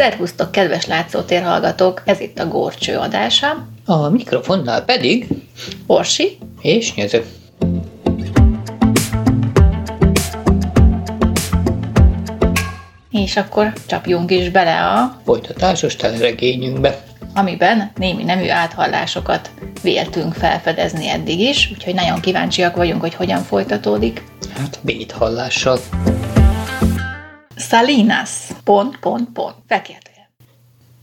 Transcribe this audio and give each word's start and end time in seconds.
Szervusztok, 0.00 0.52
kedves 0.52 0.86
látszótér 0.86 1.42
hallgatók! 1.42 2.02
Ez 2.04 2.20
itt 2.20 2.38
a 2.38 2.48
Górcső 2.48 2.96
adása. 2.96 3.66
A 3.84 4.08
mikrofonnál 4.08 4.84
pedig 4.84 5.26
Orsi 5.86 6.38
és 6.60 6.94
nyező. 6.94 7.24
És 13.10 13.36
akkor 13.36 13.72
csapjunk 13.86 14.30
is 14.30 14.50
bele 14.50 14.86
a... 14.86 15.20
Folytatásos 15.24 15.96
teleregényünkbe. 15.96 17.02
Amiben 17.34 17.92
némi 17.96 18.22
nemű 18.22 18.48
áthallásokat 18.48 19.50
véltünk 19.82 20.34
felfedezni 20.34 21.08
eddig 21.08 21.40
is, 21.40 21.70
úgyhogy 21.72 21.94
nagyon 21.94 22.20
kíváncsiak 22.20 22.76
vagyunk, 22.76 23.00
hogy 23.00 23.14
hogyan 23.14 23.42
folytatódik. 23.42 24.22
Hát 24.56 24.78
béthallással. 24.82 25.78
Salinas. 27.56 28.30
Pont, 28.70 28.98
pont, 28.98 29.28
pont. 29.32 29.54
Fekete. 29.68 30.30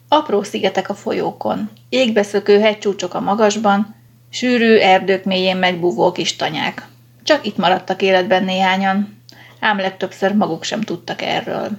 Apró 0.07 0.44
szigetek 0.44 0.89
a 0.89 0.94
folyókon, 0.94 1.70
égbeszökő 1.90 2.59
hegycsúcsok 2.59 3.13
a 3.13 3.20
magasban, 3.20 3.95
sűrű 4.30 4.77
erdők 4.77 5.23
mélyén 5.23 5.57
megbúvó 5.57 6.12
kis 6.12 6.35
tanyák. 6.35 6.88
Csak 7.23 7.45
itt 7.45 7.57
maradtak 7.57 8.02
életben 8.02 8.43
néhányan, 8.43 9.21
ám 9.59 9.77
legtöbbször 9.77 10.34
maguk 10.34 10.63
sem 10.63 10.81
tudtak 10.81 11.21
erről. 11.21 11.70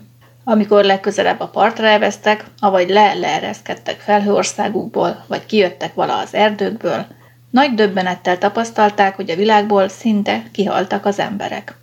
Amikor 0.45 0.85
legközelebb 0.85 1.41
a 1.41 1.49
partra 1.49 1.87
elvesztek, 1.87 2.45
avagy 2.61 2.89
le-leereszkedtek 2.89 4.01
felhőországukból, 4.01 5.25
vagy 5.27 5.47
kijöttek 5.47 5.95
vala 5.95 6.19
az 6.19 6.35
erdőkből, 6.35 7.07
nagy 7.51 7.75
döbbenettel 7.75 8.39
tapasztalták, 8.39 9.17
hogy 9.17 9.31
a 9.31 9.37
világból 9.37 9.89
szinte 9.89 10.43
kihaltak 10.53 11.05
az 11.05 11.19
emberek. 11.19 11.77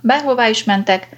Bárhová 0.00 0.48
is 0.48 0.64
mentek, 0.64 1.08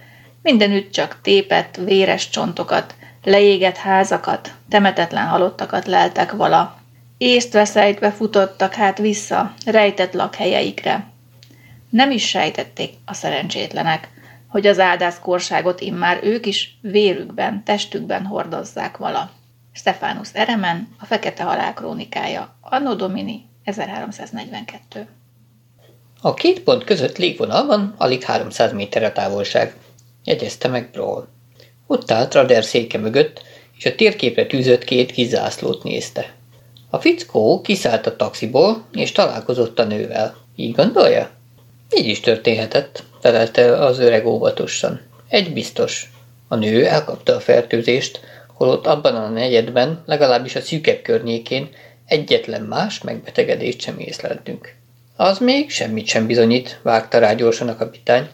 mindenütt 0.43 0.93
csak 0.93 1.19
tépett, 1.23 1.77
véres 1.77 2.29
csontokat, 2.29 2.95
leégett 3.25 3.77
házakat, 3.77 4.53
temetetlen 4.69 5.27
halottakat 5.27 5.87
leltek 5.87 6.33
vala. 6.33 6.79
Észt 7.19 7.53
veszejtve 7.53 8.11
futottak 8.11 8.75
hát 8.75 8.99
vissza, 8.99 9.55
rejtett 9.67 10.13
lakhelyeikre. 10.13 11.07
Nem 11.91 12.11
is 12.11 12.29
sejtették 12.29 12.95
a 13.05 13.15
szerencsétlenek, 13.15 14.09
hogy 14.49 14.67
az 14.67 14.79
áldászkorságot 14.79 15.81
immár 15.81 16.19
ők 16.23 16.47
is 16.47 16.79
vérükben, 16.81 17.65
testükben 17.65 18.25
hordozzák 18.27 18.97
vala. 18.97 19.31
Stefánus 19.73 20.29
Eremen, 20.33 20.89
a 20.99 21.05
Fekete 21.05 21.43
Halál 21.43 21.75
krónikája, 21.75 22.57
Anno 22.61 22.95
Domini 22.95 23.49
1342. 23.65 25.07
A 26.21 26.35
két 26.35 26.61
pont 26.61 26.85
között 26.85 27.17
légvonalban 27.17 27.95
alig 27.97 28.23
300 28.23 28.73
méter 28.73 29.03
a 29.03 29.13
távolság, 29.13 29.75
jegyezte 30.25 30.69
meg 30.69 30.91
Brawl. 30.93 31.29
Ott 31.87 32.11
állt 32.11 32.35
Rader 32.35 32.65
széke 32.65 32.99
mögött, 32.99 33.43
és 33.79 33.87
a 33.87 33.95
térképre 33.95 34.47
tűzött 34.47 34.85
két 34.85 35.13
kizászlót 35.13 35.83
nézte. 35.83 36.35
A 36.91 37.01
fickó 37.01 37.61
kiszállt 37.61 38.07
a 38.07 38.17
taxiból, 38.17 38.85
és 38.93 39.13
találkozott 39.13 39.79
a 39.79 39.85
nővel. 39.85 40.37
Így 40.57 40.75
gondolja? 40.75 41.31
Így 41.97 42.07
is 42.07 42.21
történhetett, 42.21 43.03
felelte 43.21 43.85
az 43.85 43.99
öreg 43.99 44.27
óvatosan. 44.27 45.01
Egy 45.29 45.53
biztos. 45.53 46.11
A 46.49 46.57
nő 46.57 46.87
elkapta 46.87 47.35
a 47.35 47.41
fertőzést, 47.41 48.21
holott 48.55 48.87
abban 48.87 49.15
a 49.15 49.29
negyedben, 49.29 50.03
legalábbis 50.07 50.57
a 50.57 50.61
szűkebb 50.61 51.03
környékén 51.03 51.69
egyetlen 52.07 52.63
más 52.63 53.01
megbetegedést 53.01 53.81
sem 53.81 53.99
észleltünk. 53.99 54.75
Az 55.17 55.39
még 55.39 55.71
semmit 55.71 56.07
sem 56.07 56.27
bizonyít, 56.27 56.81
vágta 56.83 57.19
rá 57.19 57.33
gyorsan 57.35 57.69
a 57.69 57.77
kapitány. 57.77 58.29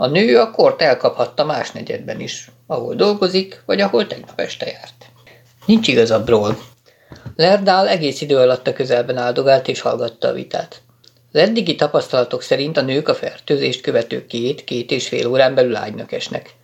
A 0.00 0.06
nő 0.06 0.38
a 0.38 0.50
kort 0.50 0.82
elkaphatta 0.82 1.44
más 1.44 1.70
negyedben 1.70 2.20
is, 2.20 2.50
ahol 2.66 2.94
dolgozik, 2.94 3.62
vagy 3.66 3.80
ahol 3.80 4.06
tegnap 4.06 4.40
este 4.40 4.66
járt. 4.66 5.06
Nincs 5.66 5.88
igaz 5.88 6.10
a 6.10 6.24
bról. 6.24 6.58
Lerdál 7.36 7.88
egész 7.88 8.20
idő 8.20 8.36
alatt 8.36 8.66
a 8.66 8.72
közelben 8.72 9.16
áldogált 9.16 9.68
és 9.68 9.80
hallgatta 9.80 10.28
a 10.28 10.32
vitát. 10.32 10.82
Az 11.32 11.40
eddigi 11.40 11.74
tapasztalatok 11.74 12.42
szerint 12.42 12.76
a 12.76 12.82
nők 12.82 13.08
a 13.08 13.14
fertőzést 13.14 13.80
követő 13.80 14.26
két-két 14.26 14.90
és 14.90 15.08
fél 15.08 15.26
órán 15.26 15.54
belül 15.54 15.76
ágynak 15.76 16.12
esnek. 16.12 16.54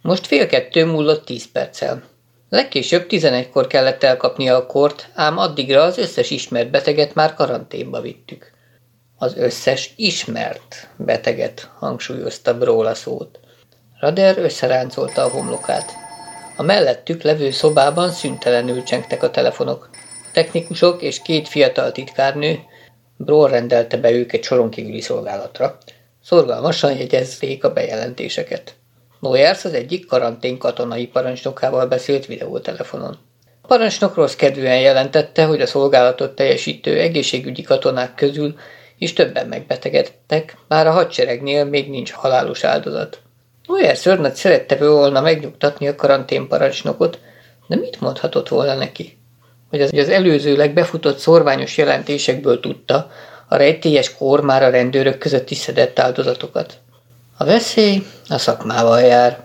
Most 0.00 0.26
fél 0.26 0.46
kettő 0.46 0.84
múlott 0.84 1.24
tíz 1.24 1.52
perccel. 1.52 2.02
Legkésőbb 2.48 3.06
tizenegykor 3.06 3.66
kellett 3.66 4.02
elkapnia 4.02 4.56
a 4.56 4.66
kort, 4.66 5.08
ám 5.14 5.38
addigra 5.38 5.82
az 5.82 5.98
összes 5.98 6.30
ismert 6.30 6.70
beteget 6.70 7.14
már 7.14 7.34
karanténba 7.34 8.00
vittük. 8.00 8.51
Az 9.22 9.36
összes 9.36 9.92
ismert 9.96 10.88
beteget, 10.96 11.70
hangsúlyozta 11.78 12.58
Bróla 12.58 12.94
szót. 12.94 13.38
Rader 14.00 14.38
összeráncolta 14.38 15.24
a 15.24 15.28
homlokát. 15.28 15.92
A 16.56 16.62
mellettük 16.62 17.22
levő 17.22 17.50
szobában 17.50 18.10
szüntelenül 18.10 18.82
csengtek 18.82 19.22
a 19.22 19.30
telefonok. 19.30 19.90
A 19.92 20.28
technikusok 20.32 21.02
és 21.02 21.22
két 21.22 21.48
fiatal 21.48 21.92
titkárnő, 21.92 22.58
Bról 23.16 23.48
rendelte 23.48 23.96
be 23.96 24.10
őket 24.10 24.42
soron 24.42 24.70
szolgálatra. 25.00 25.78
Szorgalmasan 26.24 26.96
jegyezték 26.96 27.64
a 27.64 27.72
bejelentéseket. 27.72 28.74
Noyers 29.20 29.64
az 29.64 29.72
egyik 29.72 30.06
karantén 30.06 30.58
katonai 30.58 31.06
parancsnokával 31.06 31.86
beszélt 31.86 32.26
videótelefonon. 32.26 33.18
A 33.60 33.66
parancsnok 33.66 34.14
rossz 34.14 34.34
kedvűen 34.34 34.80
jelentette, 34.80 35.44
hogy 35.44 35.60
a 35.60 35.66
szolgálatot 35.66 36.34
teljesítő 36.34 36.98
egészségügyi 36.98 37.62
katonák 37.62 38.14
közül 38.14 38.54
is 39.02 39.12
többen 39.12 39.46
megbetegedtek, 39.46 40.56
bár 40.68 40.86
a 40.86 40.90
hadseregnél 40.90 41.64
még 41.64 41.90
nincs 41.90 42.12
halálos 42.12 42.64
áldozat. 42.64 43.20
Noyer 43.66 43.96
szörnöt 43.96 44.34
szerette 44.34 44.76
volna 44.76 45.20
megnyugtatni 45.20 45.88
a 45.88 45.94
karanténparancsnokot, 45.94 47.18
de 47.66 47.76
mit 47.76 48.00
mondhatott 48.00 48.48
volna 48.48 48.74
neki? 48.74 49.18
Hogy 49.70 49.80
az, 49.80 49.90
hogy 49.90 49.98
az 49.98 50.08
előzőleg 50.08 50.72
befutott 50.72 51.18
szorványos 51.18 51.76
jelentésekből 51.76 52.60
tudta, 52.60 53.10
a 53.48 53.56
rejtélyes 53.56 54.14
kor 54.16 54.40
már 54.40 54.62
a 54.62 54.70
rendőrök 54.70 55.18
között 55.18 55.50
is 55.50 55.58
szedett 55.58 55.98
áldozatokat. 55.98 56.78
A 57.36 57.44
veszély 57.44 58.02
a 58.28 58.38
szakmával 58.38 59.00
jár, 59.00 59.44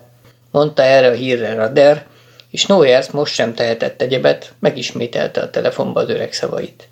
mondta 0.51 0.83
erre 0.83 1.07
a 1.07 1.13
hírre 1.13 1.53
Rader, 1.53 2.05
és 2.49 2.65
Noyers 2.65 3.11
most 3.11 3.33
sem 3.33 3.53
tehetett 3.53 4.01
egyebet, 4.01 4.53
megismételte 4.59 5.41
a 5.41 5.49
telefonba 5.49 5.99
az 5.99 6.09
öreg 6.09 6.33
szavait. 6.33 6.87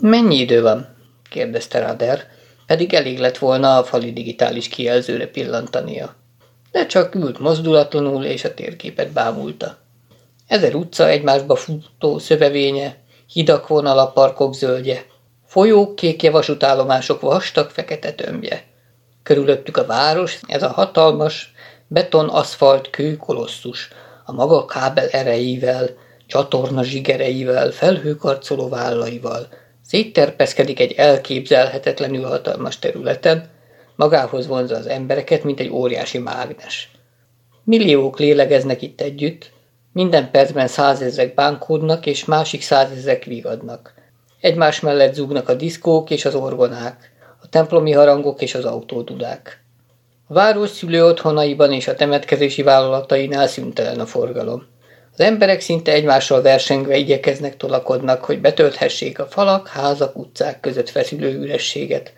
Mennyi 0.00 0.38
idő 0.38 0.62
van? 0.62 0.93
Kérdezte 1.34 1.78
Rader, 1.80 2.26
pedig 2.66 2.94
elég 2.94 3.18
lett 3.18 3.38
volna 3.38 3.76
a 3.76 3.84
fali 3.84 4.12
digitális 4.12 4.68
kijelzőre 4.68 5.26
pillantania. 5.26 6.14
De 6.70 6.86
csak 6.86 7.14
ült 7.14 7.38
mozdulatlanul, 7.38 8.24
és 8.24 8.44
a 8.44 8.54
térképet 8.54 9.12
bámulta. 9.12 9.76
Ezer 10.46 10.74
utca 10.74 11.08
egymásba 11.08 11.54
futó 11.54 12.18
szövevénye, 12.18 12.96
hidak 13.32 13.68
vonala, 13.68 14.10
parkok 14.10 14.54
zöldje, 14.54 15.04
folyók, 15.46 15.96
kékje 15.96 16.30
vasútállomások 16.30 17.20
vastag 17.20 17.70
fekete 17.70 18.12
tömbje. 18.12 18.64
Körülöttük 19.22 19.76
a 19.76 19.86
város, 19.86 20.40
ez 20.46 20.62
a 20.62 20.68
hatalmas, 20.68 21.52
beton-aszfalt 21.86 22.90
kő 22.90 23.16
kolosszus, 23.16 23.88
a 24.24 24.32
maga 24.32 24.64
kábel 24.64 25.08
erejével, 25.08 25.88
csatorna 26.26 26.82
zsigereivel, 26.82 27.70
felhőkarcoló 27.70 28.68
vállaival, 28.68 29.48
Szétterpeszkedik 29.94 30.80
egy 30.80 30.92
elképzelhetetlenül 30.92 32.24
hatalmas 32.24 32.78
területen, 32.78 33.48
magához 33.96 34.46
vonza 34.46 34.76
az 34.76 34.86
embereket, 34.86 35.44
mint 35.44 35.60
egy 35.60 35.68
óriási 35.70 36.18
mágnes. 36.18 36.90
Milliók 37.64 38.18
lélegeznek 38.18 38.82
itt 38.82 39.00
együtt, 39.00 39.50
minden 39.92 40.30
percben 40.30 40.66
százezrek 40.66 41.34
bánkódnak, 41.34 42.06
és 42.06 42.24
másik 42.24 42.62
százezrek 42.62 43.24
vigadnak. 43.24 43.94
Egymás 44.40 44.80
mellett 44.80 45.14
zúgnak 45.14 45.48
a 45.48 45.54
diszkók 45.54 46.10
és 46.10 46.24
az 46.24 46.34
orgonák, 46.34 47.12
a 47.42 47.48
templomi 47.48 47.92
harangok 47.92 48.42
és 48.42 48.54
az 48.54 48.64
autódudák. 48.64 49.64
A 50.26 50.34
város 50.34 50.70
szülő 50.70 51.04
otthonaiban 51.04 51.72
és 51.72 51.88
a 51.88 51.94
temetkezési 51.94 52.62
vállalatainál 52.62 53.46
szüntelen 53.46 54.00
a 54.00 54.06
forgalom. 54.06 54.66
Az 55.16 55.20
emberek 55.20 55.60
szinte 55.60 55.92
egymással 55.92 56.42
versengve 56.42 56.96
igyekeznek 56.96 57.56
tolakodnak, 57.56 58.24
hogy 58.24 58.40
betölthessék 58.40 59.18
a 59.18 59.26
falak, 59.26 59.68
házak, 59.68 60.16
utcák 60.16 60.60
között 60.60 60.88
feszülő 60.88 61.38
ürességet. 61.38 62.12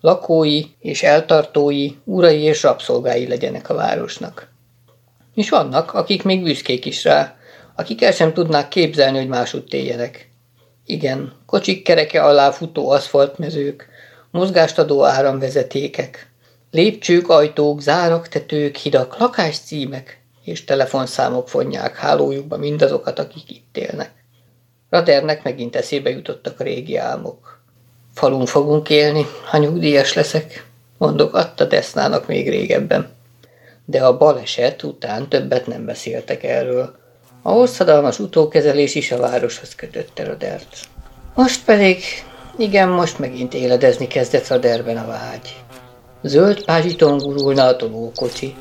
Lakói 0.00 0.62
és 0.80 1.02
eltartói, 1.02 1.90
urai 2.04 2.40
és 2.40 2.62
rabszolgái 2.62 3.28
legyenek 3.28 3.70
a 3.70 3.74
városnak. 3.74 4.48
És 5.34 5.50
vannak, 5.50 5.94
akik 5.94 6.22
még 6.22 6.42
büszkék 6.42 6.84
is 6.84 7.04
rá, 7.04 7.36
akik 7.76 8.02
el 8.02 8.12
sem 8.12 8.32
tudnák 8.32 8.68
képzelni, 8.68 9.18
hogy 9.18 9.28
másút 9.28 9.74
éljenek. 9.74 10.30
Igen, 10.86 11.32
kocsik 11.46 11.82
kereke 11.82 12.22
alá 12.22 12.50
futó 12.50 12.90
aszfaltmezők, 12.90 13.88
mozgást 14.30 14.78
adó 14.78 15.04
áramvezetékek, 15.04 16.30
lépcsők, 16.70 17.28
ajtók, 17.28 17.80
zárak, 17.80 18.28
tetők, 18.28 18.76
hidak, 18.76 19.18
lakáscímek, 19.18 20.21
és 20.44 20.64
telefonszámok 20.64 21.48
fonják 21.48 21.96
hálójukba 21.96 22.56
mindazokat, 22.56 23.18
akik 23.18 23.50
itt 23.50 23.76
élnek. 23.76 24.10
Radernek 24.90 25.42
megint 25.42 25.76
eszébe 25.76 26.10
jutottak 26.10 26.60
a 26.60 26.64
régi 26.64 26.96
álmok. 26.96 27.60
Falun 28.14 28.46
fogunk 28.46 28.90
élni, 28.90 29.26
ha 29.44 29.58
nyugdíjas 29.58 30.12
leszek, 30.12 30.66
mondok 30.98 31.34
adta 31.34 31.64
Desznának 31.64 32.26
még 32.26 32.48
régebben. 32.48 33.10
De 33.84 34.04
a 34.04 34.16
baleset 34.16 34.82
után 34.82 35.28
többet 35.28 35.66
nem 35.66 35.84
beszéltek 35.84 36.42
erről. 36.42 36.96
A 37.42 37.50
hosszadalmas 37.50 38.18
utókezelés 38.18 38.94
is 38.94 39.12
a 39.12 39.18
városhoz 39.18 39.74
kötötte 39.74 40.24
Radert. 40.24 40.76
Most 41.34 41.64
pedig, 41.64 42.02
igen, 42.56 42.88
most 42.88 43.18
megint 43.18 43.54
éledezni 43.54 44.06
kezdett 44.06 44.48
Raderben 44.48 44.96
a 44.96 45.06
vágy. 45.06 45.56
Zöld 46.22 46.64
pázsiton 46.64 47.18
gurulna 47.18 47.64
a 47.64 47.76
tolókocsi, 47.76 48.54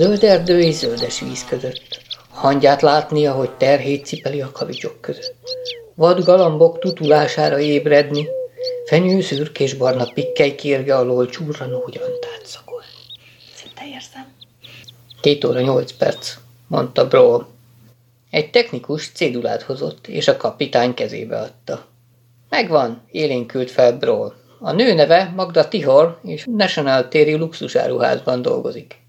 zöld 0.00 0.24
erdő 0.24 0.60
és 0.60 0.74
zöldes 0.74 1.20
víz 1.20 1.44
között. 1.44 2.00
Hangyát 2.30 2.82
látni, 2.82 3.26
ahogy 3.26 3.50
terhét 3.50 4.04
cipeli 4.04 4.40
a 4.40 4.52
kavicsok 4.52 5.00
között. 5.00 5.34
Vad 5.94 6.24
galambok 6.24 6.78
tutulására 6.78 7.58
ébredni, 7.58 8.28
fenyő 8.86 9.20
szürkés 9.20 9.74
barna 9.74 10.12
pikkely 10.14 10.54
kérge 10.54 10.96
alól 10.96 11.28
csúrranó 11.28 11.88
gyantát 11.92 12.40
szagol. 12.44 12.82
Szinte 13.54 13.82
érzem. 13.94 14.26
Két 15.20 15.44
óra 15.44 15.60
nyolc 15.60 15.92
perc, 15.92 16.34
mondta 16.66 17.08
Brawl. 17.08 17.46
Egy 18.30 18.50
technikus 18.50 19.10
cédulát 19.14 19.62
hozott, 19.62 20.06
és 20.06 20.28
a 20.28 20.36
kapitány 20.36 20.94
kezébe 20.94 21.38
adta. 21.38 21.86
Megvan, 22.48 23.02
élénkült 23.10 23.70
fel 23.70 23.92
Brawl. 23.98 24.34
A 24.60 24.72
nő 24.72 24.94
neve 24.94 25.32
Magda 25.36 25.68
Tihor, 25.68 26.18
és 26.22 26.46
National 26.56 27.08
téri 27.08 27.34
luxusáruházban 27.34 28.42
dolgozik. 28.42 28.99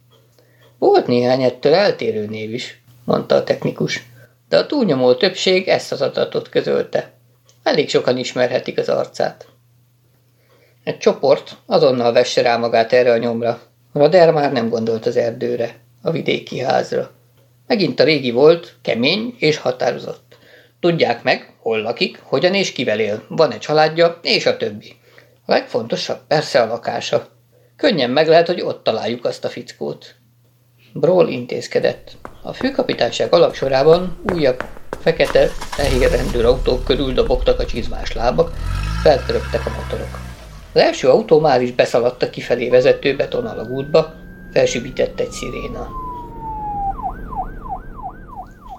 Volt 0.81 1.07
néhány 1.07 1.43
ettől 1.43 1.73
eltérő 1.73 2.25
név 2.25 2.53
is, 2.53 2.81
mondta 3.05 3.35
a 3.35 3.43
technikus, 3.43 4.03
de 4.49 4.57
a 4.57 4.65
túlnyomó 4.65 5.13
többség 5.13 5.67
ezt 5.67 5.91
az 5.91 6.01
adatot 6.01 6.49
közölte. 6.49 7.11
Elég 7.63 7.89
sokan 7.89 8.17
ismerhetik 8.17 8.77
az 8.77 8.89
arcát. 8.89 9.47
Egy 10.83 10.97
csoport 10.97 11.57
azonnal 11.65 12.11
vesse 12.11 12.41
rá 12.41 12.57
magát 12.57 12.93
erre 12.93 13.11
a 13.11 13.17
nyomra. 13.17 13.61
Rader 13.93 14.31
már 14.31 14.51
nem 14.51 14.69
gondolt 14.69 15.05
az 15.05 15.17
erdőre, 15.17 15.75
a 16.01 16.11
vidéki 16.11 16.59
házra. 16.59 17.11
Megint 17.67 17.99
a 17.99 18.03
régi 18.03 18.31
volt, 18.31 18.75
kemény 18.81 19.35
és 19.37 19.57
határozott. 19.57 20.37
Tudják 20.79 21.23
meg, 21.23 21.53
hol 21.59 21.81
lakik, 21.81 22.19
hogyan 22.23 22.53
és 22.53 22.71
kivel 22.71 22.99
él, 22.99 23.23
van 23.27 23.51
egy 23.51 23.59
családja, 23.59 24.19
és 24.21 24.45
a 24.45 24.57
többi. 24.57 24.93
A 25.45 25.51
legfontosabb 25.51 26.19
persze 26.27 26.61
a 26.61 26.67
lakása. 26.67 27.27
Könnyen 27.77 28.09
meg 28.09 28.27
lehet, 28.27 28.47
hogy 28.47 28.61
ott 28.61 28.83
találjuk 28.83 29.25
azt 29.25 29.45
a 29.45 29.49
fickót. 29.49 30.19
Brawl 30.93 31.27
intézkedett. 31.27 32.11
A 32.43 32.53
főkapitányság 32.53 33.33
alapsorában 33.33 34.17
újabb, 34.33 34.63
fekete, 35.01 35.47
fehér 35.47 36.11
rendőrautók 36.11 36.83
körül 36.83 37.13
dobogtak 37.13 37.59
a 37.59 37.65
csizmás 37.65 38.13
lábak, 38.13 38.51
feltörögtek 39.03 39.65
a 39.65 39.69
motorok. 39.69 40.19
Az 40.73 40.81
első 40.81 41.09
autó 41.09 41.39
már 41.39 41.61
is 41.61 41.71
beszaladt 41.71 42.23
a 42.23 42.29
kifelé 42.29 42.69
vezető 42.69 43.15
betonalagútba, 43.15 44.13
felsübített 44.53 45.19
egy 45.19 45.31
sziréna. 45.31 45.89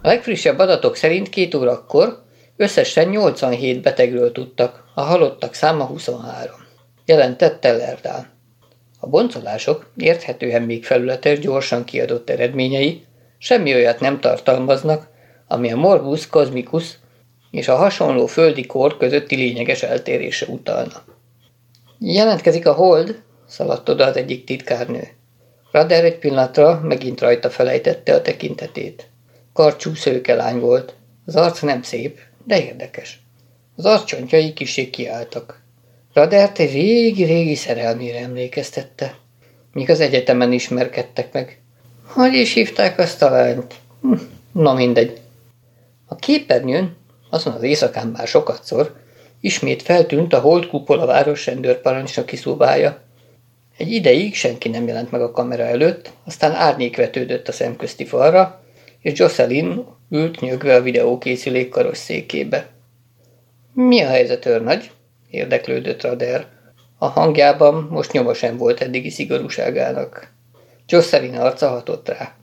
A 0.03 0.09
legfrissebb 0.09 0.59
adatok 0.59 0.97
szerint 0.97 1.29
két 1.29 1.55
órakor 1.55 2.23
összesen 2.57 3.09
87 3.09 3.83
betegről 3.83 4.33
tudtak, 4.33 4.85
a 4.95 5.01
halottak 5.01 5.55
száma 5.55 5.85
23. 5.85 6.55
Jelentette 7.05 7.73
Lerdál. 7.73 8.33
A 9.05 9.09
boncolások 9.09 9.91
érthetően 9.97 10.63
még 10.63 10.85
felületes, 10.85 11.39
gyorsan 11.39 11.85
kiadott 11.85 12.31
eredményei 12.31 13.05
semmi 13.39 13.75
olyat 13.75 14.01
nem 14.01 14.21
tartalmaznak, 14.21 15.09
ami 15.49 15.73
a 15.73 15.77
morbus 15.77 16.27
cosmicus 16.27 16.99
és 17.51 17.69
a 17.69 17.77
hasonló 17.77 18.27
földi 18.27 18.67
kor 18.67 18.97
közötti 18.97 19.37
lényeges 19.37 19.83
eltérése 19.83 20.47
utalna. 20.47 21.05
Jelentkezik 21.99 22.67
a 22.67 22.73
hold, 22.73 23.23
szaladt 23.47 23.89
oda 23.89 24.07
az 24.07 24.17
egyik 24.17 24.45
titkárnő. 24.45 25.09
Rader 25.73 26.05
egy 26.05 26.19
pillanatra 26.19 26.81
megint 26.83 27.21
rajta 27.21 27.51
felejtette 27.51 28.15
a 28.15 28.23
tekintetét. 28.23 29.09
Karcsú 29.53 29.95
szőkelány 29.95 30.59
volt. 30.59 30.95
Az 31.27 31.37
arc 31.37 31.61
nem 31.61 31.83
szép, 31.83 32.19
de 32.45 32.65
érdekes. 32.65 33.21
Az 33.77 33.85
arccsontjai 33.85 34.53
kisé 34.53 34.91
kiálltak. 34.91 35.62
Radert 36.13 36.59
egy 36.59 36.73
régi-régi 36.73 37.55
szerelmére 37.55 38.19
emlékeztette. 38.19 39.15
Míg 39.73 39.91
az 39.91 40.01
egyetemen 40.01 40.53
ismerkedtek 40.53 41.33
meg. 41.33 41.61
Hogy 42.07 42.35
is 42.35 42.53
hívták 42.53 42.99
azt 42.99 43.23
a 43.23 43.31
lányt? 43.31 43.75
Hm, 44.01 44.13
na 44.53 44.75
mindegy. 44.75 45.21
A 46.07 46.17
képernyőn, 46.17 46.97
azon 47.31 47.53
az 47.53 47.63
éjszakán 47.63 48.07
már 48.07 48.27
sokatszor, 48.27 48.95
ismét 49.41 49.83
feltűnt 49.83 50.33
a 50.33 50.41
hold 50.41 50.67
kupola 50.67 51.07
város 51.07 51.47
rendőrparancsnoki 51.47 52.37
szobája. 52.37 53.03
Egy 53.77 53.93
ideig 53.93 54.35
senki 54.35 54.69
nem 54.69 54.87
jelent 54.87 55.11
meg 55.11 55.21
a 55.21 55.31
kamera 55.31 55.63
előtt, 55.63 56.11
aztán 56.25 56.53
árnyék 56.53 56.97
vetődött 56.97 57.49
a 57.49 57.53
szemközti 57.53 58.05
falra, 58.05 58.63
és 59.01 59.19
Jocelyn 59.19 59.87
ült 60.11 60.41
nyögve 60.41 60.75
a 60.75 60.83
videókészülék 60.83 61.69
karosszékébe. 61.69 62.69
Mi 63.75 64.01
a 64.01 64.09
helyzet, 64.09 64.47
őrnagy? 64.47 64.91
Érdeklődött 65.33 66.03
Rader. 66.03 66.47
A 66.99 67.07
hangjában 67.07 67.87
most 67.91 68.13
nyoma 68.13 68.35
sem 68.35 68.57
volt 68.57 68.81
eddigi 68.81 69.11
szigorúságának. 69.11 70.33
Jocelyn 70.89 71.37
arca 71.37 71.69
hatott 71.69 72.09
rá. 72.09 72.35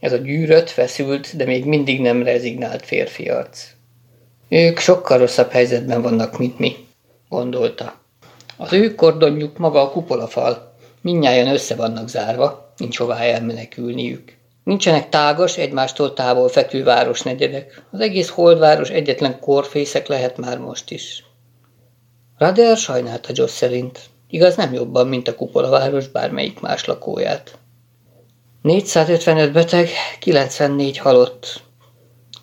Ez 0.00 0.12
a 0.12 0.16
gyűrött, 0.16 0.70
feszült, 0.70 1.36
de 1.36 1.44
még 1.44 1.64
mindig 1.64 2.00
nem 2.00 2.22
rezignált 2.22 2.84
férfi 2.84 3.28
arc. 3.28 3.66
Ők 4.48 4.78
sokkal 4.78 5.18
rosszabb 5.18 5.50
helyzetben 5.50 6.02
vannak, 6.02 6.38
mint 6.38 6.58
mi, 6.58 6.76
gondolta. 7.28 7.94
Az 8.56 8.72
ő 8.72 8.94
kordonjuk 8.94 9.58
maga 9.58 9.82
a 9.82 9.90
kupolafal. 9.90 10.74
Mindnyájan 11.00 11.48
össze 11.48 11.74
vannak 11.74 12.08
zárva, 12.08 12.72
nincs 12.76 12.98
hová 12.98 13.18
elmenekülniük. 13.18 14.36
Nincsenek 14.64 15.08
tágas, 15.08 15.56
egymástól 15.56 16.12
távol 16.12 16.48
fekvő 16.48 16.84
városnegyedek. 16.84 17.82
Az 17.90 18.00
egész 18.00 18.28
holdváros 18.28 18.88
egyetlen 18.88 19.40
korfészek 19.40 20.06
lehet 20.06 20.36
már 20.36 20.58
most 20.58 20.90
is. 20.90 21.25
Rader 22.38 22.76
sajnálta 22.76 23.28
Joss 23.32 23.50
szerint. 23.50 24.00
Igaz 24.28 24.56
nem 24.56 24.72
jobban, 24.72 25.06
mint 25.06 25.28
a 25.28 25.34
kupolaváros 25.34 26.08
bármelyik 26.08 26.60
más 26.60 26.84
lakóját. 26.84 27.58
455 28.62 29.52
beteg, 29.52 29.88
94 30.20 30.98
halott. 30.98 31.62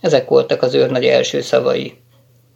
Ezek 0.01 0.29
voltak 0.29 0.61
az 0.61 0.73
őrnagy 0.73 1.05
első 1.05 1.41
szavai. 1.41 1.93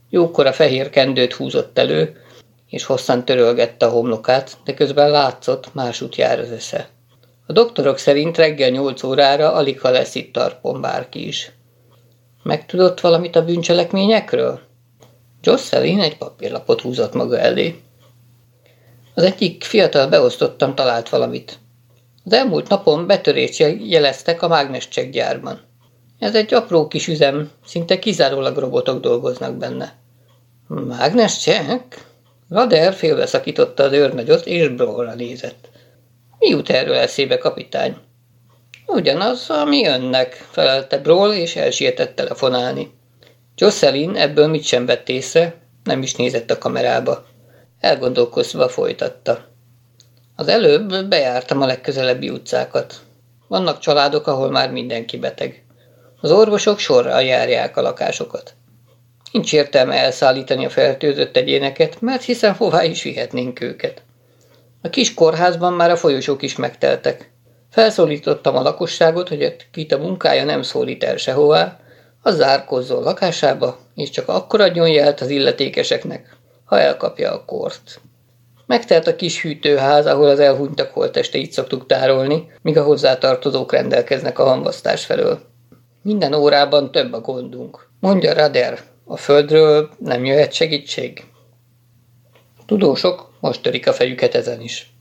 Jókora 0.09 0.53
fehér 0.53 0.89
kendőt 0.89 1.33
húzott 1.33 1.77
elő, 1.77 2.21
és 2.69 2.83
hosszan 2.83 3.25
törölgette 3.25 3.85
a 3.85 3.89
homlokát, 3.89 4.57
de 4.63 4.73
közben 4.73 5.09
látszott, 5.09 5.73
másút 5.73 6.15
jár 6.15 6.39
az 6.39 6.51
esze. 6.51 6.89
A 7.47 7.53
doktorok 7.53 7.97
szerint 7.97 8.37
reggel 8.37 8.69
8 8.69 9.03
órára 9.03 9.53
alig 9.53 9.81
ha 9.81 9.89
lesz 9.89 10.15
itt 10.15 10.33
tarpon 10.33 10.81
bárki 10.81 11.27
is. 11.27 11.51
Megtudott 12.43 12.99
valamit 12.99 13.35
a 13.35 13.45
bűncselekményekről? 13.45 14.66
Jocelyn 15.47 15.99
egy 15.99 16.17
papírlapot 16.17 16.81
húzott 16.81 17.13
maga 17.13 17.39
elé. 17.39 17.79
Az 19.13 19.23
egyik 19.23 19.63
fiatal 19.63 20.07
beosztottam 20.07 20.75
talált 20.75 21.09
valamit. 21.09 21.59
Az 22.25 22.33
elmúlt 22.33 22.67
napon 22.67 23.07
betörést 23.07 23.59
jeleztek 23.79 24.41
a 24.41 24.47
mágnescsek 24.47 25.09
gyárban. 25.09 25.59
Ez 26.19 26.35
egy 26.35 26.53
apró 26.53 26.87
kis 26.87 27.07
üzem, 27.07 27.51
szinte 27.65 27.99
kizárólag 27.99 28.57
robotok 28.57 28.99
dolgoznak 28.99 29.55
benne. 29.57 29.95
Mágnescsek? 30.67 32.05
Rader 32.49 32.93
félbeszakította 32.93 33.83
az 33.83 33.91
őrnagyot, 33.91 34.45
és 34.45 34.67
Brawlra 34.67 35.15
nézett. 35.15 35.69
Mi 36.39 36.47
jut 36.47 36.69
erről 36.69 36.95
eszébe, 36.95 37.37
kapitány? 37.37 37.97
Ugyanaz, 38.85 39.49
ami 39.49 39.87
önnek, 39.87 40.47
felelte 40.51 40.97
Brawl, 40.97 41.31
és 41.31 41.55
elsietett 41.55 42.15
telefonálni. 42.15 42.95
Jocelyn 43.59 44.15
ebből 44.15 44.47
mit 44.47 44.63
sem 44.63 44.85
vett 44.85 45.09
észre, 45.09 45.55
nem 45.83 46.01
is 46.01 46.15
nézett 46.15 46.51
a 46.51 46.57
kamerába. 46.57 47.25
Elgondolkozva 47.79 48.69
folytatta. 48.69 49.45
Az 50.35 50.47
előbb 50.47 51.05
bejártam 51.05 51.61
a 51.61 51.65
legközelebbi 51.65 52.29
utcákat. 52.29 52.95
Vannak 53.47 53.79
családok, 53.79 54.27
ahol 54.27 54.51
már 54.51 54.71
mindenki 54.71 55.17
beteg. 55.17 55.65
Az 56.21 56.31
orvosok 56.31 56.79
sorral 56.79 57.21
járják 57.21 57.77
a 57.77 57.81
lakásokat. 57.81 58.53
Nincs 59.31 59.53
értelme 59.53 59.93
elszállítani 59.93 60.65
a 60.65 60.69
fertőzött 60.69 61.37
egyéneket, 61.37 62.01
mert 62.01 62.23
hiszen 62.23 62.53
hová 62.53 62.83
is 62.83 63.03
vihetnénk 63.03 63.61
őket. 63.61 64.01
A 64.81 64.89
kis 64.89 65.13
kórházban 65.13 65.73
már 65.73 65.91
a 65.91 65.97
folyosók 65.97 66.41
is 66.41 66.55
megteltek. 66.55 67.31
Felszólítottam 67.71 68.55
a 68.55 68.61
lakosságot, 68.61 69.27
hogy 69.27 69.43
akit 69.43 69.91
a 69.91 69.97
munkája 69.97 70.43
nem 70.43 70.61
szólít 70.61 71.03
el 71.03 71.17
sehová, 71.17 71.79
az 72.27 72.35
zárkozzon 72.35 73.03
lakásába, 73.03 73.77
és 73.95 74.09
csak 74.09 74.27
akkor 74.27 74.61
adjon 74.61 74.89
jelt 74.89 75.21
az 75.21 75.29
illetékeseknek, 75.29 76.37
ha 76.65 76.79
elkapja 76.79 77.31
a 77.31 77.45
kort. 77.45 77.99
Megtelt 78.65 79.07
a 79.07 79.15
kis 79.15 79.41
hűtőház, 79.41 80.05
ahol 80.05 80.27
az 80.27 80.39
elhunytak 80.39 80.91
holtesteit 80.93 81.51
szoktuk 81.51 81.85
tárolni, 81.85 82.51
míg 82.61 82.77
a 82.77 82.83
hozzátartozók 82.83 83.71
rendelkeznek 83.71 84.39
a 84.39 84.43
hamvasztás 84.43 85.05
felől. 85.05 85.39
Minden 86.01 86.33
órában 86.33 86.91
több 86.91 87.13
a 87.13 87.21
gondunk. 87.21 87.89
Mondja 87.99 88.33
Rader, 88.33 88.79
a 89.05 89.17
földről 89.17 89.89
nem 89.99 90.25
jöhet 90.25 90.53
segítség? 90.53 91.23
Tudósok 92.65 93.31
most 93.39 93.61
törik 93.61 93.87
a 93.87 93.93
fejüket 93.93 94.35
ezen 94.35 94.61
is. 94.61 94.93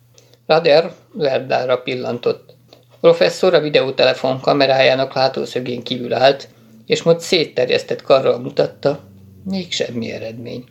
Rader 0.47 0.93
Lerdára 1.19 1.77
pillantott. 1.77 2.55
Professzor 3.01 3.55
a 3.55 3.61
videótelefon 3.61 4.41
kamerájának 4.41 5.15
látószögén 5.15 5.83
kívül 5.83 6.15
állt, 6.15 6.49
és 6.87 7.03
most 7.03 7.21
szétterjesztett 7.21 8.03
karral 8.03 8.39
mutatta, 8.39 9.01
még 9.45 9.73
semmi 9.73 10.11
eredmény. 10.11 10.65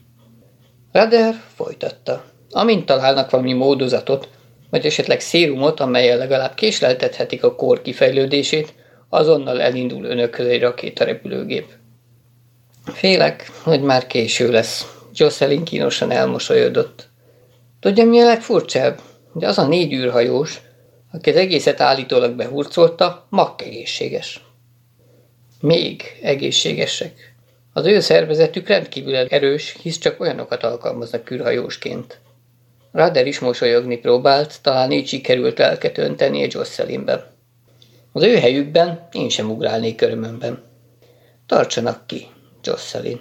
Rader 0.91 1.34
folytatta. 1.55 2.24
Amint 2.50 2.86
találnak 2.86 3.29
valami 3.29 3.53
módozatot, 3.53 4.29
vagy 4.69 4.86
esetleg 4.86 5.19
szérumot, 5.19 5.79
amelyen 5.79 6.17
legalább 6.17 6.53
késleltethetik 6.53 7.43
a 7.43 7.55
kor 7.55 7.81
kifejlődését, 7.81 8.74
azonnal 9.10 9.62
elindul 9.62 10.05
önökhöz 10.05 10.48
egy 10.48 10.62
rakétarepülőgép. 10.62 11.65
Félek, 12.86 13.51
hogy 13.63 13.81
már 13.81 14.07
késő 14.07 14.51
lesz. 14.51 14.95
Jocelyn 15.13 15.63
kínosan 15.63 16.12
elmosolyodott. 16.12 17.07
Tudja, 17.79 18.05
mi 18.05 18.19
a 18.19 18.25
legfurcsább? 18.25 19.00
De 19.34 19.48
az 19.48 19.57
a 19.57 19.67
négy 19.67 19.93
űrhajós, 19.93 20.62
aki 21.12 21.29
az 21.29 21.36
egészet 21.36 21.81
állítólag 21.81 22.36
behurcolta, 22.36 23.25
makk 23.29 23.62
egészséges. 23.62 24.44
Még 25.65 26.03
egészségesek. 26.22 27.36
Az 27.74 27.86
ő 27.86 28.00
szervezetük 28.00 28.67
rendkívül 28.67 29.15
erős, 29.15 29.75
hisz 29.81 29.98
csak 29.98 30.19
olyanokat 30.19 30.63
alkalmaznak 30.63 31.31
űrhajósként. 31.31 32.19
Rader 32.91 33.27
is 33.27 33.39
mosolyogni 33.39 33.98
próbált, 33.98 34.62
talán 34.62 34.91
így 34.91 35.07
sikerült 35.07 35.57
lelket 35.57 35.98
önteni 35.98 36.41
egy 36.41 36.53
Jocelynbe. 36.53 37.31
Az 38.12 38.24
ő 38.24 38.38
helyükben 38.38 39.07
én 39.12 39.29
sem 39.29 39.50
ugrálnék 39.50 40.01
örömömben. 40.01 40.63
Tartsanak 41.45 42.07
ki, 42.07 42.27
Jocelyn. 42.63 43.19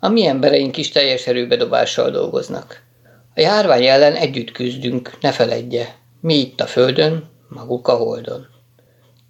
A 0.00 0.08
mi 0.08 0.26
embereink 0.26 0.76
is 0.76 0.88
teljes 0.88 1.26
erőbedobással 1.26 2.10
dolgoznak. 2.10 2.82
A 3.34 3.40
járvány 3.40 3.84
ellen 3.84 4.14
együtt 4.14 4.52
küzdünk, 4.52 5.20
ne 5.20 5.32
feledje. 5.32 5.94
Mi 6.20 6.34
itt 6.34 6.60
a 6.60 6.66
földön, 6.66 7.30
maguk 7.48 7.88
a 7.88 7.96
holdon. 7.96 8.51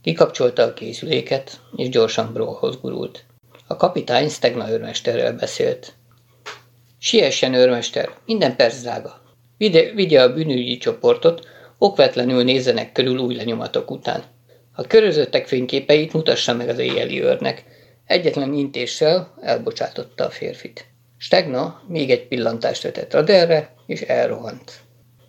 Kikapcsolta 0.02 0.62
a 0.62 0.74
készüléket, 0.74 1.60
és 1.76 1.88
gyorsan 1.88 2.32
Bróhoz 2.32 2.80
gurult. 2.80 3.24
A 3.66 3.76
kapitány 3.76 4.28
Stegna 4.28 4.70
őrmesterrel 4.70 5.32
beszélt. 5.32 5.92
Siessen, 6.98 7.54
őrmester, 7.54 8.08
minden 8.26 8.56
perc 8.56 8.80
drága. 8.80 9.20
Vigye, 9.56 9.92
vigye 9.92 10.22
a 10.22 10.32
bűnügyi 10.32 10.76
csoportot, 10.76 11.48
okvetlenül 11.78 12.44
nézzenek 12.44 12.92
körül 12.92 13.18
új 13.18 13.34
lenyomatok 13.34 13.90
után. 13.90 14.22
A 14.72 14.82
körözöttek 14.82 15.46
fényképeit 15.46 16.12
mutassa 16.12 16.54
meg 16.54 16.68
az 16.68 16.78
éjjeli 16.78 17.22
őrnek. 17.22 17.64
Egyetlen 18.06 18.52
intéssel 18.52 19.34
elbocsátotta 19.40 20.24
a 20.24 20.30
férfit. 20.30 20.86
Stegna 21.16 21.82
még 21.88 22.10
egy 22.10 22.26
pillantást 22.28 22.82
vetett 22.82 23.12
Raderre, 23.12 23.74
és 23.86 24.00
elrohant. 24.00 24.72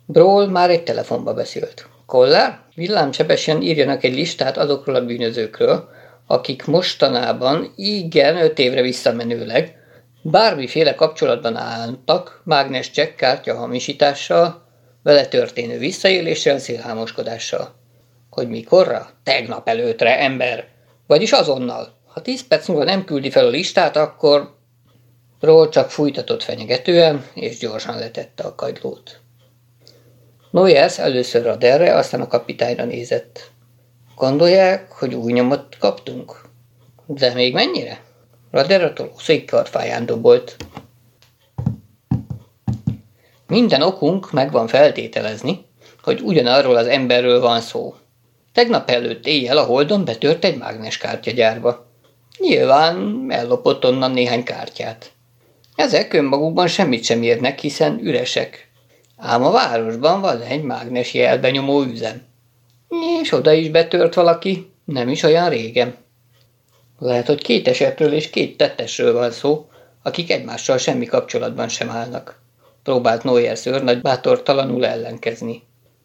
Brawl 0.06 0.46
már 0.46 0.70
egy 0.70 0.82
telefonba 0.82 1.34
beszélt. 1.34 1.92
Kollár, 2.06 2.60
villámsebesen 2.74 3.62
írjanak 3.62 4.04
egy 4.04 4.14
listát 4.14 4.56
azokról 4.56 4.94
a 4.94 5.04
bűnözőkről, 5.04 5.88
akik 6.26 6.64
mostanában 6.64 7.72
igen 7.76 8.36
öt 8.36 8.58
évre 8.58 8.82
visszamenőleg 8.82 9.76
bármiféle 10.22 10.94
kapcsolatban 10.94 11.56
álltak 11.56 12.40
mágnes 12.44 12.90
csekkártya 12.90 13.56
hamisítással, 13.56 14.62
vele 15.02 15.26
történő 15.26 15.78
visszaéléssel, 15.78 16.58
szélhámoskodással. 16.58 17.74
Hogy 18.30 18.48
mikorra? 18.48 19.10
Tegnap 19.22 19.68
előtre, 19.68 20.18
ember! 20.18 20.68
Vagyis 21.06 21.32
azonnal. 21.32 21.94
Ha 22.06 22.22
tíz 22.22 22.46
perc 22.46 22.68
múlva 22.68 22.84
nem 22.84 23.04
küldi 23.04 23.30
fel 23.30 23.46
a 23.46 23.50
listát, 23.50 23.96
akkor... 23.96 24.54
Ról 25.40 25.68
csak 25.68 25.90
fújtatott 25.90 26.42
fenyegetően, 26.42 27.24
és 27.34 27.58
gyorsan 27.58 27.98
letette 27.98 28.42
a 28.42 28.54
kagylót. 28.54 29.20
Noyers 30.54 30.98
először 30.98 31.46
a 31.46 31.56
derre, 31.56 31.94
aztán 31.94 32.20
a 32.20 32.26
kapitányra 32.26 32.84
nézett. 32.84 33.50
Gondolják, 34.16 34.92
hogy 34.92 35.14
új 35.14 35.32
nyomot 35.32 35.76
kaptunk? 35.78 36.40
De 37.06 37.34
még 37.34 37.54
mennyire? 37.54 38.00
Rader 38.50 38.82
a 38.84 38.92
tolószék 38.92 39.50
karfáján 39.50 40.06
dobolt. 40.06 40.56
Minden 43.46 43.82
okunk 43.82 44.32
meg 44.32 44.52
van 44.52 44.66
feltételezni, 44.66 45.66
hogy 46.02 46.20
ugyanarról 46.20 46.76
az 46.76 46.86
emberről 46.86 47.40
van 47.40 47.60
szó. 47.60 47.94
Tegnap 48.52 48.90
előtt 48.90 49.26
éjjel 49.26 49.58
a 49.58 49.64
Holdon 49.64 50.04
betört 50.04 50.44
egy 50.44 50.58
mágneskártyagyárba. 50.58 51.86
Nyilván 52.38 53.26
ellopott 53.28 53.84
onnan 53.84 54.10
néhány 54.10 54.42
kártyát. 54.42 55.12
Ezek 55.76 56.12
önmagukban 56.12 56.66
semmit 56.66 57.04
sem 57.04 57.22
érnek, 57.22 57.58
hiszen 57.58 57.98
üresek. 58.02 58.72
Ám 59.26 59.44
a 59.44 59.50
városban 59.50 60.20
van 60.20 60.40
egy 60.40 60.62
mágnes 60.62 61.14
jelbenyomó 61.14 61.82
üzem. 61.82 62.22
És 63.22 63.32
oda 63.32 63.52
is 63.52 63.68
betört 63.68 64.14
valaki, 64.14 64.70
nem 64.84 65.08
is 65.08 65.22
olyan 65.22 65.48
régen. 65.48 65.94
Lehet, 66.98 67.26
hogy 67.26 67.42
két 67.42 67.68
esetről 67.68 68.12
és 68.12 68.30
két 68.30 68.56
tettesről 68.56 69.12
van 69.12 69.30
szó, 69.30 69.68
akik 70.02 70.30
egymással 70.30 70.78
semmi 70.78 71.04
kapcsolatban 71.04 71.68
sem 71.68 71.90
állnak. 71.90 72.40
Próbált 72.82 73.22
Noyer 73.22 73.58
szőr 73.58 73.82
nagy 73.82 74.00
bátortalanul 74.00 74.86
ellenkezni. 74.86 75.62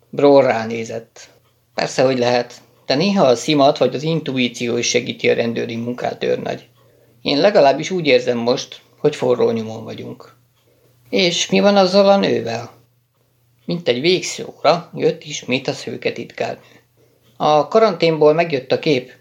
Bror 0.10 0.44
ránézett. 0.44 1.30
Persze, 1.76 2.04
hogy 2.04 2.18
lehet, 2.18 2.54
de 2.86 2.96
néha 2.96 3.26
a 3.26 3.36
szimat 3.36 3.78
vagy 3.78 3.96
az 3.96 4.04
intuíció 4.04 4.78
is 4.78 4.88
segíti 4.88 5.30
a 5.30 5.34
rendőri 5.36 5.76
munkát 5.76 6.24
őrnagy. 6.24 6.68
Én 7.22 7.40
legalábbis 7.40 7.92
úgy 7.92 8.06
érzem 8.06 8.38
most, 8.38 8.82
hogy 8.98 9.16
forró 9.16 9.52
nyomon 9.52 9.84
vagyunk. 9.84 10.36
És 11.10 11.50
mi 11.50 11.60
van 11.60 11.78
azzal 11.78 12.10
a 12.10 12.18
nővel? 12.18 12.78
Mint 13.70 13.88
egy 13.88 14.02
végszóra 14.02 14.92
jött 14.96 15.24
ismét 15.24 15.68
a 15.68 15.74
szőke 15.74 16.12
titkárnő. 16.12 16.62
A 17.38 17.68
karanténból 17.68 18.34
megjött 18.34 18.72
a 18.72 18.80
kép. 18.80 19.12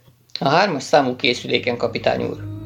A 0.40 0.48
hármas 0.48 0.82
számú 0.82 1.16
készüléken, 1.16 1.76
kapitány 1.76 2.22
úr. 2.22 2.57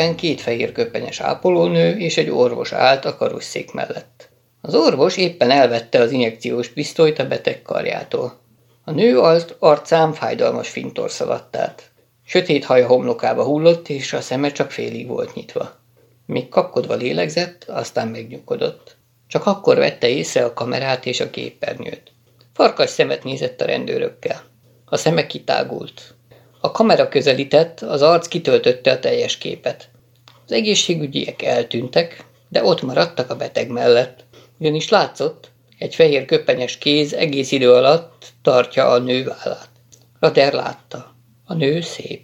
Képen 0.00 0.16
két 0.16 0.40
fehér 0.40 0.72
köpenyes 0.72 1.20
ápolónő 1.20 1.98
és 1.98 2.16
egy 2.16 2.30
orvos 2.30 2.72
állt 2.72 3.04
a 3.04 3.16
karosszék 3.16 3.72
mellett. 3.72 4.28
Az 4.60 4.74
orvos 4.74 5.16
éppen 5.16 5.50
elvette 5.50 6.00
az 6.00 6.10
injekciós 6.10 6.68
pisztolyt 6.68 7.18
a 7.18 7.26
beteg 7.26 7.62
karjától. 7.62 8.38
A 8.84 8.90
nő 8.90 9.18
alt 9.18 9.56
arcán 9.58 10.12
fájdalmas 10.12 10.68
fintor 10.68 11.10
szaladt 11.10 11.56
át. 11.56 11.90
Sötét 12.26 12.64
haja 12.64 12.86
homlokába 12.86 13.44
hullott, 13.44 13.88
és 13.88 14.12
a 14.12 14.20
szeme 14.20 14.52
csak 14.52 14.70
félig 14.70 15.06
volt 15.06 15.34
nyitva. 15.34 15.72
Még 16.26 16.48
kapkodva 16.48 16.94
lélegzett, 16.94 17.64
aztán 17.68 18.08
megnyugodott. 18.08 18.96
Csak 19.28 19.46
akkor 19.46 19.76
vette 19.76 20.08
észre 20.08 20.44
a 20.44 20.52
kamerát 20.52 21.06
és 21.06 21.20
a 21.20 21.30
képernyőt. 21.30 22.12
Farkas 22.54 22.90
szemet 22.90 23.24
nézett 23.24 23.60
a 23.60 23.66
rendőrökkel. 23.66 24.42
A 24.84 24.96
szeme 24.96 25.26
kitágult. 25.26 26.14
A 26.62 26.70
kamera 26.70 27.08
közelített, 27.08 27.80
az 27.80 28.02
arc 28.02 28.28
kitöltötte 28.28 28.92
a 28.92 28.98
teljes 28.98 29.38
képet. 29.38 29.89
Az 30.50 30.56
egészségügyiek 30.56 31.42
eltűntek, 31.42 32.24
de 32.48 32.64
ott 32.64 32.82
maradtak 32.82 33.30
a 33.30 33.36
beteg 33.36 33.68
mellett. 33.68 34.24
Ugyanis 34.58 34.88
látszott, 34.88 35.50
egy 35.78 35.94
fehér 35.94 36.24
köpenyes 36.24 36.78
kéz 36.78 37.12
egész 37.12 37.52
idő 37.52 37.72
alatt 37.72 38.32
tartja 38.42 38.88
a 38.88 38.98
nő 38.98 39.24
vállát. 39.24 39.68
Rader 40.20 40.52
látta. 40.52 41.14
A 41.44 41.54
nő 41.54 41.80
szép. 41.80 42.20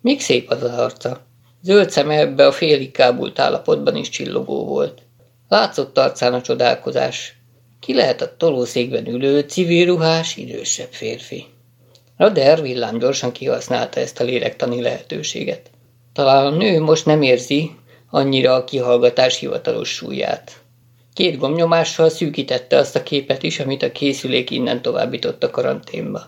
Még 0.00 0.20
szép 0.20 0.50
az 0.50 0.62
arca. 0.62 1.26
Zöld 1.62 1.90
szeme 1.90 2.18
ebbe 2.18 2.46
a 2.46 2.52
félig 2.52 2.90
kábult 2.90 3.38
állapotban 3.38 3.96
is 3.96 4.08
csillogó 4.08 4.64
volt. 4.64 5.02
Látszott 5.48 5.98
arcán 5.98 6.34
a 6.34 6.42
csodálkozás. 6.42 7.36
Ki 7.80 7.94
lehet 7.94 8.20
a 8.20 8.36
tolószékben 8.36 9.06
ülő, 9.06 9.40
civil 9.40 9.86
ruhás, 9.86 10.36
idősebb 10.36 10.92
férfi. 10.92 11.46
Rader 12.16 12.62
villámgyorsan 12.62 13.32
kihasználta 13.32 14.00
ezt 14.00 14.20
a 14.20 14.24
lélektani 14.24 14.82
lehetőséget. 14.82 15.70
Talán 16.16 16.46
a 16.46 16.50
nő 16.50 16.80
most 16.80 17.06
nem 17.06 17.22
érzi, 17.22 17.70
annyira 18.10 18.54
a 18.54 18.64
kihallgatás 18.64 19.38
hivatalos 19.38 19.88
súlyát. 19.88 20.52
Két 21.14 21.38
gomnyomással 21.38 22.08
szűkítette 22.08 22.76
azt 22.76 22.96
a 22.96 23.02
képet 23.02 23.42
is, 23.42 23.60
amit 23.60 23.82
a 23.82 23.92
készülék 23.92 24.50
innen 24.50 24.82
továbbított 24.82 25.42
a 25.42 25.50
karanténba. 25.50 26.22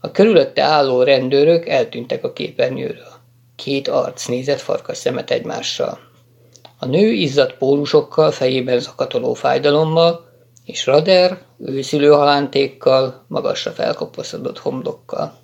A 0.00 0.10
körülötte 0.10 0.62
álló 0.62 1.02
rendőrök 1.02 1.68
eltűntek 1.68 2.24
a 2.24 2.32
képernyőről. 2.32 3.12
Két 3.56 3.88
arc 3.88 4.26
nézett 4.26 4.60
farkas 4.60 4.96
szemet 4.96 5.30
egymással. 5.30 5.98
A 6.78 6.86
nő 6.86 7.12
izzadt 7.12 7.56
pólusokkal, 7.56 8.30
fejében 8.30 8.80
zakatoló 8.80 9.34
fájdalommal, 9.34 10.28
és 10.64 10.86
Rader 10.86 11.38
őszülő 11.58 12.08
halántékkal, 12.08 13.24
magasra 13.28 13.70
felkoposzodott 13.70 14.58
homlokkal. 14.58 15.38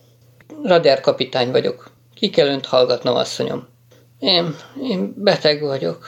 Rader 0.62 1.00
kapitány 1.00 1.50
vagyok. 1.50 1.90
Ki 2.14 2.30
kell 2.30 2.46
önt 2.46 2.66
hallgatnom, 2.66 3.16
asszonyom. 3.16 3.70
Én, 4.22 4.56
én 4.82 5.14
beteg 5.16 5.62
vagyok. 5.62 6.06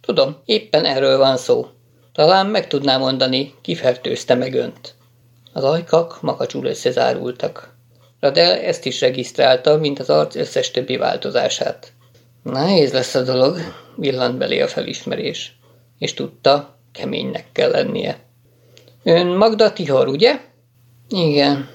Tudom, 0.00 0.36
éppen 0.44 0.84
erről 0.84 1.18
van 1.18 1.36
szó. 1.36 1.66
Talán 2.12 2.46
meg 2.46 2.66
tudná 2.66 2.98
mondani, 2.98 3.54
ki 3.60 3.74
fertőzte 3.74 4.34
meg 4.34 4.54
önt. 4.54 4.94
Az 5.52 5.64
ajkak 5.64 6.22
makacsul 6.22 6.66
összezárultak. 6.66 7.74
Radel 8.20 8.58
ezt 8.58 8.84
is 8.84 9.00
regisztrálta, 9.00 9.76
mint 9.76 9.98
az 9.98 10.10
arc 10.10 10.34
összes 10.34 10.70
többi 10.70 10.96
változását. 10.96 11.92
Nehéz 12.42 12.92
lesz 12.92 13.14
a 13.14 13.22
dolog, 13.22 13.58
villant 13.96 14.38
belé 14.38 14.60
a 14.60 14.68
felismerés. 14.68 15.58
És 15.98 16.14
tudta, 16.14 16.76
keménynek 16.92 17.46
kell 17.52 17.70
lennie. 17.70 18.18
Ön 19.02 19.26
Magda 19.26 19.72
Tihor, 19.72 20.08
ugye? 20.08 20.40
Igen. 21.08 21.68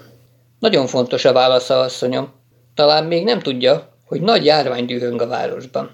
Nagyon 0.59 0.87
fontos 0.87 1.25
a 1.25 1.33
válasza, 1.33 1.79
asszonyom. 1.79 2.33
Talán 2.73 3.03
még 3.03 3.23
nem 3.23 3.39
tudja, 3.39 3.97
hogy 4.09 4.21
nagy 4.21 4.45
járvány 4.45 4.85
dühöng 4.85 5.21
a 5.21 5.27
városban. 5.27 5.91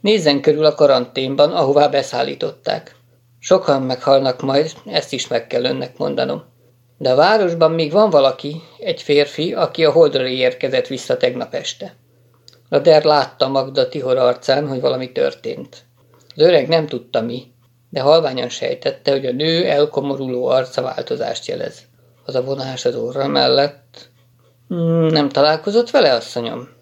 Nézzen 0.00 0.40
körül 0.40 0.64
a 0.64 0.74
karanténban, 0.74 1.52
ahová 1.52 1.88
beszállították. 1.88 2.96
Sokan 3.38 3.82
meghalnak 3.82 4.42
majd, 4.42 4.72
ezt 4.86 5.12
is 5.12 5.28
meg 5.28 5.46
kell 5.46 5.64
önnek 5.64 5.98
mondanom. 5.98 6.42
De 6.98 7.10
a 7.10 7.16
városban 7.16 7.70
még 7.70 7.92
van 7.92 8.10
valaki, 8.10 8.62
egy 8.78 9.02
férfi, 9.02 9.52
aki 9.52 9.84
a 9.84 9.92
holdra 9.92 10.26
érkezett 10.26 10.86
vissza 10.86 11.16
tegnap 11.16 11.54
este. 11.54 11.94
Rader 12.68 13.04
látta 13.04 13.48
Magda 13.48 13.88
Tihor 13.88 14.16
arcán, 14.16 14.68
hogy 14.68 14.80
valami 14.80 15.12
történt. 15.12 15.84
Az 16.36 16.42
öreg 16.42 16.68
nem 16.68 16.86
tudta 16.86 17.20
mi, 17.20 17.42
de 17.90 18.00
halványan 18.00 18.48
sejtette, 18.48 19.10
hogy 19.10 19.26
a 19.26 19.32
nő 19.32 19.66
elkomoruló 19.66 20.46
arca 20.46 20.82
változást 20.82 21.46
jelez. 21.46 21.82
Az 22.24 22.34
a 22.34 22.44
vonás 22.44 22.84
az 22.84 22.96
orra 22.96 23.28
mellett. 23.28 24.08
Hmm, 24.68 25.06
nem 25.06 25.28
találkozott 25.28 25.90
vele, 25.90 26.12
asszonyom? 26.12 26.73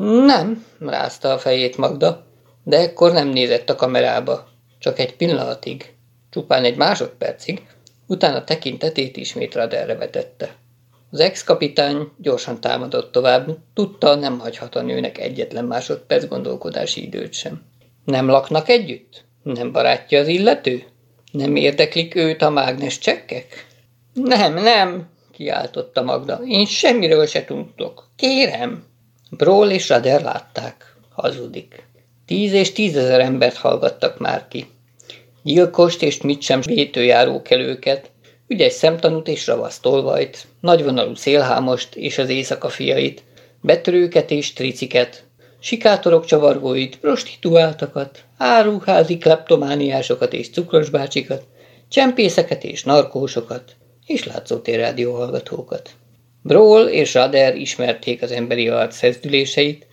Nem, 0.00 0.64
rázta 0.78 1.32
a 1.32 1.38
fejét 1.38 1.76
Magda, 1.76 2.26
de 2.64 2.78
ekkor 2.78 3.12
nem 3.12 3.28
nézett 3.28 3.70
a 3.70 3.74
kamerába. 3.74 4.48
Csak 4.78 4.98
egy 4.98 5.16
pillanatig, 5.16 5.94
csupán 6.30 6.64
egy 6.64 6.76
másodpercig, 6.76 7.62
utána 8.06 8.44
tekintetét 8.44 9.16
ismét 9.16 9.54
Raderre 9.54 9.94
vetette. 9.94 10.54
Az 11.10 11.20
ex-kapitány 11.20 12.08
gyorsan 12.18 12.60
támadott 12.60 13.12
tovább, 13.12 13.56
tudta, 13.74 14.14
nem 14.14 14.38
hagyhat 14.38 14.74
a 14.74 14.82
nőnek 14.82 15.18
egyetlen 15.18 15.64
másodperc 15.64 16.28
gondolkodási 16.28 17.02
időt 17.02 17.32
sem. 17.32 17.62
Nem 18.04 18.28
laknak 18.28 18.68
együtt? 18.68 19.24
Nem 19.42 19.72
barátja 19.72 20.20
az 20.20 20.28
illető? 20.28 20.82
Nem 21.32 21.56
érdeklik 21.56 22.14
őt 22.14 22.42
a 22.42 22.50
mágnes 22.50 22.98
csekkek? 22.98 23.66
Nem, 24.14 24.54
nem, 24.54 25.08
kiáltotta 25.32 26.02
Magda. 26.02 26.40
Én 26.44 26.66
semmiről 26.66 27.26
se 27.26 27.44
tudtok. 27.44 28.08
Kérem. 28.16 28.88
Bról 29.30 29.70
és 29.70 29.88
Rader 29.88 30.22
látták. 30.22 30.94
Hazudik. 31.14 31.86
Tíz 32.26 32.52
és 32.52 32.72
tízezer 32.72 33.20
embert 33.20 33.56
hallgattak 33.56 34.18
már 34.18 34.48
ki. 34.48 34.66
Gyilkost 35.42 36.02
és 36.02 36.20
mit 36.20 36.42
sem 36.42 36.60
vétőjárókelőket, 36.60 38.10
ügyes 38.48 38.72
szemtanút 38.72 39.28
és 39.28 39.46
ravasztolvajt, 39.46 40.46
nagyvonalú 40.60 41.14
szélhámost 41.14 41.94
és 41.94 42.18
az 42.18 42.28
éjszaka 42.28 42.68
fiait, 42.68 43.22
betörőket 43.60 44.30
és 44.30 44.52
triciket, 44.52 45.24
sikátorok 45.60 46.24
csavargóit, 46.24 46.98
prostituáltakat, 46.98 48.24
áruházi 48.36 49.18
kleptomániásokat 49.18 50.32
és 50.32 50.50
cukrosbácsikat, 50.50 51.42
csempészeket 51.88 52.64
és 52.64 52.84
narkósokat, 52.84 53.76
és 54.06 54.24
látszótér 54.24 54.78
rádióhallgatókat. 54.78 55.90
Brawl 56.42 56.86
és 56.86 57.14
Rader 57.14 57.56
ismerték 57.56 58.22
az 58.22 58.30
emberi 58.30 58.68
arc 58.68 58.96
szezdüléseit, 58.96 59.86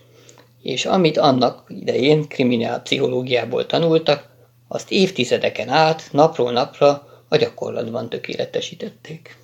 és 0.62 0.86
amit 0.86 1.18
annak 1.18 1.64
idején 1.68 2.28
kriminálpszichológiából 2.28 3.66
tanultak, 3.66 4.28
azt 4.68 4.90
évtizedeken 4.90 5.68
át, 5.68 6.08
napról 6.12 6.52
napra 6.52 7.08
a 7.28 7.36
gyakorlatban 7.36 8.08
tökéletesítették. 8.08 9.36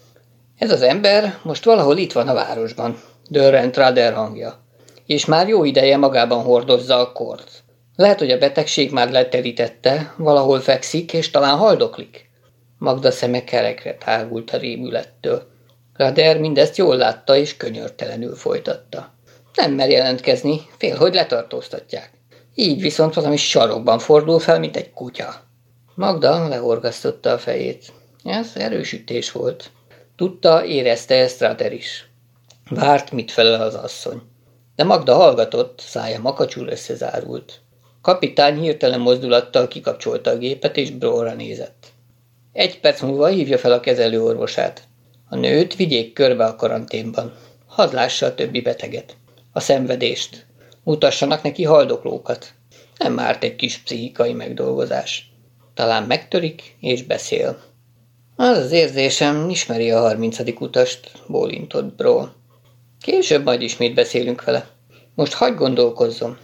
Ez 0.58 0.70
az 0.70 0.82
ember 0.82 1.38
most 1.42 1.64
valahol 1.64 1.96
itt 1.96 2.12
van 2.12 2.28
a 2.28 2.34
városban, 2.34 3.00
dörrent 3.28 3.76
Rader 3.76 4.12
hangja, 4.12 4.64
és 5.06 5.24
már 5.24 5.48
jó 5.48 5.64
ideje 5.64 5.96
magában 5.96 6.42
hordozza 6.42 6.98
a 6.98 7.12
kort. 7.12 7.62
Lehet, 7.96 8.18
hogy 8.18 8.30
a 8.30 8.38
betegség 8.38 8.92
már 8.92 9.10
leterítette, 9.10 10.14
valahol 10.16 10.60
fekszik, 10.60 11.12
és 11.12 11.30
talán 11.30 11.56
haldoklik. 11.56 12.30
Magda 12.78 13.10
szeme 13.10 13.44
kerekre 13.44 13.94
tágult 13.94 14.50
a 14.50 14.56
rémülettől. 14.56 15.52
Rader 15.96 16.38
mindezt 16.38 16.76
jól 16.76 16.96
látta, 16.96 17.36
és 17.36 17.56
könyörtelenül 17.56 18.34
folytatta. 18.34 19.12
Nem 19.54 19.72
mer 19.72 19.90
jelentkezni, 19.90 20.60
fél, 20.78 20.96
hogy 20.96 21.14
letartóztatják. 21.14 22.10
Így 22.54 22.80
viszont 22.80 23.14
valami 23.14 23.36
sarokban 23.36 23.98
fordul 23.98 24.38
fel, 24.38 24.58
mint 24.58 24.76
egy 24.76 24.92
kutya. 24.92 25.34
Magda 25.94 26.48
lehorgasztotta 26.48 27.30
a 27.30 27.38
fejét. 27.38 27.92
Ez 28.24 28.50
erősítés 28.54 29.32
volt. 29.32 29.70
Tudta, 30.16 30.64
érezte 30.64 31.14
ezt 31.14 31.40
Rader 31.40 31.72
is. 31.72 32.08
Várt, 32.70 33.10
mit 33.10 33.30
felel 33.30 33.62
az 33.62 33.74
asszony. 33.74 34.22
De 34.76 34.84
Magda 34.84 35.14
hallgatott, 35.14 35.80
szája 35.80 36.20
makacsul 36.20 36.68
összezárult. 36.68 37.60
Kapitány 38.02 38.60
hirtelen 38.60 39.00
mozdulattal 39.00 39.68
kikapcsolta 39.68 40.30
a 40.30 40.36
gépet, 40.36 40.76
és 40.76 40.90
Bróra 40.90 41.34
nézett. 41.34 41.86
Egy 42.52 42.80
perc 42.80 43.00
múlva 43.00 43.26
hívja 43.26 43.58
fel 43.58 43.72
a 43.72 43.80
kezelőorvosát. 43.80 44.82
A 45.34 45.36
nőt 45.36 45.76
vigyék 45.76 46.12
körbe 46.12 46.44
a 46.44 46.56
karanténban. 46.56 47.34
Hadd 47.66 47.94
lássa 47.94 48.26
a 48.26 48.34
többi 48.34 48.60
beteget. 48.60 49.16
A 49.52 49.60
szenvedést. 49.60 50.46
Mutassanak 50.82 51.42
neki 51.42 51.64
haldoklókat. 51.64 52.52
Nem 52.98 53.18
árt 53.18 53.44
egy 53.44 53.56
kis 53.56 53.78
pszichikai 53.78 54.32
megdolgozás. 54.32 55.32
Talán 55.74 56.02
megtörik 56.02 56.76
és 56.80 57.02
beszél. 57.02 57.62
Az 58.36 58.58
az 58.58 58.70
érzésem, 58.70 59.50
ismeri 59.50 59.90
a 59.90 60.00
harmincadik 60.00 60.60
utast, 60.60 61.10
bólintott 61.26 61.94
Bro. 61.94 62.26
Később 63.00 63.44
majd 63.44 63.62
ismét 63.62 63.94
beszélünk 63.94 64.44
vele. 64.44 64.66
Most 65.14 65.32
hagyd 65.32 65.56
gondolkozzom. 65.56 66.38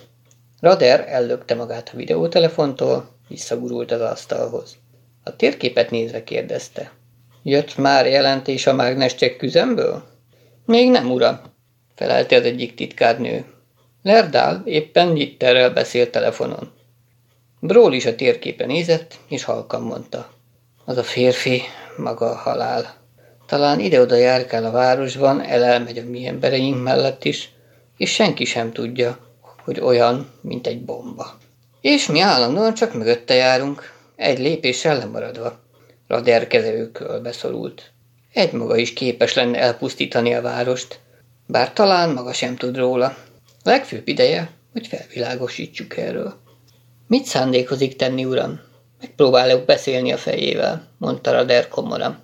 Rader 0.60 1.04
ellökte 1.08 1.54
magát 1.54 1.90
a 1.92 1.96
videótelefontól, 1.96 3.08
visszagurult 3.28 3.90
az 3.90 4.00
asztalhoz. 4.00 4.76
A 5.24 5.36
térképet 5.36 5.90
nézve 5.90 6.24
kérdezte. 6.24 6.98
Jött 7.42 7.76
már 7.76 8.06
jelentés 8.06 8.66
a 8.66 8.74
mágnescsek 8.74 9.36
küzemből? 9.36 10.02
Még 10.66 10.90
nem, 10.90 11.10
uram, 11.10 11.40
felelte 11.94 12.36
az 12.36 12.44
egyik 12.44 12.74
titkárnő. 12.74 13.44
Lerdál 14.02 14.62
éppen 14.64 15.08
Nyitterrel 15.08 15.70
beszélt 15.70 16.10
telefonon. 16.10 16.72
Bról 17.60 17.92
is 17.92 18.06
a 18.06 18.14
térképen 18.14 18.66
nézett, 18.66 19.14
és 19.28 19.44
halkan 19.44 19.82
mondta. 19.82 20.30
Az 20.84 20.96
a 20.96 21.02
férfi, 21.02 21.62
maga 21.96 22.30
a 22.30 22.36
halál. 22.36 22.94
Talán 23.46 23.80
ide-oda 23.80 24.16
járkál 24.16 24.64
a 24.64 24.70
városban, 24.70 25.40
elelmegy 25.40 25.98
a 25.98 26.04
mi 26.04 26.26
embereink 26.26 26.82
mellett 26.82 27.24
is, 27.24 27.50
és 27.96 28.10
senki 28.10 28.44
sem 28.44 28.72
tudja, 28.72 29.18
hogy 29.64 29.80
olyan, 29.80 30.30
mint 30.40 30.66
egy 30.66 30.84
bomba. 30.84 31.38
És 31.80 32.06
mi 32.06 32.20
állandóan 32.20 32.74
csak 32.74 32.94
mögötte 32.94 33.34
járunk, 33.34 33.92
egy 34.16 34.38
lépéssel 34.38 34.98
lemaradva. 34.98 35.59
Rader 36.10 36.46
kezelőkről 36.46 37.20
beszorult. 37.20 37.90
Egy 38.32 38.52
maga 38.52 38.76
is 38.76 38.92
képes 38.92 39.34
lenne 39.34 39.58
elpusztítani 39.58 40.34
a 40.34 40.42
várost, 40.42 41.00
bár 41.46 41.72
talán 41.72 42.10
maga 42.10 42.32
sem 42.32 42.56
tud 42.56 42.76
róla. 42.76 43.06
A 43.46 43.68
legfőbb 43.68 44.08
ideje, 44.08 44.50
hogy 44.72 44.86
felvilágosítsuk 44.86 45.96
erről. 45.96 46.34
Mit 47.06 47.24
szándékozik 47.24 47.96
tenni, 47.96 48.24
uram? 48.24 48.60
Megpróbálok 49.00 49.64
beszélni 49.64 50.12
a 50.12 50.16
fejével, 50.16 50.88
mondta 50.98 51.32
Rader 51.32 51.68
komoran. 51.68 52.22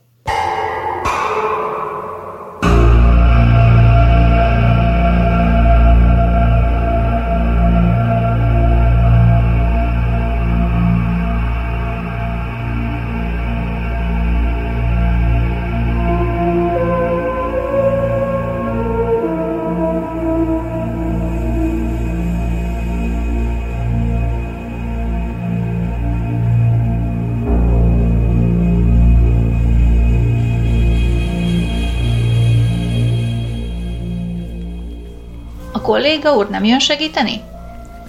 Kolléga 36.20 36.36
úr 36.36 36.50
nem 36.50 36.64
jön 36.64 36.78
segíteni? 36.78 37.40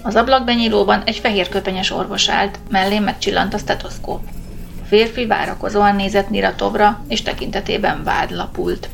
Az 0.02 0.14
ablakbenyílóban 0.14 1.02
egy 1.04 1.16
fehér 1.16 1.48
köpenyes 1.48 1.90
orvos 1.90 2.28
állt, 2.28 2.58
mellé 2.70 2.98
megcsillant 2.98 3.54
a 3.54 3.58
stetoszkóp. 3.58 4.20
A 4.82 4.84
férfi 4.86 5.26
várakozóan 5.26 5.96
nézett 5.96 6.28
Niratovra, 6.28 7.04
és 7.08 7.22
tekintetében 7.22 8.04
vád 8.04 8.30
lapult. 8.30 8.88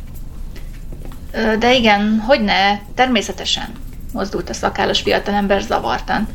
De 1.59 1.74
igen, 1.74 2.22
hogy 2.27 2.40
ne, 2.40 2.79
természetesen, 2.94 3.72
mozdult 4.12 4.50
a 4.50 4.55
szakállas 4.55 5.00
fiatalember 5.00 5.61
zavartan. 5.61 6.29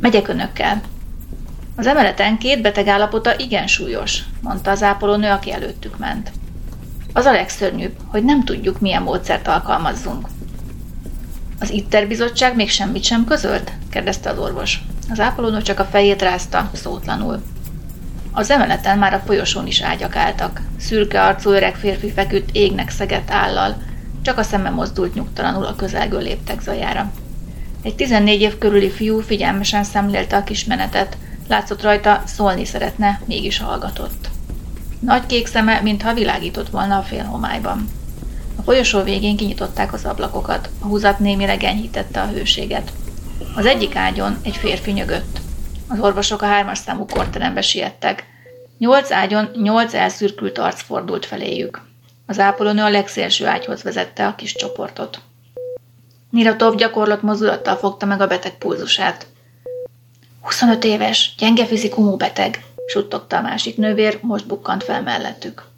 Megyek 0.00 0.28
önökkel. 0.28 0.80
Az 1.76 1.86
emeleten 1.86 2.38
két 2.38 2.62
beteg 2.62 2.86
állapota 2.86 3.38
igen 3.38 3.66
súlyos, 3.66 4.18
mondta 4.40 4.70
az 4.70 4.82
ápolónő, 4.82 5.30
aki 5.30 5.52
előttük 5.52 5.98
ment. 5.98 6.32
Az 7.12 7.24
a 7.24 7.32
legszörnyűbb, 7.32 7.96
hogy 8.06 8.24
nem 8.24 8.44
tudjuk, 8.44 8.80
milyen 8.80 9.02
módszert 9.02 9.48
alkalmazzunk. 9.48 10.31
Az 11.62 11.70
Itterbizottság 11.70 12.56
még 12.56 12.70
semmit 12.70 13.04
sem 13.04 13.24
közölt? 13.24 13.72
kérdezte 13.90 14.30
az 14.30 14.38
orvos. 14.38 14.80
Az 15.10 15.20
ápolónő 15.20 15.62
csak 15.62 15.78
a 15.78 15.84
fejét 15.84 16.22
rázta, 16.22 16.70
szótlanul. 16.72 17.42
Az 18.32 18.50
emeleten 18.50 18.98
már 18.98 19.14
a 19.14 19.22
folyosón 19.26 19.66
is 19.66 19.82
ágyak 19.82 20.16
álltak. 20.16 20.60
Szürke 20.78 21.22
arcú 21.22 21.50
öreg 21.50 21.76
férfi 21.76 22.10
feküdt 22.10 22.50
égnek 22.52 22.90
szegett 22.90 23.30
állal, 23.30 23.82
csak 24.22 24.38
a 24.38 24.42
szeme 24.42 24.70
mozdult 24.70 25.14
nyugtalanul 25.14 25.64
a 25.64 25.76
közelgő 25.76 26.18
léptek 26.18 26.60
zajára. 26.60 27.12
Egy 27.82 27.94
14 27.94 28.40
év 28.40 28.58
körüli 28.58 28.90
fiú 28.90 29.20
figyelmesen 29.20 29.84
szemlélte 29.84 30.36
a 30.36 30.44
kismenetet, 30.44 31.16
látszott 31.48 31.82
rajta, 31.82 32.22
szólni 32.26 32.64
szeretne, 32.64 33.20
mégis 33.24 33.58
hallgatott. 33.58 34.28
Nagy 34.98 35.26
kék 35.26 35.46
szeme, 35.46 35.80
mintha 35.80 36.14
világított 36.14 36.68
volna 36.68 36.98
a 36.98 37.02
félhomályban. 37.02 37.88
A 38.56 38.62
folyosó 38.62 39.02
végén 39.02 39.36
kinyitották 39.36 39.92
az 39.92 40.04
ablakokat, 40.04 40.68
a 40.80 40.86
húzat 40.86 41.18
némire 41.18 41.56
enyhítette 41.56 42.20
a 42.20 42.26
hőséget. 42.26 42.92
Az 43.56 43.66
egyik 43.66 43.96
ágyon 43.96 44.38
egy 44.42 44.56
férfi 44.56 44.90
nyögött. 44.90 45.40
Az 45.88 46.00
orvosok 46.00 46.42
a 46.42 46.46
hármas 46.46 46.78
számú 46.78 47.06
korterembe 47.06 47.60
siettek. 47.60 48.26
Nyolc 48.78 49.10
ágyon 49.10 49.50
nyolc 49.62 49.94
elszürkült 49.94 50.58
arc 50.58 50.82
fordult 50.82 51.26
feléjük. 51.26 51.82
Az 52.26 52.38
ápolónő 52.38 52.82
a 52.82 52.90
legszélső 52.90 53.46
ágyhoz 53.46 53.82
vezette 53.82 54.26
a 54.26 54.34
kis 54.34 54.54
csoportot. 54.54 55.20
Niratov 56.30 56.74
gyakorlott 56.74 57.22
mozdulattal 57.22 57.76
fogta 57.76 58.06
meg 58.06 58.20
a 58.20 58.26
beteg 58.26 58.58
pulzusát. 58.58 59.26
25 60.40 60.84
éves, 60.84 61.34
gyenge 61.38 61.66
fizikumú 61.66 62.16
beteg, 62.16 62.64
suttogta 62.86 63.36
a 63.36 63.40
másik 63.42 63.76
nővér, 63.76 64.18
most 64.22 64.46
bukkant 64.46 64.84
fel 64.84 65.02
mellettük. 65.02 65.70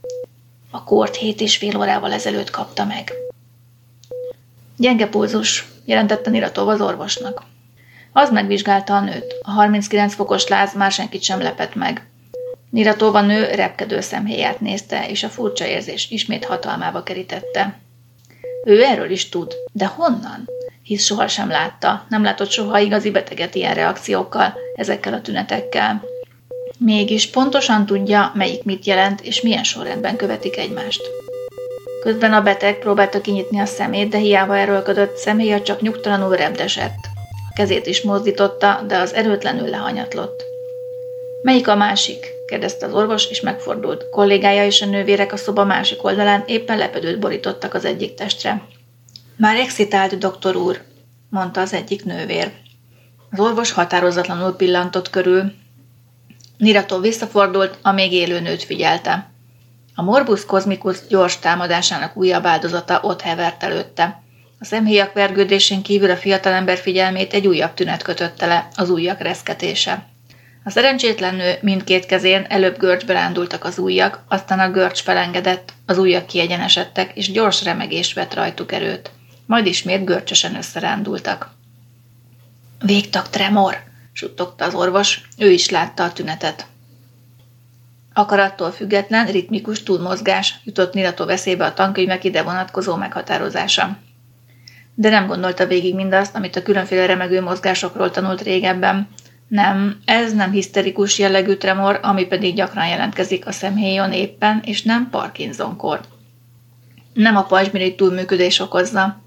A 0.74 0.84
kort 0.84 1.16
hét 1.16 1.40
és 1.40 1.56
fél 1.56 1.76
órával 1.76 2.12
ezelőtt 2.12 2.50
kapta 2.50 2.84
meg. 2.84 3.12
Gyenge 4.76 5.06
pulzus, 5.06 5.66
jelentette 5.84 6.30
Niratov 6.30 6.68
az 6.68 6.80
orvosnak. 6.80 7.42
Az 8.12 8.30
megvizsgálta 8.30 8.96
a 8.96 9.00
nőt. 9.00 9.34
A 9.42 9.50
39 9.50 10.14
fokos 10.14 10.48
láz 10.48 10.74
már 10.74 10.92
senkit 10.92 11.22
sem 11.22 11.42
lepett 11.42 11.74
meg. 11.74 12.06
Niratov 12.70 13.14
a 13.14 13.20
nő 13.20 13.44
repkedő 13.44 14.00
szemhéját 14.00 14.60
nézte, 14.60 15.08
és 15.08 15.22
a 15.22 15.28
furcsa 15.28 15.66
érzés 15.66 16.10
ismét 16.10 16.44
hatalmába 16.44 17.02
kerítette. 17.02 17.78
Ő 18.64 18.82
erről 18.82 19.10
is 19.10 19.28
tud, 19.28 19.52
de 19.72 19.86
honnan? 19.86 20.48
Hisz 20.82 21.04
sohasem 21.04 21.48
látta, 21.48 22.06
nem 22.08 22.22
látott 22.22 22.50
soha 22.50 22.78
igazi 22.78 23.10
beteget 23.10 23.54
ilyen 23.54 23.74
reakciókkal, 23.74 24.54
ezekkel 24.76 25.12
a 25.12 25.20
tünetekkel. 25.20 26.02
Mégis 26.84 27.30
pontosan 27.30 27.86
tudja, 27.86 28.32
melyik 28.34 28.64
mit 28.64 28.84
jelent, 28.84 29.20
és 29.20 29.40
milyen 29.40 29.64
sorrendben 29.64 30.16
követik 30.16 30.56
egymást. 30.56 31.00
Közben 32.02 32.32
a 32.32 32.42
beteg 32.42 32.78
próbálta 32.78 33.20
kinyitni 33.20 33.58
a 33.58 33.64
szemét, 33.64 34.08
de 34.08 34.18
hiába 34.18 34.56
erőlködött, 34.56 35.16
személye 35.16 35.62
csak 35.62 35.80
nyugtalanul 35.80 36.36
repdesett. 36.36 36.96
A 37.50 37.52
kezét 37.54 37.86
is 37.86 38.02
mozdította, 38.02 38.84
de 38.86 38.98
az 38.98 39.14
erőtlenül 39.14 39.68
lehanyatlott. 39.68 40.42
Melyik 41.42 41.68
a 41.68 41.76
másik? 41.76 42.26
kérdezte 42.46 42.86
az 42.86 42.94
orvos, 42.94 43.26
és 43.30 43.40
megfordult. 43.40 44.10
Kollégája 44.10 44.64
és 44.64 44.82
a 44.82 44.86
nővérek 44.86 45.32
a 45.32 45.36
szoba 45.36 45.64
másik 45.64 46.04
oldalán 46.04 46.44
éppen 46.46 46.78
lepedőt 46.78 47.18
borítottak 47.18 47.74
az 47.74 47.84
egyik 47.84 48.14
testre. 48.14 48.62
Már 49.36 49.56
excitált, 49.56 50.18
doktor 50.18 50.56
úr, 50.56 50.82
mondta 51.30 51.60
az 51.60 51.72
egyik 51.72 52.04
nővér. 52.04 52.52
Az 53.30 53.40
orvos 53.40 53.72
határozatlanul 53.72 54.56
pillantott 54.56 55.10
körül, 55.10 55.52
Nirató 56.56 56.98
visszafordult, 56.98 57.78
a 57.82 57.92
még 57.92 58.12
élő 58.12 58.40
nőt 58.40 58.62
figyelte. 58.62 59.30
A 59.94 60.02
Morbus 60.02 60.44
kozmikus 60.44 60.98
gyors 61.08 61.38
támadásának 61.38 62.16
újabb 62.16 62.46
áldozata 62.46 63.00
ott 63.02 63.20
hevert 63.20 63.62
előtte. 63.62 64.22
A 64.60 64.64
szemhéjak 64.64 65.12
vergődésén 65.12 65.82
kívül 65.82 66.10
a 66.10 66.16
fiatalember 66.16 66.78
figyelmét 66.78 67.32
egy 67.32 67.46
újabb 67.46 67.74
tünet 67.74 68.02
kötötte 68.02 68.46
le, 68.46 68.68
az 68.76 68.90
ujjak 68.90 69.20
reszketése. 69.20 70.06
A 70.64 70.70
szerencsétlen 70.70 71.34
nő 71.34 71.54
mindkét 71.60 72.06
kezén 72.06 72.46
előbb 72.48 72.78
görcsbe 72.78 73.12
rándultak 73.12 73.64
az 73.64 73.78
ujjak, 73.78 74.24
aztán 74.28 74.58
a 74.58 74.70
görcs 74.70 75.02
felengedett, 75.02 75.72
az 75.86 75.98
ujjak 75.98 76.26
kiegyenesedtek, 76.26 77.16
és 77.16 77.32
gyors 77.32 77.64
remegés 77.64 78.12
vett 78.12 78.34
rajtuk 78.34 78.72
erőt. 78.72 79.10
Majd 79.46 79.66
ismét 79.66 80.04
görcsösen 80.04 80.56
összerándultak. 80.56 81.50
Végtag 82.84 83.28
tremor, 83.28 83.82
suttogta 84.14 84.64
az 84.64 84.74
orvos, 84.74 85.20
ő 85.38 85.50
is 85.50 85.70
látta 85.70 86.04
a 86.04 86.12
tünetet. 86.12 86.66
Akarattól 88.12 88.70
független, 88.70 89.26
ritmikus 89.26 89.82
túlmozgás 89.82 90.54
jutott 90.64 90.94
Nirató 90.94 91.24
veszélybe 91.24 91.64
a 91.64 91.74
tankönyvek 91.74 92.24
ide 92.24 92.42
vonatkozó 92.42 92.94
meghatározása. 92.94 93.98
De 94.94 95.10
nem 95.10 95.26
gondolta 95.26 95.66
végig 95.66 95.94
mindazt, 95.94 96.34
amit 96.34 96.56
a 96.56 96.62
különféle 96.62 97.06
remegő 97.06 97.40
mozgásokról 97.40 98.10
tanult 98.10 98.42
régebben. 98.42 99.08
Nem, 99.48 100.00
ez 100.04 100.32
nem 100.32 100.50
hiszterikus 100.50 101.18
jellegű 101.18 101.54
tremor, 101.54 101.98
ami 102.02 102.24
pedig 102.24 102.54
gyakran 102.54 102.88
jelentkezik 102.88 103.46
a 103.46 103.52
szemhéjon 103.52 104.12
éppen, 104.12 104.62
és 104.64 104.82
nem 104.82 105.10
Parkinson-kor. 105.10 106.00
Nem 107.14 107.36
a 107.36 107.44
pajzsmirigy 107.44 107.94
túlműködés 107.94 108.60
okozza, 108.60 109.23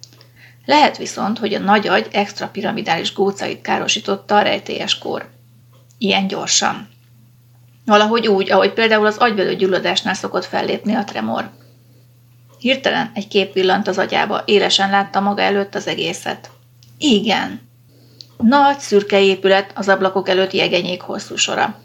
lehet 0.67 0.97
viszont, 0.97 1.39
hogy 1.39 1.53
a 1.53 1.60
nagy 1.60 1.88
agy 1.88 2.08
extrapiramidális 2.12 3.13
gócait 3.13 3.62
károsította 3.62 4.36
a 4.36 4.41
rejtélyes 4.41 4.97
kor. 4.97 5.30
Ilyen 5.97 6.27
gyorsan. 6.27 6.89
Valahogy 7.86 8.27
úgy, 8.27 8.51
ahogy 8.51 8.73
például 8.73 9.06
az 9.06 9.17
agyvelő 9.17 9.56
gyulladásnál 9.56 10.13
szokott 10.13 10.45
fellépni 10.45 10.93
a 10.95 11.03
tremor. 11.03 11.49
Hirtelen 12.60 13.12
egy 13.13 13.27
kép 13.27 13.53
villant 13.53 13.88
az 13.88 13.97
agyába, 13.97 14.41
élesen 14.45 14.89
látta 14.89 15.19
maga 15.19 15.41
előtt 15.41 15.75
az 15.75 15.88
egészet. 15.88 16.49
Igen. 16.97 17.62
Nagy, 18.38 18.80
szürke 18.80 19.21
épület, 19.21 19.71
az 19.75 19.89
ablakok 19.89 20.30
előtt 20.30 20.51
jegenyék 20.51 21.01
hosszú 21.01 21.36
sora. 21.36 21.75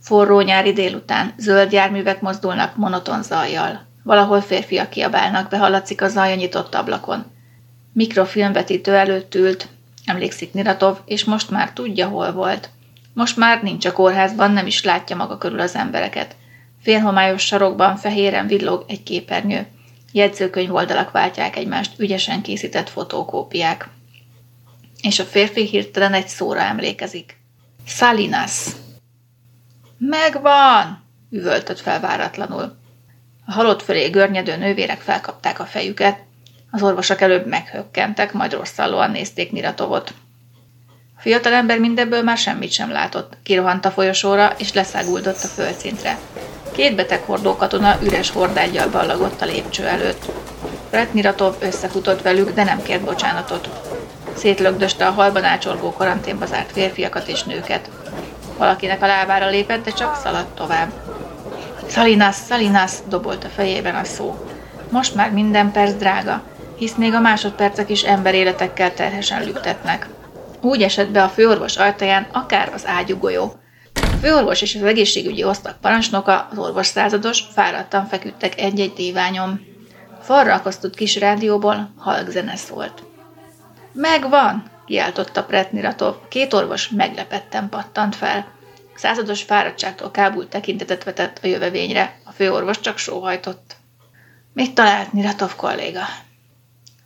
Forró 0.00 0.40
nyári 0.40 0.72
délután, 0.72 1.34
zöld 1.38 1.72
járművek 1.72 2.20
mozdulnak 2.20 2.76
monoton 2.76 3.22
zajjal. 3.22 3.86
Valahol 4.02 4.40
férfiak 4.40 4.90
kiabálnak, 4.90 5.48
behallatszik 5.48 6.02
a 6.02 6.08
zaj 6.08 6.32
a 6.32 6.34
nyitott 6.34 6.74
ablakon 6.74 7.36
mikrofilmvetítő 7.98 8.94
előtt 8.94 9.34
ült, 9.34 9.68
emlékszik 10.04 10.52
Niratov, 10.52 10.98
és 11.04 11.24
most 11.24 11.50
már 11.50 11.72
tudja, 11.72 12.08
hol 12.08 12.32
volt. 12.32 12.70
Most 13.12 13.36
már 13.36 13.62
nincs 13.62 13.84
a 13.84 13.92
kórházban, 13.92 14.50
nem 14.50 14.66
is 14.66 14.84
látja 14.84 15.16
maga 15.16 15.38
körül 15.38 15.60
az 15.60 15.74
embereket. 15.74 16.36
Félhomályos 16.82 17.42
sarokban 17.42 17.96
fehéren 17.96 18.46
villog 18.46 18.84
egy 18.88 19.02
képernyő. 19.02 19.66
Jegyzőkönyv 20.12 20.74
oldalak 20.74 21.10
váltják 21.10 21.56
egymást, 21.56 21.98
ügyesen 21.98 22.42
készített 22.42 22.88
fotókópiák. 22.88 23.88
És 25.02 25.18
a 25.18 25.24
férfi 25.24 25.66
hirtelen 25.66 26.12
egy 26.12 26.28
szóra 26.28 26.60
emlékezik. 26.60 27.36
Salinas. 27.86 28.66
Megvan! 29.98 31.04
üvöltött 31.30 31.80
fel 31.80 32.00
váratlanul. 32.00 32.76
A 33.46 33.52
halott 33.52 33.82
fölé 33.82 34.08
görnyedő 34.08 34.56
nővérek 34.56 35.00
felkapták 35.00 35.60
a 35.60 35.64
fejüket, 35.64 36.26
az 36.70 36.82
orvosok 36.82 37.20
előbb 37.20 37.46
meghökkentek, 37.46 38.32
majd 38.32 38.52
rosszallóan 38.52 39.10
nézték 39.10 39.52
Niratovot. 39.52 40.14
A 41.16 41.20
fiatalember 41.20 41.78
mindebből 41.78 42.22
már 42.22 42.36
semmit 42.36 42.70
sem 42.70 42.90
látott. 42.90 43.36
Kirohant 43.42 43.84
a 43.84 43.90
folyosóra, 43.90 44.54
és 44.58 44.72
leszáguldott 44.72 45.42
a 45.42 45.46
földszintre. 45.46 46.18
Két 46.72 46.96
beteg 46.96 47.22
hordó 47.22 47.56
katona 47.56 47.98
üres 48.02 48.30
hordágyjal 48.30 48.88
ballagott 48.88 49.40
a 49.40 49.44
lépcső 49.44 49.86
előtt. 49.86 50.24
Brett 50.90 51.12
Niratov 51.12 51.54
összefutott 51.58 52.22
velük, 52.22 52.54
de 52.54 52.64
nem 52.64 52.82
kért 52.82 53.04
bocsánatot. 53.04 53.68
Szétlögdöste 54.36 55.06
a 55.06 55.10
halban 55.10 55.44
ácsorgó 55.44 55.92
karanténba 55.92 56.46
zárt 56.46 56.72
férfiakat 56.72 57.28
és 57.28 57.42
nőket. 57.42 57.90
Valakinek 58.56 59.02
a 59.02 59.06
lábára 59.06 59.48
lépett, 59.48 59.84
de 59.84 59.90
csak 59.90 60.16
szaladt 60.22 60.54
tovább. 60.54 60.92
Salinas, 61.88 62.36
Salinas, 62.48 62.92
dobolt 63.08 63.44
a 63.44 63.48
fejében 63.48 63.94
a 63.94 64.04
szó. 64.04 64.48
Most 64.90 65.14
már 65.14 65.30
minden 65.30 65.72
perc 65.72 65.92
drága 65.92 66.42
hisz 66.78 66.94
még 66.94 67.14
a 67.14 67.20
másodpercek 67.20 67.90
is 67.90 68.02
emberéletekkel 68.02 68.94
terhesen 68.94 69.44
lüktetnek. 69.44 70.08
Úgy 70.60 70.82
esett 70.82 71.10
be 71.10 71.22
a 71.22 71.28
főorvos 71.28 71.76
ajtaján 71.76 72.26
akár 72.32 72.70
az 72.74 72.86
ágyugolyó. 72.86 73.54
A 73.94 74.16
főorvos 74.20 74.62
és 74.62 74.74
az 74.74 74.82
egészségügyi 74.82 75.44
osztag 75.44 75.76
parancsnoka, 75.80 76.48
az 76.50 76.58
orvos 76.58 76.86
százados, 76.86 77.42
fáradtan 77.52 78.06
feküdtek 78.06 78.60
egy-egy 78.60 78.92
díványon. 78.92 79.60
Falra 80.22 80.54
akasztott 80.54 80.94
kis 80.94 81.18
rádióból 81.18 81.94
halk 81.96 82.30
zene 82.30 82.56
szólt. 82.56 83.02
Megvan, 83.92 84.70
kiáltotta 84.86 85.44
Pretniratov. 85.44 86.14
Két 86.28 86.52
orvos 86.52 86.88
meglepetten 86.88 87.68
pattant 87.68 88.16
fel. 88.16 88.46
Százados 88.96 89.42
fáradtságtól 89.42 90.10
kábult 90.10 90.48
tekintetet 90.48 91.04
vetett 91.04 91.38
a 91.42 91.46
jövevényre, 91.46 92.18
a 92.24 92.30
főorvos 92.30 92.80
csak 92.80 92.98
sóhajtott. 92.98 93.76
Mit 94.52 94.74
talált 94.74 95.12
Niratov 95.12 95.56
kolléga? 95.56 96.02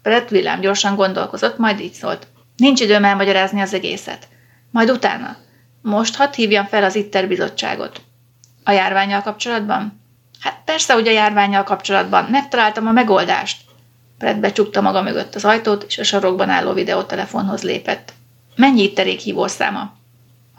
Brett 0.03 0.29
villám 0.29 0.61
gyorsan 0.61 0.95
gondolkozott, 0.95 1.59
majd 1.59 1.81
így 1.81 1.93
szólt. 1.93 2.27
Nincs 2.57 2.81
időm 2.81 3.05
elmagyarázni 3.05 3.61
az 3.61 3.75
egészet. 3.75 4.29
Majd 4.71 4.91
utána. 4.91 5.37
Most 5.83 6.17
hadd 6.17 6.35
hívjam 6.35 6.67
fel 6.67 6.85
az 6.85 6.95
ITER 6.95 7.29
bizottságot. 7.29 8.03
A 8.65 8.71
járványjal 8.71 9.23
kapcsolatban? 9.23 10.01
Hát 10.41 10.61
persze, 10.65 10.93
hogy 10.93 11.09
a 11.09 11.13
járványjal 11.13 11.63
kapcsolatban. 11.63 12.25
Megtaláltam 12.25 12.87
a 12.87 12.93
megoldást. 12.93 13.61
Brett 14.19 14.39
becsukta 14.39 14.81
maga 14.81 15.03
mögött 15.03 15.35
az 15.35 15.45
ajtót, 15.45 15.83
és 15.83 15.99
a 15.99 16.05
sarokban 16.05 16.49
álló 16.49 16.73
videótelefonhoz 16.73 17.63
lépett. 17.63 18.13
Mennyi 18.57 18.83
itterék 18.83 19.21
hívószáma? 19.21 19.93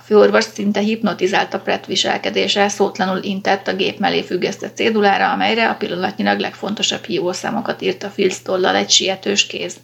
Főorvos 0.06 0.44
szinte 0.44 0.80
hipnotizálta 0.80 1.58
Brett 1.58 1.86
viselkedése, 1.86 2.70
szótlanul 2.70 3.24
intett 3.24 3.68
a 3.68 3.76
gép 3.76 4.00
mellé 4.00 4.22
függesztett 4.22 4.76
cédulára, 4.76 5.32
amelyre 5.32 5.70
a 5.70 5.76
pillanatnyilag 5.76 6.40
legfontosabb 6.40 7.04
hívószámokat 7.04 7.82
írta 7.82 8.10
filctollal 8.10 8.76
egy 8.76 8.90
sietős 8.90 9.48
kéz. 9.48 9.76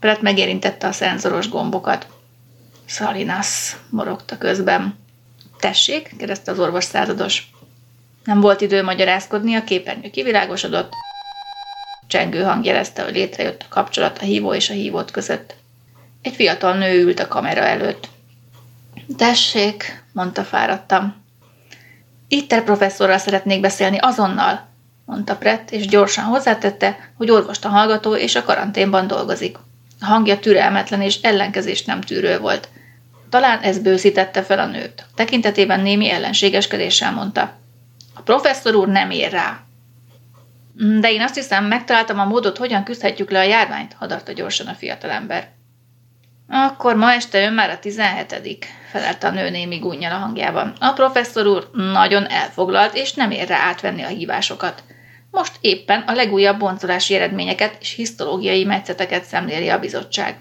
Brett 0.00 0.20
megérintette 0.20 0.86
a 0.86 0.92
szenzoros 0.92 1.48
gombokat. 1.48 2.06
Szalinas, 2.86 3.76
morogta 3.90 4.38
közben. 4.38 4.98
Tessék? 5.60 6.14
kérdezte 6.18 6.50
az 6.50 6.58
orvos 6.58 6.84
százados. 6.84 7.50
Nem 8.24 8.40
volt 8.40 8.60
idő 8.60 8.82
magyarázkodni, 8.82 9.54
a 9.54 9.64
képernyő 9.64 10.10
kivilágosodott. 10.10 10.92
Csengő 12.06 12.42
hang 12.42 12.64
jelezte, 12.64 13.02
hogy 13.02 13.14
létrejött 13.14 13.62
a 13.62 13.74
kapcsolat 13.74 14.18
a 14.18 14.24
hívó 14.24 14.54
és 14.54 14.70
a 14.70 14.72
hívót 14.72 15.10
között. 15.10 15.54
Egy 16.22 16.34
fiatal 16.34 16.74
nő 16.74 17.02
ült 17.02 17.20
a 17.20 17.28
kamera 17.28 17.60
előtt. 17.60 18.08
Tessék, 19.16 20.04
mondta 20.12 20.44
fáradtam. 20.44 21.14
Itter 22.28 22.64
professzorral 22.64 23.18
szeretnék 23.18 23.60
beszélni 23.60 23.98
azonnal, 23.98 24.68
mondta 25.04 25.38
Brett, 25.38 25.70
és 25.70 25.86
gyorsan 25.86 26.24
hozzátette, 26.24 27.10
hogy 27.16 27.30
orvosta 27.30 27.68
hallgató 27.68 28.16
és 28.16 28.34
a 28.34 28.44
karanténban 28.44 29.06
dolgozik. 29.06 29.56
A 30.00 30.04
hangja 30.04 30.38
türelmetlen 30.38 31.02
és 31.02 31.20
ellenkezést 31.22 31.86
nem 31.86 32.00
tűrő 32.00 32.38
volt. 32.38 32.68
Talán 33.28 33.60
ez 33.60 33.78
bőszítette 33.78 34.42
fel 34.42 34.58
a 34.58 34.66
nőt. 34.66 35.06
Tekintetében 35.14 35.80
némi 35.80 36.10
ellenségeskedéssel 36.10 37.12
mondta. 37.12 37.52
A 38.14 38.20
professzor 38.20 38.74
úr 38.74 38.88
nem 38.88 39.10
ér 39.10 39.30
rá. 39.30 39.60
De 41.00 41.12
én 41.12 41.20
azt 41.20 41.34
hiszem, 41.34 41.64
megtaláltam 41.64 42.18
a 42.18 42.24
módot, 42.24 42.58
hogyan 42.58 42.84
küzdhetjük 42.84 43.30
le 43.30 43.38
a 43.38 43.42
járványt, 43.42 43.94
hadarta 43.98 44.32
gyorsan 44.32 44.66
a 44.66 44.74
fiatalember. 44.74 45.48
Akkor 46.48 46.94
ma 46.96 47.12
este 47.12 47.44
ön 47.44 47.52
már 47.52 47.70
a 47.70 47.78
17 47.78 48.66
felelte 48.90 49.26
a 49.26 49.30
nő 49.30 49.50
némi 49.50 49.78
gúnyjal 49.78 50.12
a 50.12 50.16
hangjában. 50.16 50.72
A 50.80 50.92
professzor 50.92 51.46
úr 51.46 51.70
nagyon 51.72 52.26
elfoglalt, 52.26 52.94
és 52.94 53.12
nem 53.12 53.30
ér 53.30 53.48
rá 53.48 53.58
átvenni 53.58 54.02
a 54.02 54.08
hívásokat. 54.08 54.82
Most 55.30 55.52
éppen 55.60 56.00
a 56.00 56.12
legújabb 56.12 56.58
boncolási 56.58 57.14
eredményeket 57.14 57.76
és 57.80 57.94
hisztológiai 57.94 58.64
metszeteket 58.64 59.24
szemléli 59.24 59.68
a 59.68 59.78
bizottság. 59.78 60.38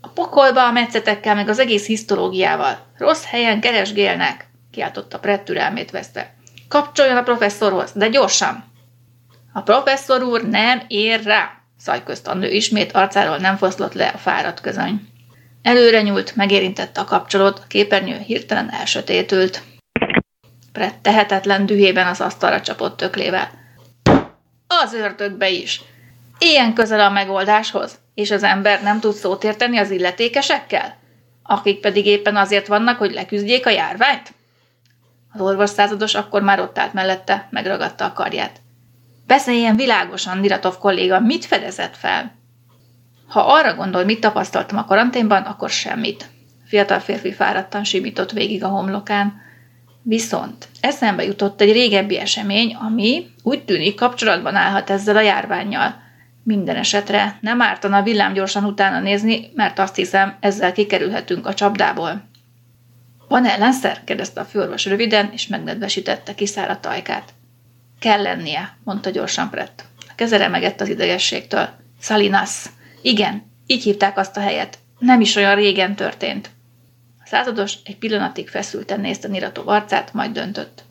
A 0.00 0.08
pokolba 0.08 0.66
a 0.66 0.72
metszetekkel, 0.72 1.34
meg 1.34 1.48
az 1.48 1.58
egész 1.58 1.86
hisztológiával. 1.86 2.86
Rossz 2.98 3.24
helyen 3.24 3.60
keresgélnek, 3.60 4.46
kiáltotta 4.70 5.18
Brett 5.18 5.44
türelmét 5.44 5.90
veszte. 5.90 6.34
Kapcsoljon 6.68 7.16
a 7.16 7.22
professzorhoz, 7.22 7.92
de 7.94 8.08
gyorsan! 8.08 8.64
A 9.52 9.60
professzor 9.60 10.22
úr 10.22 10.48
nem 10.48 10.82
ér 10.86 11.22
rá, 11.22 11.61
szajközt 11.82 12.26
a 12.26 12.34
nő 12.34 12.50
ismét, 12.50 12.92
arcáról 12.92 13.36
nem 13.36 13.56
foszlott 13.56 13.92
le 13.92 14.06
a 14.08 14.18
fáradt 14.18 14.60
közöny. 14.60 15.08
Előre 15.62 16.02
nyúlt, 16.02 16.36
megérintette 16.36 17.00
a 17.00 17.04
kapcsolót, 17.04 17.58
a 17.58 17.66
képernyő 17.68 18.18
hirtelen 18.18 18.70
elsötétült. 18.70 19.62
Brett 20.72 21.02
tehetetlen 21.02 21.66
dühében 21.66 22.06
az 22.06 22.20
asztalra 22.20 22.60
csapott 22.60 22.96
töklével. 22.96 23.50
Az 24.66 24.94
ördögbe 24.94 25.48
is! 25.48 25.82
Ilyen 26.38 26.74
közel 26.74 27.00
a 27.00 27.10
megoldáshoz, 27.10 27.98
és 28.14 28.30
az 28.30 28.42
ember 28.42 28.82
nem 28.82 29.00
tud 29.00 29.14
szót 29.14 29.44
érteni 29.44 29.78
az 29.78 29.90
illetékesekkel? 29.90 30.96
Akik 31.42 31.80
pedig 31.80 32.06
éppen 32.06 32.36
azért 32.36 32.66
vannak, 32.66 32.98
hogy 32.98 33.12
leküzdjék 33.12 33.66
a 33.66 33.70
járványt? 33.70 34.34
Az 35.32 35.40
orvos 35.40 35.70
százados 35.70 36.14
akkor 36.14 36.42
már 36.42 36.60
ott 36.60 36.78
állt 36.78 36.92
mellette, 36.92 37.48
megragadta 37.50 38.04
a 38.04 38.12
karját. 38.12 38.61
Beszéljen 39.26 39.76
világosan, 39.76 40.38
Niratov 40.38 40.78
kolléga, 40.78 41.20
mit 41.20 41.44
fedezett 41.44 41.96
fel? 41.96 42.34
Ha 43.28 43.40
arra 43.40 43.74
gondol, 43.74 44.04
mit 44.04 44.20
tapasztaltam 44.20 44.78
a 44.78 44.84
karanténban, 44.84 45.42
akkor 45.42 45.70
semmit. 45.70 46.30
Fiatal 46.66 47.00
férfi 47.00 47.32
fáradtan 47.32 47.84
simított 47.84 48.30
végig 48.30 48.64
a 48.64 48.68
homlokán. 48.68 49.40
Viszont 50.02 50.68
eszembe 50.80 51.24
jutott 51.24 51.60
egy 51.60 51.72
régebbi 51.72 52.18
esemény, 52.18 52.74
ami 52.74 53.26
úgy 53.42 53.64
tűnik 53.64 53.94
kapcsolatban 53.94 54.54
állhat 54.54 54.90
ezzel 54.90 55.16
a 55.16 55.20
járványjal. 55.20 55.94
Minden 56.44 56.76
esetre 56.76 57.38
nem 57.40 57.62
ártana 57.62 58.02
villámgyorsan 58.02 58.64
utána 58.64 59.00
nézni, 59.00 59.50
mert 59.54 59.78
azt 59.78 59.96
hiszem, 59.96 60.36
ezzel 60.40 60.72
kikerülhetünk 60.72 61.46
a 61.46 61.54
csapdából. 61.54 62.28
Van 63.28 63.46
ellenszer? 63.46 64.04
kérdezte 64.04 64.40
a 64.40 64.44
főorvos 64.44 64.86
röviden, 64.86 65.30
és 65.32 65.46
megnedvesítette 65.46 66.34
kiszáradt 66.34 66.86
ajkát. 66.86 67.32
Kell 68.02 68.22
lennie, 68.22 68.76
mondta 68.84 69.10
gyorsan 69.10 69.48
Brett. 69.50 69.84
A 70.00 70.12
keze 70.14 70.36
remegett 70.36 70.80
az 70.80 70.88
idegességtől. 70.88 71.68
Salinas. 72.00 72.64
Igen, 73.02 73.42
így 73.66 73.82
hívták 73.82 74.18
azt 74.18 74.36
a 74.36 74.40
helyet. 74.40 74.78
Nem 74.98 75.20
is 75.20 75.36
olyan 75.36 75.54
régen 75.54 75.94
történt. 75.94 76.50
A 77.18 77.26
százados 77.26 77.74
egy 77.84 77.98
pillanatig 77.98 78.48
feszülten 78.48 79.00
nézte 79.00 79.28
Niratov 79.28 79.68
arcát, 79.68 80.12
majd 80.12 80.32
döntött. 80.32 80.82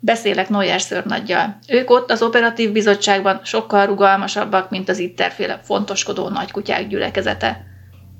Beszélek 0.00 0.48
Noyer 0.48 0.80
szörnaggyal. 0.80 1.58
Ők 1.68 1.90
ott 1.90 2.10
az 2.10 2.22
operatív 2.22 2.72
bizottságban 2.72 3.40
sokkal 3.44 3.86
rugalmasabbak, 3.86 4.70
mint 4.70 4.88
az 4.88 4.98
itterféle 4.98 5.60
fontoskodó 5.62 6.28
nagykutyák 6.28 6.88
gyülekezete. 6.88 7.64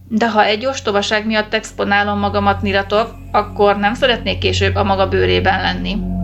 De 0.09 0.31
ha 0.31 0.45
egy 0.45 0.67
ostobaság 0.67 1.27
miatt 1.27 1.55
exponálom 1.55 2.19
magamat 2.19 2.63
Niratov, 2.63 3.09
akkor 3.33 3.77
nem 3.77 3.95
szeretnék 3.95 4.39
később 4.39 4.75
a 4.75 4.85
maga 4.85 5.09
bőrében 5.09 5.61
lenni. 5.61 6.18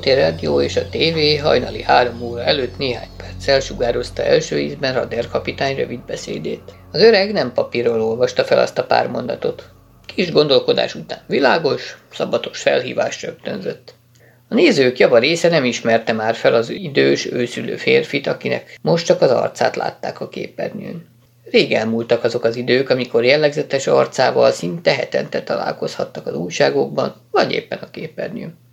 Látszótér 0.00 0.24
rádió 0.24 0.60
és 0.60 0.76
a 0.76 0.88
tévé 0.88 1.36
hajnali 1.36 1.82
három 1.82 2.22
óra 2.22 2.42
előtt 2.42 2.78
néhány 2.78 3.08
perccel 3.16 3.60
sugározta 3.60 4.22
első 4.22 4.58
ízben 4.58 4.94
Rader 4.94 5.28
kapitány 5.28 5.76
rövid 5.76 6.00
beszédét. 6.00 6.62
Az 6.92 7.00
öreg 7.00 7.32
nem 7.32 7.52
papírról 7.52 8.02
olvasta 8.02 8.44
fel 8.44 8.58
azt 8.58 8.78
a 8.78 8.84
pár 8.84 9.08
mondatot. 9.08 9.64
Kis 10.14 10.32
gondolkodás 10.32 10.94
után 10.94 11.18
világos, 11.26 11.98
szabatos 12.12 12.60
felhívást 12.60 13.22
rögtönzött. 13.22 13.94
A 14.48 14.54
nézők 14.54 14.98
java 14.98 15.18
része 15.18 15.48
nem 15.48 15.64
ismerte 15.64 16.12
már 16.12 16.34
fel 16.34 16.54
az 16.54 16.70
idős, 16.70 17.32
őszülő 17.32 17.76
férfit, 17.76 18.26
akinek 18.26 18.78
most 18.82 19.06
csak 19.06 19.22
az 19.22 19.30
arcát 19.30 19.76
látták 19.76 20.20
a 20.20 20.28
képernyőn. 20.28 21.06
Rég 21.50 21.72
elmúltak 21.72 22.24
azok 22.24 22.44
az 22.44 22.56
idők, 22.56 22.90
amikor 22.90 23.24
jellegzetes 23.24 23.86
arcával 23.86 24.50
szinte 24.50 24.94
hetente 24.94 25.42
találkozhattak 25.42 26.26
az 26.26 26.34
újságokban, 26.34 27.14
vagy 27.30 27.52
éppen 27.52 27.78
a 27.82 27.90
képernyőn. 27.90 28.68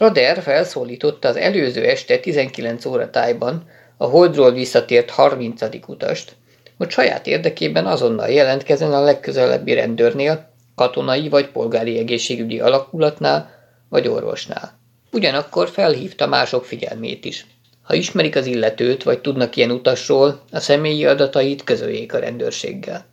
Rader 0.00 0.42
felszólította 0.42 1.28
az 1.28 1.36
előző 1.36 1.84
este 1.84 2.18
19 2.18 2.84
óra 2.84 3.10
tájban 3.10 3.68
a 3.96 4.04
Holdról 4.04 4.52
visszatért 4.52 5.10
30. 5.10 5.62
utast, 5.86 6.36
hogy 6.76 6.90
saját 6.90 7.26
érdekében 7.26 7.86
azonnal 7.86 8.28
jelentkezzen 8.28 8.92
a 8.92 9.00
legközelebbi 9.00 9.74
rendőrnél, 9.74 10.52
katonai 10.74 11.28
vagy 11.28 11.48
polgári 11.48 11.98
egészségügyi 11.98 12.60
alakulatnál 12.60 13.50
vagy 13.88 14.08
orvosnál. 14.08 14.78
Ugyanakkor 15.12 15.68
felhívta 15.68 16.26
mások 16.26 16.64
figyelmét 16.64 17.24
is. 17.24 17.46
Ha 17.82 17.94
ismerik 17.94 18.36
az 18.36 18.46
illetőt, 18.46 19.02
vagy 19.02 19.20
tudnak 19.20 19.56
ilyen 19.56 19.70
utasról, 19.70 20.40
a 20.50 20.60
személyi 20.60 21.06
adatait 21.06 21.64
közöljék 21.64 22.14
a 22.14 22.18
rendőrséggel. 22.18 23.04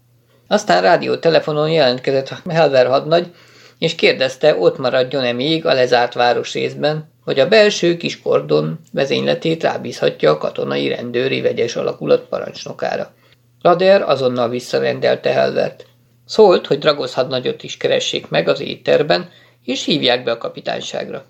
Aztán 0.47 0.81
rádiótelefonon 0.81 1.69
jelentkezett 1.69 2.33
Helver 2.49 2.87
hadnagy, 2.87 3.33
és 3.79 3.95
kérdezte, 3.95 4.55
ott 4.55 4.77
maradjon-e 4.77 5.31
még 5.31 5.65
a 5.65 5.73
lezárt 5.73 6.13
városrészben, 6.13 7.11
vagy 7.25 7.39
a 7.39 7.47
belső 7.47 7.97
kis 7.97 8.21
kordon 8.21 8.79
vezényletét 8.91 9.63
rábízhatja 9.63 10.31
a 10.31 10.37
katonai 10.37 10.87
rendőri 10.87 11.41
vegyes 11.41 11.75
alakulat 11.75 12.27
parancsnokára. 12.27 13.13
Rader 13.61 14.01
azonnal 14.01 14.49
visszarendelte 14.49 15.29
Helvert. 15.29 15.85
Szólt, 16.25 16.67
hogy 16.67 16.79
Dragosz 16.79 17.13
hadnagyot 17.13 17.63
is 17.63 17.77
keressék 17.77 18.29
meg 18.29 18.47
az 18.47 18.59
étterben, 18.59 19.29
és 19.63 19.85
hívják 19.85 20.23
be 20.23 20.31
a 20.31 20.37
kapitányságra. 20.37 21.25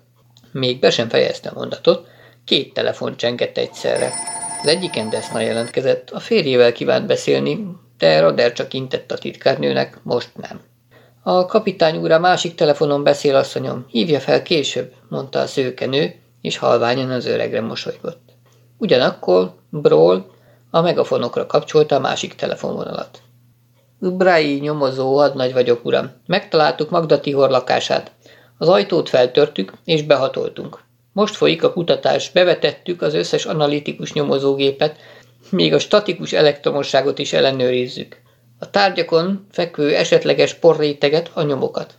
Még 0.52 0.78
be 0.78 0.90
sem 0.90 1.08
fejezte 1.08 1.50
mondatot, 1.54 2.06
két 2.44 2.72
telefon 2.72 3.16
csengett 3.16 3.58
egyszerre. 3.58 4.12
Az 4.62 4.68
egyiken 4.68 5.10
Deszna 5.10 5.40
jelentkezett, 5.40 6.10
a 6.10 6.20
férjével 6.20 6.72
kívánt 6.72 7.06
beszélni, 7.06 7.66
de 7.98 8.20
Rader 8.20 8.52
csak 8.52 8.74
intett 8.74 9.12
a 9.12 9.18
titkárnőnek, 9.18 9.98
most 10.02 10.30
nem. 10.34 10.60
A 11.30 11.46
kapitány 11.46 11.96
úr 11.96 12.10
a 12.10 12.18
másik 12.18 12.54
telefonon 12.54 13.02
beszél, 13.02 13.36
asszonyom, 13.36 13.86
hívja 13.88 14.20
fel 14.20 14.42
később, 14.42 14.92
mondta 15.08 15.38
a 15.38 15.46
szőkenő, 15.46 16.14
és 16.40 16.56
halványan 16.56 17.10
az 17.10 17.26
öregre 17.26 17.60
mosolygott. 17.60 18.20
Ugyanakkor 18.78 19.52
Brawl 19.70 20.26
a 20.70 20.80
megafonokra 20.80 21.46
kapcsolta 21.46 21.96
a 21.96 22.00
másik 22.00 22.34
telefonvonalat. 22.34 23.18
Brai 23.98 24.58
nyomozó, 24.58 25.16
hadnagy 25.16 25.52
vagyok, 25.52 25.84
uram. 25.84 26.10
Megtaláltuk 26.26 26.90
Magda 26.90 27.20
Tihor 27.20 27.50
lakását. 27.50 28.12
Az 28.58 28.68
ajtót 28.68 29.08
feltörtük, 29.08 29.72
és 29.84 30.02
behatoltunk. 30.02 30.80
Most 31.12 31.36
folyik 31.36 31.64
a 31.64 31.72
kutatás, 31.72 32.30
bevetettük 32.30 33.02
az 33.02 33.14
összes 33.14 33.44
analitikus 33.44 34.12
nyomozógépet, 34.12 34.96
még 35.50 35.74
a 35.74 35.78
statikus 35.78 36.32
elektromosságot 36.32 37.18
is 37.18 37.32
ellenőrizzük. 37.32 38.26
A 38.58 38.70
tárgyakon 38.70 39.46
fekvő 39.52 39.94
esetleges 39.94 40.54
porréteget, 40.54 41.30
a 41.34 41.42
nyomokat. 41.42 41.94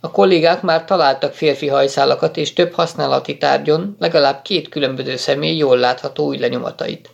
A 0.00 0.10
kollégák 0.10 0.62
már 0.62 0.84
találtak 0.84 1.32
férfi 1.32 1.68
hajszálakat, 1.68 2.36
és 2.36 2.52
több 2.52 2.72
használati 2.72 3.38
tárgyon 3.38 3.96
legalább 3.98 4.42
két 4.42 4.68
különböző 4.68 5.16
személy 5.16 5.56
jól 5.56 5.78
látható 5.78 6.26
új 6.26 6.38
lenyomatait. 6.38 7.10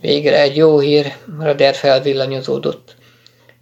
Végre 0.00 0.40
egy 0.40 0.56
jó 0.56 0.78
hír, 0.78 1.12
Rader 1.40 1.74
felvillanyozódott. 1.74 2.94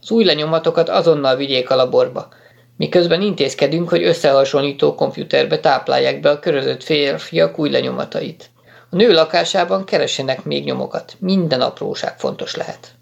Az 0.02 0.10
új 0.10 0.24
lenyomatokat 0.24 0.88
azonnal 0.88 1.36
vigyék 1.36 1.70
a 1.70 1.76
laborba, 1.76 2.28
miközben 2.76 3.22
intézkedünk, 3.22 3.88
hogy 3.88 4.02
összehasonlító 4.02 4.94
komputerbe 4.94 5.60
táplálják 5.60 6.20
be 6.20 6.30
a 6.30 6.38
körözött 6.38 6.82
férfiak 6.82 7.58
új 7.58 7.70
lenyomatait. 7.70 8.50
A 8.90 8.96
nő 8.96 9.12
lakásában 9.12 9.84
keresenek 9.84 10.44
még 10.44 10.64
nyomokat, 10.64 11.16
minden 11.18 11.60
apróság 11.60 12.18
fontos 12.18 12.54
lehet. 12.54 12.95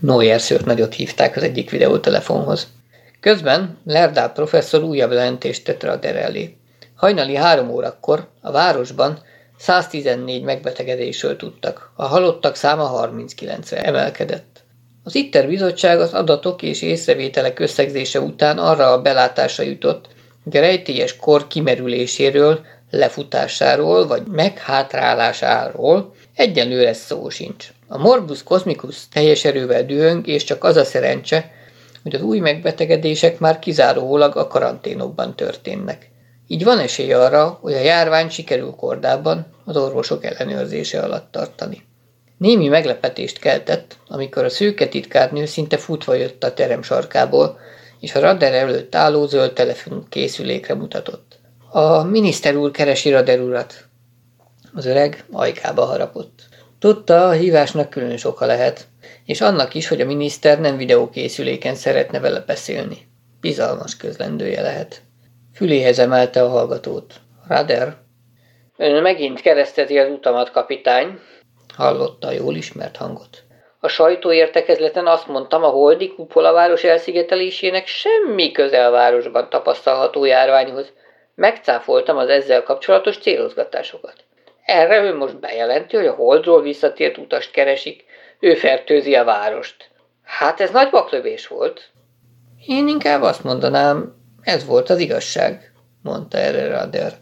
Noyer 0.00 0.40
szőrt 0.40 0.64
nagyot 0.64 0.94
hívták 0.94 1.36
az 1.36 1.42
egyik 1.42 1.70
videótelefonhoz. 1.70 2.68
Közben 3.20 3.78
Lerdál 3.84 4.32
professzor 4.32 4.82
újabb 4.82 5.10
jelentést 5.10 5.64
tett 5.64 5.82
Rader 5.82 6.16
elé. 6.16 6.56
Hajnali 6.94 7.34
három 7.34 7.70
órakor 7.70 8.28
a 8.40 8.50
városban 8.50 9.22
114 9.58 10.42
megbetegedésről 10.42 11.36
tudtak, 11.36 11.92
a 11.96 12.06
halottak 12.06 12.54
száma 12.54 13.08
39-re 13.08 13.82
emelkedett. 13.82 14.64
Az 15.04 15.14
ITER 15.14 15.46
bizottság 15.46 16.00
az 16.00 16.12
adatok 16.12 16.62
és 16.62 16.82
észrevételek 16.82 17.58
összegzése 17.58 18.20
után 18.20 18.58
arra 18.58 18.92
a 18.92 19.02
belátásra 19.02 19.64
jutott, 19.64 20.08
hogy 20.44 20.56
a 20.56 20.60
rejtélyes 20.60 21.16
kor 21.16 21.46
kimerüléséről, 21.46 22.60
lefutásáról 22.90 24.06
vagy 24.06 24.22
meghátrálásáról 24.26 26.14
egyenlőre 26.34 26.92
szó 26.92 27.28
sincs. 27.28 27.68
A 27.92 27.98
Morbus 27.98 28.42
Cosmicus 28.42 29.08
teljes 29.08 29.44
erővel 29.44 29.84
dühöng, 29.84 30.26
és 30.26 30.44
csak 30.44 30.64
az 30.64 30.76
a 30.76 30.84
szerencse, 30.84 31.50
hogy 32.02 32.14
az 32.14 32.22
új 32.22 32.38
megbetegedések 32.38 33.38
már 33.38 33.58
kizárólag 33.58 34.36
a 34.36 34.46
karanténokban 34.46 35.36
történnek. 35.36 36.10
Így 36.46 36.64
van 36.64 36.78
esély 36.78 37.12
arra, 37.12 37.58
hogy 37.60 37.72
a 37.72 37.80
járvány 37.80 38.28
sikerül 38.28 38.70
kordában 38.70 39.46
az 39.64 39.76
orvosok 39.76 40.24
ellenőrzése 40.24 41.00
alatt 41.00 41.32
tartani. 41.32 41.82
Némi 42.38 42.68
meglepetést 42.68 43.38
keltett, 43.38 43.96
amikor 44.08 44.44
a 44.44 44.50
szőke 44.50 44.88
titkárnő 44.88 45.44
szinte 45.44 45.76
futva 45.76 46.14
jött 46.14 46.44
a 46.44 46.54
terem 46.54 46.82
sarkából, 46.82 47.58
és 48.00 48.14
a 48.14 48.20
radar 48.20 48.52
előtt 48.52 48.94
álló 48.94 49.26
zöld 49.26 49.52
telefon 49.52 50.06
készülékre 50.08 50.74
mutatott. 50.74 51.38
A 51.70 52.02
miniszter 52.02 52.56
úr 52.56 52.70
keresi 52.70 53.10
radar 53.10 53.40
urat. 53.40 53.74
Az 54.74 54.86
öreg 54.86 55.24
ajkába 55.30 55.84
harapott. 55.84 56.48
Tudta, 56.80 57.28
a 57.28 57.30
hívásnak 57.30 57.90
különös 57.90 58.24
oka 58.24 58.46
lehet, 58.46 58.86
és 59.24 59.40
annak 59.40 59.74
is, 59.74 59.88
hogy 59.88 60.00
a 60.00 60.04
miniszter 60.04 60.60
nem 60.60 60.76
videókészüléken 60.76 61.74
szeretne 61.74 62.20
vele 62.20 62.40
beszélni. 62.46 62.96
Bizalmas 63.40 63.96
közlendője 63.96 64.62
lehet. 64.62 65.02
Füléhez 65.54 65.98
emelte 65.98 66.42
a 66.42 66.48
hallgatót. 66.48 67.14
Rader. 67.48 67.96
Ön 68.76 69.02
megint 69.02 69.40
keresztezi 69.40 69.98
az 69.98 70.10
utamat, 70.10 70.50
kapitány, 70.50 71.18
hallotta 71.74 72.26
a 72.26 72.32
jól 72.32 72.54
ismert 72.54 72.96
hangot. 72.96 73.42
A 73.80 73.88
sajtóértekezleten 73.88 75.06
azt 75.06 75.26
mondtam, 75.26 75.64
a 75.64 75.68
holdi 75.68 76.14
kupola 76.14 76.52
város 76.52 76.84
elszigetelésének 76.84 77.86
semmi 77.86 78.52
közel 78.52 78.90
városban 78.90 79.48
tapasztalható 79.50 80.24
járványhoz. 80.24 80.92
Megcáfoltam 81.34 82.16
az 82.16 82.28
ezzel 82.28 82.62
kapcsolatos 82.62 83.18
célozgatásokat. 83.18 84.24
Erre 84.72 85.02
ő 85.02 85.16
most 85.16 85.40
bejelenti, 85.40 85.96
hogy 85.96 86.06
a 86.06 86.12
holdról 86.12 86.62
visszatért 86.62 87.18
utast 87.18 87.50
keresik, 87.50 88.04
ő 88.40 88.54
fertőzi 88.54 89.14
a 89.14 89.24
várost. 89.24 89.90
Hát 90.22 90.60
ez 90.60 90.70
nagy 90.70 90.90
baklövés 90.90 91.46
volt. 91.46 91.90
Én 92.66 92.88
inkább 92.88 93.22
azt 93.22 93.44
mondanám, 93.44 94.14
ez 94.42 94.66
volt 94.66 94.90
az 94.90 94.98
igazság, 94.98 95.72
mondta 96.02 96.38
erre 96.38 96.68
Rader. 96.68 97.12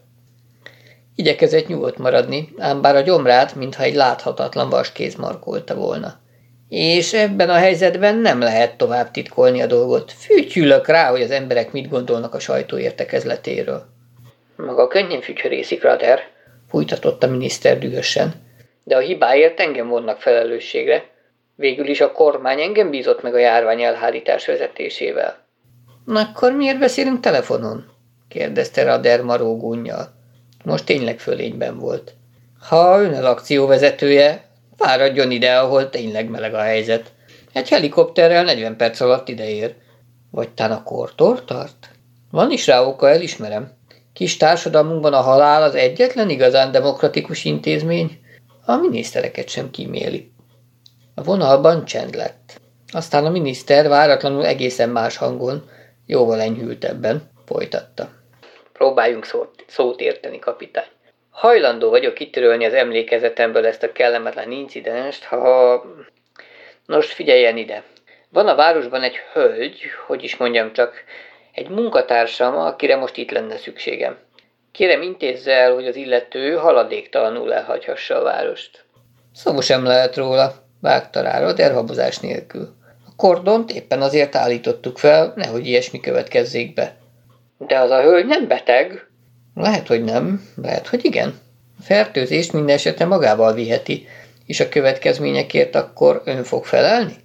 Igyekezett 1.15 1.67
nyugodt 1.67 1.99
maradni, 1.99 2.49
ám 2.59 2.81
bár 2.81 2.97
a 2.97 3.01
gyomrát, 3.01 3.55
mintha 3.55 3.83
egy 3.83 3.95
láthatatlan 3.95 4.69
vaskéz 4.69 5.15
markolta 5.15 5.75
volna. 5.75 6.21
És 6.69 7.13
ebben 7.13 7.49
a 7.49 7.57
helyzetben 7.57 8.17
nem 8.17 8.41
lehet 8.41 8.77
tovább 8.77 9.11
titkolni 9.11 9.63
a 9.63 9.67
dolgot. 9.67 10.13
Fütyülök 10.13 10.87
rá, 10.87 11.11
hogy 11.11 11.23
az 11.23 11.31
emberek 11.31 11.73
mit 11.73 11.89
gondolnak 11.89 12.35
a 12.35 12.39
sajtó 12.39 12.79
értekezletéről. 12.79 13.83
Maga 14.57 14.87
könnyen 14.87 15.21
fütyörészik, 15.21 15.83
Rader, 15.83 16.37
fújtatott 16.69 17.23
a 17.23 17.27
miniszter 17.27 17.79
dühösen. 17.79 18.33
De 18.85 18.97
a 18.97 19.01
hibáért 19.01 19.61
engem 19.61 19.89
vonnak 19.89 20.21
felelősségre. 20.21 21.05
Végül 21.55 21.89
is 21.89 22.01
a 22.01 22.13
kormány 22.13 22.61
engem 22.61 22.91
bízott 22.91 23.23
meg 23.23 23.35
a 23.35 23.39
járvány 23.39 23.83
elhárítás 23.83 24.47
vezetésével. 24.47 25.47
Akkor 26.07 26.53
miért 26.53 26.79
beszélünk 26.79 27.21
telefonon? 27.21 27.85
kérdezte 28.29 28.85
Rader 28.85 29.23
marógunnyal. 29.23 30.13
Most 30.65 30.85
tényleg 30.85 31.19
fölényben 31.19 31.79
volt. 31.79 32.15
Ha 32.69 33.01
ön 33.01 33.15
az 33.15 33.25
akcióvezetője, 33.25 34.45
fáradjon 34.77 35.31
ide, 35.31 35.59
ahol 35.59 35.91
tényleg 35.91 36.29
meleg 36.29 36.55
a 36.55 36.61
helyzet. 36.61 37.13
Egy 37.53 37.69
helikopterrel 37.69 38.45
40 38.45 38.77
perc 38.77 39.01
alatt 39.01 39.29
ideér. 39.29 39.75
Vagy 40.31 40.49
tán 40.49 40.71
a 40.71 40.83
kortor 40.83 41.45
tart? 41.45 41.91
Van 42.31 42.51
is 42.51 42.67
rá 42.67 42.83
oka, 42.83 43.09
elismerem. 43.09 43.78
Kis 44.19 44.37
társadalmunkban 44.37 45.13
a 45.13 45.21
halál 45.21 45.63
az 45.63 45.75
egyetlen 45.75 46.31
igazán 46.31 46.71
demokratikus 46.71 47.45
intézmény, 47.45 48.21
a 48.65 48.77
minisztereket 48.77 49.49
sem 49.49 49.71
kíméli. 49.71 50.31
A 51.15 51.23
vonalban 51.23 51.85
csend 51.85 52.15
lett. 52.15 52.61
Aztán 52.93 53.25
a 53.25 53.31
miniszter 53.31 53.89
váratlanul 53.89 54.47
egészen 54.47 54.89
más 54.89 55.17
hangon, 55.17 55.71
jóval 56.07 56.41
enyhültebben 56.41 57.31
folytatta. 57.47 58.09
Próbáljunk 58.73 59.25
szót, 59.25 59.65
szót 59.67 60.01
érteni, 60.01 60.39
kapitány. 60.39 60.89
Hajlandó 61.31 61.91
vagyok 61.91 62.15
kitörölni 62.15 62.65
az 62.65 62.75
emlékezetemből 62.75 63.67
ezt 63.67 63.83
a 63.83 63.93
kellemetlen 63.93 64.53
incidenst, 64.53 65.25
ha... 65.25 65.85
Nos, 66.87 67.13
figyeljen 67.13 67.57
ide. 67.57 67.83
Van 68.29 68.49
a 68.49 68.55
városban 68.55 69.03
egy 69.03 69.17
hölgy, 69.33 69.81
hogy 70.07 70.23
is 70.25 70.37
mondjam 70.37 70.73
csak, 70.73 71.05
egy 71.59 71.69
munkatársam, 71.69 72.57
akire 72.57 72.97
most 72.97 73.17
itt 73.17 73.31
lenne 73.31 73.57
szükségem. 73.57 74.17
Kérem 74.73 75.03
intézze 75.03 75.53
el, 75.53 75.75
hogy 75.75 75.87
az 75.87 75.97
illető 75.97 76.57
haladéktalanul 76.57 77.55
elhagyhassa 77.55 78.19
a 78.19 78.23
várost. 78.23 78.85
Szó 79.35 79.61
sem 79.61 79.85
lehet 79.85 80.17
róla, 80.17 80.55
vágta 80.81 81.21
rá 81.21 81.41
Roder 81.41 81.73
habozás 81.73 82.19
nélkül. 82.19 82.75
A 83.07 83.11
kordont 83.17 83.73
éppen 83.73 84.03
azért 84.03 84.35
állítottuk 84.35 84.99
fel, 84.99 85.33
nehogy 85.37 85.67
ilyesmi 85.67 86.01
következzék 86.01 86.75
be. 86.75 86.97
De 87.59 87.79
az 87.79 87.91
a 87.91 88.03
hölgy 88.03 88.27
nem 88.27 88.47
beteg? 88.47 89.07
Lehet, 89.55 89.87
hogy 89.87 90.05
nem, 90.05 90.49
lehet, 90.63 90.87
hogy 90.87 91.05
igen. 91.05 91.39
A 91.79 91.83
fertőzést 91.83 92.53
minden 92.53 92.77
esetre 92.77 93.05
magával 93.05 93.53
viheti, 93.53 94.07
és 94.47 94.61
a 94.61 94.69
következményekért 94.69 95.75
akkor 95.75 96.23
ön 96.25 96.45
fog 96.45 96.65
felelni? 96.65 97.17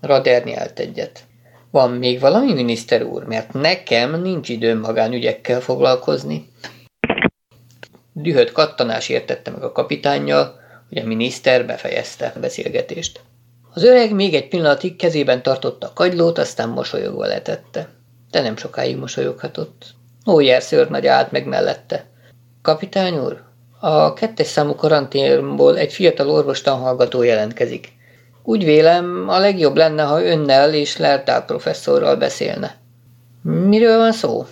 Rader 0.00 0.44
nyelt 0.44 0.78
egyet. 0.78 1.20
Van 1.78 1.90
még 1.90 2.20
valami, 2.20 2.52
miniszter 2.52 3.02
úr, 3.02 3.24
mert 3.24 3.52
nekem 3.52 4.20
nincs 4.20 4.48
időm 4.48 4.78
magánügyekkel 4.78 5.60
foglalkozni. 5.60 6.48
Dühött 8.12 8.52
kattanás 8.52 9.08
értette 9.08 9.50
meg 9.50 9.62
a 9.62 9.72
kapitánnyal, 9.72 10.60
hogy 10.88 10.98
a 10.98 11.06
miniszter 11.06 11.66
befejezte 11.66 12.32
a 12.36 12.38
beszélgetést. 12.38 13.20
Az 13.74 13.82
öreg 13.82 14.14
még 14.14 14.34
egy 14.34 14.48
pillanatig 14.48 14.96
kezében 14.96 15.42
tartotta 15.42 15.86
a 15.86 15.92
kagylót, 15.92 16.38
aztán 16.38 16.68
mosolyogva 16.68 17.26
letette. 17.26 17.88
De 18.30 18.40
nem 18.40 18.56
sokáig 18.56 18.96
mosolyoghatott. 18.96 19.86
Ójer 20.30 20.62
szőrnagy 20.62 21.06
állt 21.06 21.32
meg 21.32 21.46
mellette. 21.46 22.06
Kapitány 22.62 23.18
úr, 23.18 23.42
a 23.80 24.12
kettes 24.12 24.46
számú 24.46 24.74
karanténból 24.74 25.78
egy 25.78 25.92
fiatal 25.92 26.30
orvostan 26.30 26.78
hallgató 26.78 27.22
jelentkezik. 27.22 27.96
Úgy 28.48 28.64
vélem, 28.64 29.24
a 29.28 29.38
legjobb 29.38 29.76
lenne, 29.76 30.02
ha 30.02 30.24
önnel 30.24 30.74
és 30.74 30.96
Lertál 30.96 31.44
professzorral 31.44 32.16
beszélne. 32.16 32.76
Miről 33.42 33.98
van 33.98 34.12
szó? 34.12 34.46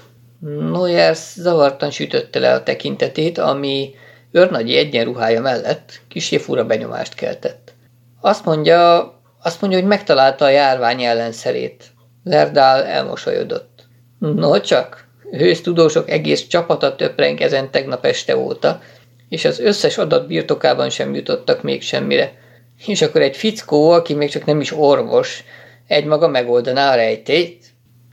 Noyers 0.71 1.33
zavartan 1.35 1.91
sütötte 1.91 2.39
le 2.39 2.53
a 2.53 2.63
tekintetét, 2.63 3.39
ami 3.39 3.95
őrnagyi 4.31 4.77
egyenruhája 4.77 5.41
mellett 5.41 6.01
kisé 6.09 6.37
fura 6.37 6.65
benyomást 6.65 7.15
keltett. 7.15 7.73
Azt 8.21 8.45
mondja, 8.45 9.13
azt 9.43 9.61
mondja, 9.61 9.79
hogy 9.79 9.89
megtalálta 9.89 10.45
a 10.45 10.51
járvány 10.51 11.03
ellenszerét. 11.03 11.85
Lerdál 12.25 12.85
elmosolyodott. 12.85 13.87
No 14.19 14.61
csak, 14.61 15.09
hőztudósok 15.31 16.11
egész 16.11 16.47
csapata 16.47 16.97
töprenk 16.97 17.41
ezen 17.41 17.71
tegnap 17.71 18.05
este 18.05 18.37
óta, 18.37 18.81
és 19.29 19.45
az 19.45 19.59
összes 19.61 19.99
adat 19.99 20.27
birtokában 20.27 20.91
sem 20.91 21.15
jutottak 21.15 21.63
még 21.63 21.83
semmire. 21.83 22.45
És 22.87 23.03
akkor 23.03 23.21
egy 23.21 23.37
fickó, 23.37 23.91
aki 23.91 24.15
még 24.15 24.31
csak 24.31 24.45
nem 24.45 24.61
is 24.61 24.73
orvos, 24.73 25.45
egymaga 25.87 26.29
megoldaná 26.29 26.93
a 26.93 26.95
rejtét? 26.95 27.65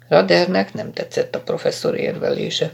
Radernek 0.07 0.73
nem 0.73 0.93
tetszett 0.93 1.35
a 1.35 1.41
professzor 1.41 1.95
érvelése. 1.95 2.71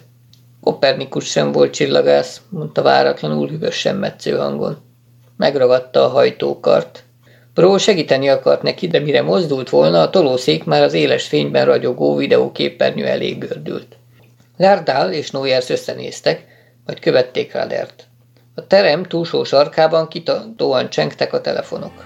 Kopernikus 0.61 1.25
sem 1.25 1.51
volt 1.51 1.73
csillagász, 1.73 2.41
mondta 2.49 2.81
váratlanul 2.81 3.47
hűvösen 3.47 3.95
metsző 3.95 4.37
hangon. 4.37 4.77
Megragadta 5.37 6.05
a 6.05 6.07
hajtókart. 6.07 7.03
Pró 7.53 7.77
segíteni 7.77 8.29
akart 8.29 8.61
neki, 8.61 8.87
de 8.87 8.99
mire 8.99 9.21
mozdult 9.21 9.69
volna, 9.69 10.01
a 10.01 10.09
tolószék 10.09 10.63
már 10.63 10.81
az 10.81 10.93
éles 10.93 11.27
fényben 11.27 11.65
ragyogó 11.65 12.15
videóképernyő 12.15 13.05
elé 13.05 13.31
gördült. 13.31 13.97
Lardál 14.57 15.13
és 15.13 15.31
Noyers 15.31 15.69
összenéztek, 15.69 16.45
majd 16.85 16.99
követték 16.99 17.53
Radert. 17.53 18.08
A 18.59 18.67
terem 18.67 19.03
túlsó 19.03 19.43
sarkában 19.43 20.07
kitatóan 20.07 20.89
csengtek 20.89 21.33
a 21.33 21.41
telefonok. 21.41 22.05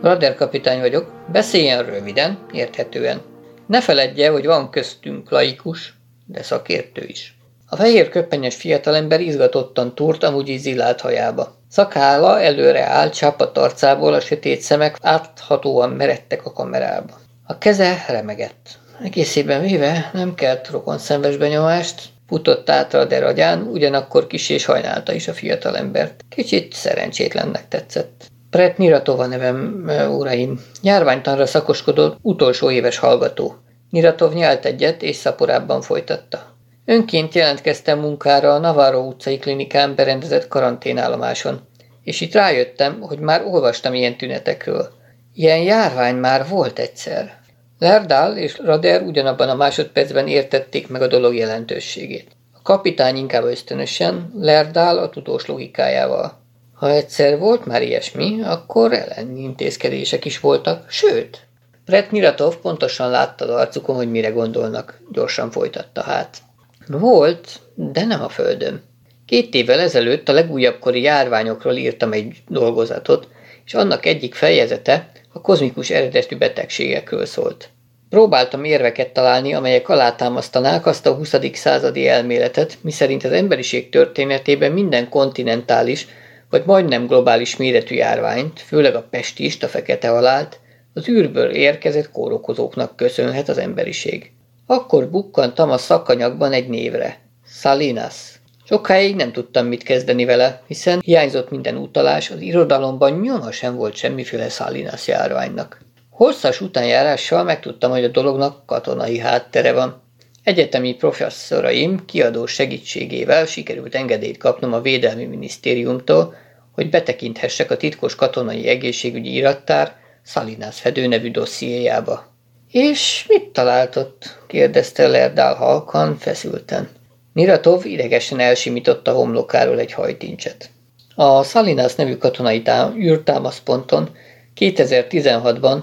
Radder 0.00 0.34
kapitány 0.34 0.80
vagyok, 0.80 1.12
beszéljen 1.32 1.84
röviden, 1.84 2.38
érthetően. 2.52 3.20
Ne 3.66 3.80
feledje, 3.80 4.30
hogy 4.30 4.46
van 4.46 4.70
köztünk 4.70 5.30
laikus, 5.30 5.94
de 6.26 6.42
szakértő 6.42 7.04
is. 7.06 7.33
A 7.74 7.76
fehér 7.76 8.08
köpenyes 8.08 8.54
fiatalember 8.54 9.20
izgatottan 9.20 9.94
túrt 9.94 10.24
amúgy 10.24 10.48
izillált 10.48 11.00
hajába. 11.00 11.54
Szakála 11.70 12.40
előre 12.40 12.86
állt 12.86 13.14
csápat 13.14 13.58
arcából, 13.58 14.14
a 14.14 14.20
sötét 14.20 14.60
szemek 14.60 14.96
áthatóan 15.00 15.90
meredtek 15.90 16.46
a 16.46 16.52
kamerába. 16.52 17.12
A 17.46 17.58
keze 17.58 18.04
remegett. 18.08 18.78
Egészében 19.02 19.60
véve 19.60 20.10
nem 20.12 20.34
kelt 20.34 20.70
rokon 20.70 20.98
szenves 20.98 21.36
benyomást, 21.36 22.02
futott 22.28 22.70
át 22.70 22.94
a 22.94 23.04
deragyán, 23.04 23.62
ugyanakkor 23.62 24.26
kis 24.26 24.48
és 24.48 24.64
hajnálta 24.64 25.12
is 25.12 25.28
a 25.28 25.32
fiatalembert. 25.32 26.24
Kicsit 26.28 26.72
szerencsétlennek 26.72 27.68
tetszett. 27.68 28.24
Pret 28.50 28.78
Niratova 28.78 29.26
nevem, 29.26 29.84
uraim. 30.10 30.60
Járványtanra 30.82 31.46
szakoskodott 31.46 32.18
utolsó 32.22 32.70
éves 32.70 32.98
hallgató. 32.98 33.54
Niratov 33.90 34.32
nyelt 34.32 34.64
egyet, 34.64 35.02
és 35.02 35.16
szaporábban 35.16 35.80
folytatta. 35.80 36.53
Önként 36.86 37.34
jelentkeztem 37.34 37.98
munkára 37.98 38.54
a 38.54 38.58
Navarro 38.58 39.00
utcai 39.00 39.38
klinikán 39.38 39.94
berendezett 39.94 40.48
karanténállomáson, 40.48 41.60
és 42.02 42.20
itt 42.20 42.32
rájöttem, 42.32 43.00
hogy 43.00 43.18
már 43.18 43.44
olvastam 43.44 43.94
ilyen 43.94 44.16
tünetekről. 44.16 44.92
Ilyen 45.34 45.58
járvány 45.58 46.14
már 46.14 46.48
volt 46.48 46.78
egyszer. 46.78 47.38
Lerdál 47.78 48.36
és 48.36 48.58
Rader 48.58 49.02
ugyanabban 49.02 49.48
a 49.48 49.54
másodpercben 49.54 50.28
értették 50.28 50.88
meg 50.88 51.02
a 51.02 51.06
dolog 51.06 51.34
jelentőségét. 51.34 52.30
A 52.52 52.62
kapitány 52.62 53.16
inkább 53.16 53.44
ösztönösen, 53.44 54.32
Lerdál 54.34 54.98
a 54.98 55.08
tudós 55.08 55.46
logikájával. 55.46 56.42
Ha 56.74 56.90
egyszer 56.90 57.38
volt 57.38 57.66
már 57.66 57.82
ilyesmi, 57.82 58.42
akkor 58.42 58.92
ellenintézkedések 58.92 60.24
is 60.24 60.40
voltak, 60.40 60.90
sőt, 60.90 61.46
Brett 61.84 62.10
Miratov 62.10 62.56
pontosan 62.56 63.10
látta 63.10 63.44
az 63.44 63.50
arcukon, 63.50 63.96
hogy 63.96 64.10
mire 64.10 64.30
gondolnak, 64.30 65.00
gyorsan 65.12 65.50
folytatta 65.50 66.02
hát. 66.02 66.38
Volt, 66.86 67.60
de 67.74 68.04
nem 68.04 68.22
a 68.22 68.28
földön. 68.28 68.82
Két 69.26 69.54
évvel 69.54 69.80
ezelőtt 69.80 70.28
a 70.28 70.32
legújabb 70.32 70.78
kori 70.78 71.00
járványokról 71.00 71.74
írtam 71.74 72.12
egy 72.12 72.36
dolgozatot, 72.48 73.28
és 73.64 73.74
annak 73.74 74.06
egyik 74.06 74.34
fejezete 74.34 75.10
a 75.32 75.40
kozmikus 75.40 75.90
eredetű 75.90 76.36
betegségekről 76.36 77.26
szólt. 77.26 77.68
Próbáltam 78.08 78.64
érveket 78.64 79.12
találni, 79.12 79.54
amelyek 79.54 79.88
alátámasztanák 79.88 80.86
azt 80.86 81.06
a 81.06 81.14
20. 81.14 81.34
századi 81.52 82.08
elméletet, 82.08 82.78
miszerint 82.80 83.24
az 83.24 83.32
emberiség 83.32 83.88
történetében 83.88 84.72
minden 84.72 85.08
kontinentális, 85.08 86.06
vagy 86.50 86.62
majdnem 86.66 87.06
globális 87.06 87.56
méretű 87.56 87.94
járványt, 87.94 88.60
főleg 88.60 88.94
a 88.94 89.06
pestist, 89.10 89.62
a 89.62 89.68
fekete 89.68 90.08
halált, 90.08 90.60
az 90.94 91.08
űrből 91.08 91.50
érkezett 91.50 92.10
kórokozóknak 92.10 92.96
köszönhet 92.96 93.48
az 93.48 93.58
emberiség. 93.58 94.32
Akkor 94.66 95.10
bukkantam 95.10 95.70
a 95.70 95.78
szakanyagban 95.78 96.52
egy 96.52 96.68
névre. 96.68 97.20
Salinas. 97.46 98.40
Sokáig 98.64 99.16
nem 99.16 99.32
tudtam 99.32 99.66
mit 99.66 99.82
kezdeni 99.82 100.24
vele, 100.24 100.62
hiszen 100.66 101.00
hiányzott 101.00 101.50
minden 101.50 101.76
utalás, 101.76 102.30
az 102.30 102.40
irodalomban 102.40 103.12
nyoma 103.12 103.52
sem 103.52 103.76
volt 103.76 103.94
semmiféle 103.94 104.48
Salinas 104.48 105.08
járványnak. 105.08 105.80
Hosszas 106.10 106.60
utánjárással 106.60 107.44
megtudtam, 107.44 107.90
hogy 107.90 108.04
a 108.04 108.08
dolognak 108.08 108.66
katonai 108.66 109.18
háttere 109.18 109.72
van. 109.72 110.02
Egyetemi 110.42 110.94
professzoraim 110.94 112.04
kiadó 112.04 112.46
segítségével 112.46 113.46
sikerült 113.46 113.94
engedélyt 113.94 114.38
kapnom 114.38 114.72
a 114.72 114.80
Védelmi 114.80 115.24
Minisztériumtól, 115.24 116.34
hogy 116.72 116.90
betekinthessek 116.90 117.70
a 117.70 117.76
titkos 117.76 118.14
katonai 118.14 118.68
egészségügyi 118.68 119.34
irattár 119.34 119.96
Salinas 120.22 120.80
Fedő 120.80 121.06
nevű 121.06 121.30
dossziéjába. 121.30 122.33
És 122.74 123.24
mit 123.28 123.44
talált 123.44 123.96
ott? 123.96 124.38
kérdezte 124.46 125.08
Lerdál 125.08 125.54
halkan, 125.54 126.16
feszülten. 126.18 126.88
Miratov 127.32 127.86
idegesen 127.86 128.38
elsimította 128.40 129.12
homlokáról 129.12 129.78
egy 129.78 129.92
hajtincset. 129.92 130.70
A 131.14 131.42
Salinas 131.42 131.94
nevű 131.94 132.16
katonai 132.16 132.62
tám- 132.62 132.96
űrtámaszponton 132.96 134.16
2016-ban 134.60 135.78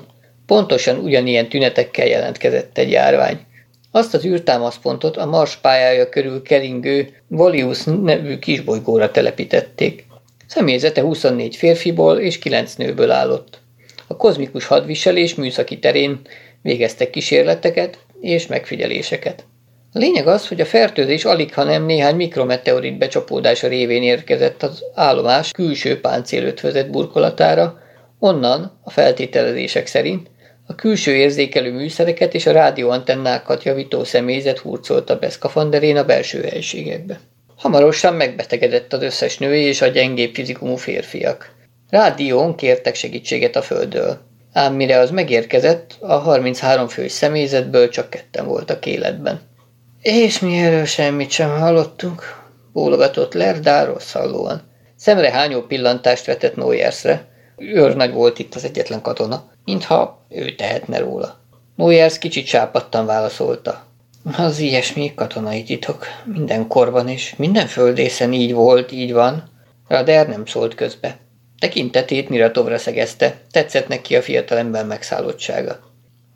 pontosan 0.45 0.97
ugyanilyen 0.97 1.49
tünetekkel 1.49 2.07
jelentkezett 2.07 2.77
egy 2.77 2.91
járvány. 2.91 3.39
Azt 3.91 4.13
az 4.13 4.25
űrtámaszpontot 4.25 5.17
a 5.17 5.25
Mars 5.25 5.55
pályája 5.55 6.09
körül 6.09 6.41
keringő 6.41 7.13
Volius 7.27 7.83
nevű 7.83 8.39
kisbolygóra 8.39 9.11
telepítették. 9.11 10.05
Személyzete 10.47 11.01
24 11.01 11.55
férfiból 11.55 12.19
és 12.19 12.39
9 12.39 12.75
nőből 12.75 13.11
állott. 13.11 13.59
A 14.07 14.15
kozmikus 14.15 14.65
hadviselés 14.65 15.35
műszaki 15.35 15.79
terén 15.79 16.21
végeztek 16.61 17.09
kísérleteket 17.09 17.97
és 18.19 18.47
megfigyeléseket. 18.47 19.45
A 19.93 19.97
lényeg 19.97 20.27
az, 20.27 20.47
hogy 20.47 20.61
a 20.61 20.65
fertőzés 20.65 21.25
alig, 21.25 21.53
hanem 21.53 21.85
néhány 21.85 22.15
mikrometeorit 22.15 22.97
becsapódása 22.97 23.67
révén 23.67 24.03
érkezett 24.03 24.63
az 24.63 24.83
állomás 24.93 25.51
külső 25.51 25.99
páncélötvözet 25.99 26.89
burkolatára, 26.89 27.79
onnan, 28.19 28.79
a 28.83 28.89
feltételezések 28.89 29.87
szerint, 29.87 30.29
a 30.67 30.75
külső 30.75 31.15
érzékelő 31.15 31.71
műszereket 31.71 32.33
és 32.33 32.45
a 32.45 32.51
rádióantennákat 32.51 33.63
javító 33.63 34.03
személyzet 34.03 34.59
hurcolt 34.59 35.09
a 35.09 35.19
beszkafanderén 35.19 35.97
a 35.97 36.05
belső 36.05 36.41
helységekbe. 36.41 37.19
Hamarosan 37.55 38.13
megbetegedett 38.13 38.93
az 38.93 39.01
összes 39.01 39.37
női 39.37 39.61
és 39.61 39.81
a 39.81 39.87
gyengébb 39.87 40.33
fizikumú 40.33 40.75
férfiak. 40.75 41.51
Rádión 41.89 42.55
kértek 42.55 42.95
segítséget 42.95 43.55
a 43.55 43.61
földről. 43.61 44.30
Ám 44.53 44.73
mire 44.73 44.99
az 44.99 45.11
megérkezett, 45.11 45.97
a 45.99 46.13
33 46.13 46.87
fős 46.87 47.11
személyzetből 47.11 47.89
csak 47.89 48.09
ketten 48.09 48.45
voltak 48.45 48.85
életben. 48.85 49.41
És 50.01 50.39
mi 50.39 50.57
erről 50.57 50.85
semmit 50.85 51.29
sem 51.29 51.49
hallottunk, 51.49 52.41
bólogatott 52.73 53.33
Lerdár 53.33 53.87
rosszallóan. 53.87 54.61
Szemre 54.95 55.31
hányó 55.31 55.61
pillantást 55.61 56.25
vetett 56.25 56.55
Noyersre. 56.55 57.25
Őrnagy 57.57 58.11
volt 58.13 58.39
itt 58.39 58.55
az 58.55 58.63
egyetlen 58.63 59.01
katona, 59.01 59.51
mintha 59.65 60.25
ő 60.29 60.55
tehetne 60.55 60.99
róla. 60.99 61.39
Noyers 61.75 62.17
kicsit 62.17 62.45
sápadtan 62.45 63.05
válaszolta. 63.05 63.83
Az 64.37 64.59
ilyesmi 64.59 65.13
katonai 65.15 65.63
titok. 65.63 66.05
Minden 66.25 66.67
korban 66.67 67.07
és 67.07 67.35
minden 67.37 67.67
földészen 67.67 68.33
így 68.33 68.53
volt, 68.53 68.91
így 68.91 69.13
van. 69.13 69.49
Rader 69.87 70.27
nem 70.27 70.45
szólt 70.45 70.75
közbe. 70.75 71.17
Tekintetét 71.61 72.29
Miratovra 72.29 72.77
szegezte, 72.77 73.41
tetszett 73.51 73.87
neki 73.87 74.15
a 74.15 74.21
fiatalember 74.21 74.85
megszállottsága. 74.85 75.79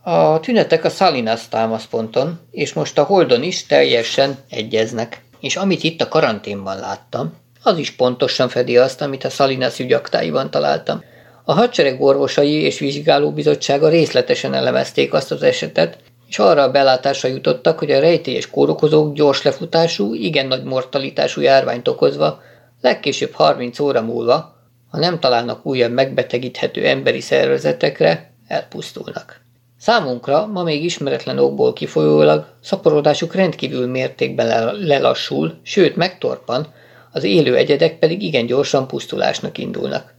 A 0.04 0.40
tünetek 0.40 0.84
a 0.84 0.90
Salinas 0.90 1.48
támaszponton, 1.48 2.40
és 2.52 2.74
most 2.74 2.98
a 2.98 3.04
Holdon 3.04 3.44
is 3.44 3.66
teljesen 3.66 4.38
egyeznek. 4.50 5.22
És 5.40 5.56
amit 5.56 5.84
itt 5.84 6.02
a 6.02 6.08
karanténban 6.08 6.80
láttam, 6.80 7.34
Az 7.64 7.78
is 7.78 7.92
pontosan 7.92 8.50
fedi 8.50 8.78
azt, 8.78 9.02
amit 9.02 9.24
a 9.24 9.30
Salinas 9.30 9.80
ügyaktáiban 9.80 10.52
találtam. 10.52 11.04
A 11.44 11.54
hadsereg 11.54 12.02
orvosai 12.02 12.62
és 12.62 12.80
vizsgálóbizottsága 12.80 13.90
részletesen 13.90 14.54
elemezték 14.54 15.14
azt 15.14 15.32
az 15.32 15.44
esetet, 15.44 15.98
és 16.28 16.40
arra 16.40 16.62
a 16.62 16.72
belátásra 16.72 17.30
jutottak, 17.30 17.80
hogy 17.80 17.92
a 17.92 18.00
rejtélyes 18.00 18.50
kórokozók 18.50 19.14
gyors 19.14 19.44
lefutású, 19.44 20.14
igen 20.14 20.48
nagy 20.48 20.64
mortalitású 20.64 21.42
járványt 21.42 21.88
okozva, 21.88 22.42
legkésőbb 22.82 23.32
30 23.32 23.80
óra 23.80 24.02
múlva, 24.02 24.55
ha 24.96 25.02
nem 25.02 25.20
találnak 25.20 25.66
újabb 25.66 25.92
megbetegíthető 25.92 26.86
emberi 26.86 27.22
szervezetekre, 27.22 28.34
elpusztulnak. 28.48 29.42
Számunkra 29.78 30.46
ma 30.46 30.64
még 30.64 30.84
ismeretlen 30.84 31.38
okból 31.38 31.74
kifolyólag 31.74 32.46
szaporodásuk 32.62 33.34
rendkívül 33.36 33.88
mértékben 33.88 34.76
lelassul, 34.76 35.54
sőt 35.64 35.96
megtorpan, 35.96 36.68
az 37.12 37.24
élő 37.24 37.56
egyedek 37.56 38.00
pedig 38.00 38.22
igen 38.22 38.46
gyorsan 38.46 38.88
pusztulásnak 38.88 39.58
indulnak, 39.58 40.14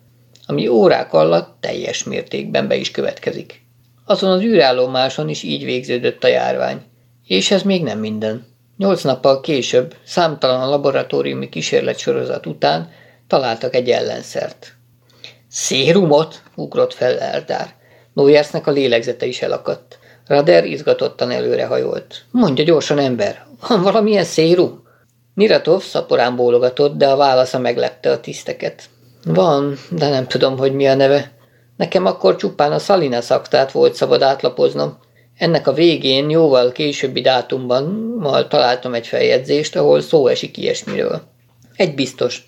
ami 0.46 0.68
órák 0.68 1.12
alatt 1.12 1.56
teljes 1.60 2.04
mértékben 2.04 2.68
be 2.68 2.76
is 2.76 2.90
következik. 2.90 3.62
Azon 4.04 4.30
az 4.30 4.40
űrállomáson 4.42 5.28
is 5.28 5.42
így 5.42 5.64
végződött 5.64 6.24
a 6.24 6.28
járvány. 6.28 6.80
És 7.26 7.50
ez 7.50 7.62
még 7.62 7.82
nem 7.82 7.98
minden. 7.98 8.46
Nyolc 8.76 9.02
nappal 9.02 9.40
később, 9.40 9.94
számtalan 10.04 10.68
laboratóriumi 10.68 11.48
kísérletsorozat 11.48 12.46
után 12.46 12.90
találtak 13.26 13.74
egy 13.74 13.90
ellenszert. 13.90 14.74
Szérumot? 15.48 16.42
ugrott 16.54 16.94
fel 16.94 17.18
Eldár. 17.18 17.74
Noyersnek 18.12 18.66
a 18.66 18.70
lélegzete 18.70 19.26
is 19.26 19.42
elakadt. 19.42 19.98
Rader 20.26 20.64
izgatottan 20.64 21.30
előrehajolt. 21.30 22.24
Mondja 22.30 22.64
gyorsan, 22.64 22.98
ember, 22.98 23.46
van 23.68 23.82
valamilyen 23.82 24.24
szérum? 24.24 24.84
Niratov 25.34 25.82
szaporán 25.82 26.36
bólogatott, 26.36 26.96
de 26.96 27.08
a 27.08 27.16
válasza 27.16 27.58
meglepte 27.58 28.10
a 28.10 28.20
tiszteket. 28.20 28.84
Van, 29.24 29.78
de 29.90 30.08
nem 30.08 30.26
tudom, 30.26 30.58
hogy 30.58 30.72
mi 30.72 30.86
a 30.86 30.94
neve. 30.94 31.32
Nekem 31.76 32.06
akkor 32.06 32.36
csupán 32.36 32.72
a 32.72 32.78
Salina 32.78 33.20
szaktát 33.20 33.72
volt 33.72 33.94
szabad 33.94 34.22
átlapoznom. 34.22 34.98
Ennek 35.38 35.66
a 35.66 35.72
végén, 35.72 36.30
jóval 36.30 36.72
későbbi 36.72 37.20
dátumban 37.20 37.84
mal 38.18 38.48
találtam 38.48 38.94
egy 38.94 39.06
feljegyzést, 39.06 39.76
ahol 39.76 40.00
szó 40.00 40.26
esik 40.26 40.56
ilyesmiről. 40.56 41.22
Egy 41.76 41.94
biztos. 41.94 42.46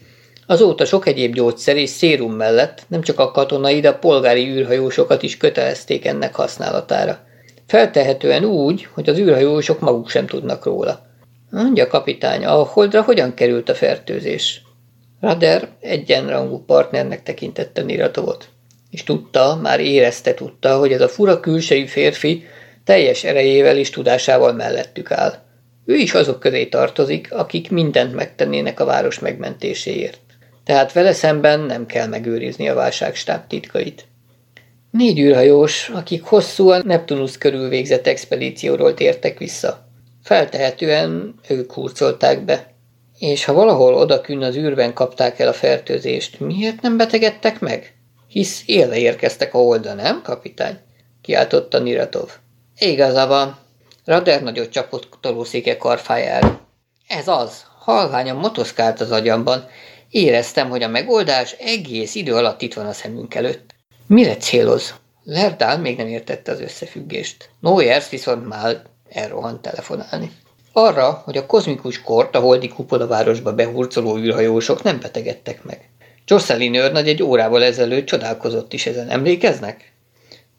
Azóta 0.50 0.84
sok 0.84 1.06
egyéb 1.06 1.34
gyógyszer 1.34 1.76
és 1.76 1.90
szérum 1.90 2.32
mellett 2.32 2.82
nem 2.86 3.00
csak 3.00 3.18
a 3.18 3.30
katonai, 3.30 3.80
de 3.80 3.88
a 3.88 3.98
polgári 3.98 4.48
űrhajósokat 4.48 5.22
is 5.22 5.36
kötelezték 5.36 6.06
ennek 6.06 6.34
használatára. 6.34 7.18
Feltehetően 7.66 8.44
úgy, 8.44 8.88
hogy 8.94 9.08
az 9.08 9.18
űrhajósok 9.18 9.80
maguk 9.80 10.08
sem 10.08 10.26
tudnak 10.26 10.64
róla. 10.64 11.06
Mondja 11.50 11.86
kapitány, 11.86 12.44
a 12.44 12.52
holdra 12.52 13.02
hogyan 13.02 13.34
került 13.34 13.68
a 13.68 13.74
fertőzés? 13.74 14.62
Rader 15.20 15.68
egyenrangú 15.80 16.64
partnernek 16.64 17.22
tekintette 17.22 17.82
Niratovot 17.82 18.48
és 18.90 19.02
tudta, 19.02 19.58
már 19.62 19.80
érezte 19.80 20.34
tudta, 20.34 20.78
hogy 20.78 20.92
ez 20.92 21.00
a 21.00 21.08
fura 21.08 21.40
külsejű 21.40 21.84
férfi 21.84 22.44
teljes 22.84 23.24
erejével 23.24 23.76
és 23.76 23.90
tudásával 23.90 24.52
mellettük 24.52 25.10
áll. 25.10 25.34
Ő 25.84 25.94
is 25.94 26.14
azok 26.14 26.40
közé 26.40 26.66
tartozik, 26.66 27.32
akik 27.32 27.70
mindent 27.70 28.14
megtennének 28.14 28.80
a 28.80 28.84
város 28.84 29.18
megmentéséért. 29.18 30.27
Tehát 30.68 30.92
vele 30.92 31.12
szemben 31.12 31.60
nem 31.60 31.86
kell 31.86 32.06
megőrizni 32.06 32.68
a 32.68 32.74
válságstáb 32.74 33.46
titkait. 33.46 34.06
Négy 34.90 35.18
űrhajós, 35.18 35.88
akik 35.88 36.24
hosszú 36.24 36.70
a 36.70 36.82
Neptunus 36.82 37.38
körül 37.38 37.68
végzett 37.68 38.06
expedícióról 38.06 38.94
tértek 38.94 39.38
vissza. 39.38 39.88
Feltehetően 40.22 41.34
ők 41.48 41.72
hurcolták 41.72 42.44
be. 42.44 42.72
És 43.18 43.44
ha 43.44 43.52
valahol 43.52 43.94
odakün 43.94 44.42
az 44.42 44.56
űrben 44.56 44.94
kapták 44.94 45.38
el 45.38 45.48
a 45.48 45.52
fertőzést, 45.52 46.40
miért 46.40 46.82
nem 46.82 46.96
betegedtek 46.96 47.60
meg? 47.60 47.94
Hisz 48.26 48.62
élve 48.66 48.96
érkeztek 48.98 49.54
a 49.54 49.58
oldal, 49.58 49.94
nem, 49.94 50.22
kapitány? 50.22 50.78
Kiáltotta 51.22 51.78
Niratov. 51.78 52.30
Igaza 52.78 53.26
van. 53.26 53.58
Rader 54.04 54.42
nagyot 54.42 54.70
csapott 54.70 55.08
tolószéke 55.20 55.76
karfájára. 55.76 56.60
Ez 57.06 57.28
az. 57.28 57.64
Halványan 57.78 58.36
motoszkált 58.36 59.00
az 59.00 59.10
agyamban. 59.10 59.68
Éreztem, 60.10 60.68
hogy 60.68 60.82
a 60.82 60.88
megoldás 60.88 61.52
egész 61.58 62.14
idő 62.14 62.34
alatt 62.34 62.62
itt 62.62 62.74
van 62.74 62.86
a 62.86 62.92
szemünk 62.92 63.34
előtt. 63.34 63.74
Mire 64.06 64.36
céloz? 64.36 64.94
Lerdál 65.24 65.78
még 65.78 65.96
nem 65.96 66.06
értette 66.06 66.52
az 66.52 66.60
összefüggést. 66.60 67.50
Noyers 67.60 68.08
viszont 68.08 68.48
már 68.48 68.82
elrohant 69.08 69.62
telefonálni. 69.62 70.30
Arra, 70.72 71.22
hogy 71.24 71.36
a 71.36 71.46
kozmikus 71.46 72.02
kort 72.02 72.34
a 72.34 72.40
holdi 72.40 72.68
kupola 72.68 73.06
városba 73.06 73.54
behurcoló 73.54 74.18
űrhajósok 74.18 74.82
nem 74.82 75.00
betegedtek 75.00 75.64
meg. 75.64 75.90
Csorszeli 76.24 76.78
őrnagy 76.78 77.08
egy 77.08 77.22
órával 77.22 77.62
ezelőtt 77.62 78.06
csodálkozott 78.06 78.72
is 78.72 78.86
ezen. 78.86 79.08
Emlékeznek? 79.08 79.92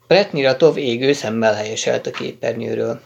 Pretniratov 0.08 0.78
égő 0.78 1.14
szemmel 1.14 1.54
helyeselt 1.54 2.08
a 2.08 2.12
képernyőről. 2.12 3.00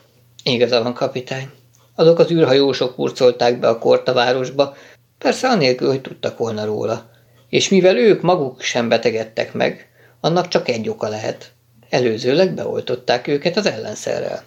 Igaza 0.43 0.83
van, 0.83 0.93
kapitány. 0.93 1.49
Azok 1.95 2.19
az 2.19 2.31
űrhajósok 2.31 2.95
hurcolták 2.95 3.59
be 3.59 3.67
a 3.67 3.79
korta 3.79 4.13
városba, 4.13 4.75
persze 5.23 5.47
anélkül, 5.47 5.87
hogy 5.87 6.01
tudtak 6.01 6.37
volna 6.37 6.65
róla. 6.65 7.09
És 7.49 7.69
mivel 7.69 7.97
ők 7.97 8.21
maguk 8.21 8.61
sem 8.61 8.89
betegedtek 8.89 9.53
meg, 9.53 9.87
annak 10.21 10.47
csak 10.47 10.69
egy 10.69 10.89
oka 10.89 11.07
lehet. 11.07 11.51
Előzőleg 11.89 12.53
beoltották 12.53 13.27
őket 13.27 13.57
az 13.57 13.65
ellenszerrel. 13.65 14.43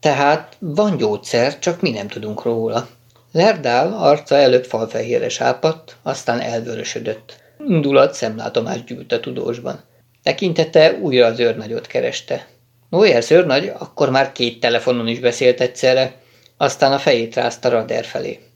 Tehát 0.00 0.56
van 0.58 0.96
gyógyszer, 0.96 1.58
csak 1.58 1.80
mi 1.80 1.90
nem 1.90 2.08
tudunk 2.08 2.42
róla. 2.42 2.88
Lerdál 3.32 3.92
arca 3.92 4.36
előbb 4.36 4.64
falfehérre 4.64 5.28
sápadt, 5.28 5.96
aztán 6.02 6.40
elvörösödött. 6.40 7.40
Indulat 7.66 8.14
szemlátomást 8.14 8.84
gyűlt 8.84 9.12
a 9.12 9.20
tudósban. 9.20 9.80
Tekintete 10.22 10.98
újra 11.00 11.26
az 11.26 11.38
őrnagyot 11.38 11.86
kereste. 11.86 12.46
Noyer 12.90 13.24
őrnagy 13.30 13.72
akkor 13.78 14.10
már 14.10 14.32
két 14.32 14.60
telefonon 14.60 15.08
is 15.08 15.18
beszélt 15.18 15.60
egyszerre, 15.60 16.14
aztán 16.56 16.92
a 16.92 16.98
fejét 16.98 17.34
rázta 17.34 17.68
Rader 17.68 18.04
felé. 18.04 18.47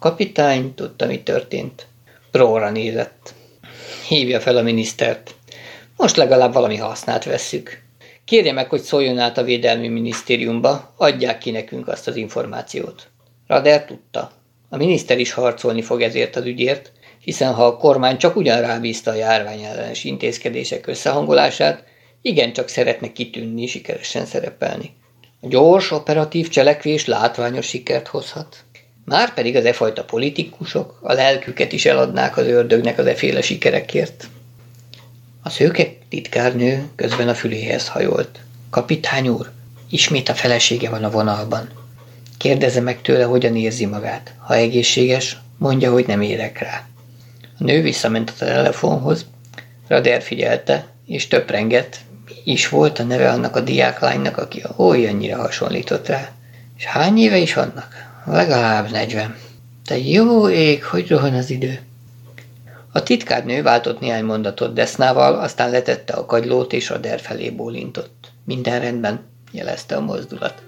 Kapitány 0.00 0.74
tudta, 0.74 1.06
mi 1.06 1.22
történt. 1.22 1.86
Próra 2.30 2.70
nézett. 2.70 3.34
Hívja 4.08 4.40
fel 4.40 4.56
a 4.56 4.62
minisztert. 4.62 5.34
Most 5.96 6.16
legalább 6.16 6.52
valami 6.52 6.76
hasznát 6.76 7.24
vesszük. 7.24 7.82
Kérje 8.24 8.52
meg, 8.52 8.68
hogy 8.68 8.80
szóljon 8.80 9.18
át 9.18 9.38
a 9.38 9.42
Védelmi 9.42 9.88
Minisztériumba, 9.88 10.94
adják 10.96 11.38
ki 11.38 11.50
nekünk 11.50 11.88
azt 11.88 12.08
az 12.08 12.16
információt. 12.16 13.08
Rader 13.46 13.84
tudta. 13.84 14.32
A 14.68 14.76
miniszter 14.76 15.18
is 15.18 15.32
harcolni 15.32 15.82
fog 15.82 16.02
ezért 16.02 16.36
az 16.36 16.44
ügyért, 16.44 16.92
hiszen 17.20 17.54
ha 17.54 17.66
a 17.66 17.76
kormány 17.76 18.16
csak 18.16 18.36
ugyan 18.36 18.60
rábízta 18.60 19.10
a 19.10 19.14
járvány 19.14 19.62
ellenes 19.62 20.04
intézkedések 20.04 20.86
összehangolását, 20.86 21.84
igencsak 22.22 22.68
szeretne 22.68 23.12
kitűnni, 23.12 23.66
sikeresen 23.66 24.26
szerepelni. 24.26 24.96
A 25.40 25.46
gyors, 25.48 25.90
operatív 25.90 26.48
cselekvés 26.48 27.06
látványos 27.06 27.66
sikert 27.66 28.08
hozhat. 28.08 28.64
Már 29.10 29.34
pedig 29.34 29.56
az 29.56 29.64
e 29.64 29.72
fajta 29.72 30.04
politikusok 30.04 30.98
a 31.00 31.12
lelküket 31.12 31.72
is 31.72 31.86
eladnák 31.86 32.36
az 32.36 32.46
ördögnek 32.46 32.98
az 32.98 33.06
eféle 33.06 33.42
sikerekért. 33.42 34.28
A 35.42 35.50
szőke 35.50 35.86
titkárnő 36.08 36.88
közben 36.96 37.28
a 37.28 37.34
füléhez 37.34 37.88
hajolt. 37.88 38.38
Kapitány 38.70 39.28
úr, 39.28 39.50
ismét 39.88 40.28
a 40.28 40.34
felesége 40.34 40.90
van 40.90 41.04
a 41.04 41.10
vonalban. 41.10 41.68
Kérdezze 42.38 42.80
meg 42.80 43.02
tőle, 43.02 43.24
hogyan 43.24 43.56
érzi 43.56 43.86
magát. 43.86 44.34
Ha 44.38 44.54
egészséges, 44.54 45.36
mondja, 45.56 45.92
hogy 45.92 46.06
nem 46.06 46.20
érek 46.20 46.58
rá. 46.58 46.84
A 47.58 47.64
nő 47.64 47.82
visszament 47.82 48.30
a 48.30 48.44
telefonhoz, 48.44 49.26
Rader 49.88 50.22
figyelte, 50.22 50.86
és 51.06 51.28
töprengett, 51.28 51.98
is 52.44 52.68
volt 52.68 52.98
a 52.98 53.02
neve 53.02 53.30
annak 53.30 53.56
a 53.56 53.60
diáklánynak, 53.60 54.36
aki 54.36 54.62
olyannyira 54.76 55.36
hasonlított 55.36 56.06
rá. 56.06 56.30
És 56.76 56.84
hány 56.84 57.18
éve 57.18 57.36
is 57.36 57.56
annak? 57.56 58.09
Legalább 58.24 58.90
negyven. 58.90 59.36
Te 59.84 59.98
jó 59.98 60.48
ég, 60.48 60.84
hogy 60.84 61.08
rohan 61.08 61.34
az 61.34 61.50
idő. 61.50 61.80
A 62.92 63.02
titkárnő 63.02 63.62
váltott 63.62 64.00
néhány 64.00 64.24
mondatot 64.24 64.72
Desznával, 64.72 65.34
aztán 65.34 65.70
letette 65.70 66.12
a 66.12 66.26
kagylót 66.26 66.72
és 66.72 66.88
Rader 66.88 67.20
felé 67.20 67.50
bólintott. 67.50 68.32
Minden 68.44 68.80
rendben, 68.80 69.20
jelezte 69.52 69.96
a 69.96 70.00
mozdulat. 70.00 70.62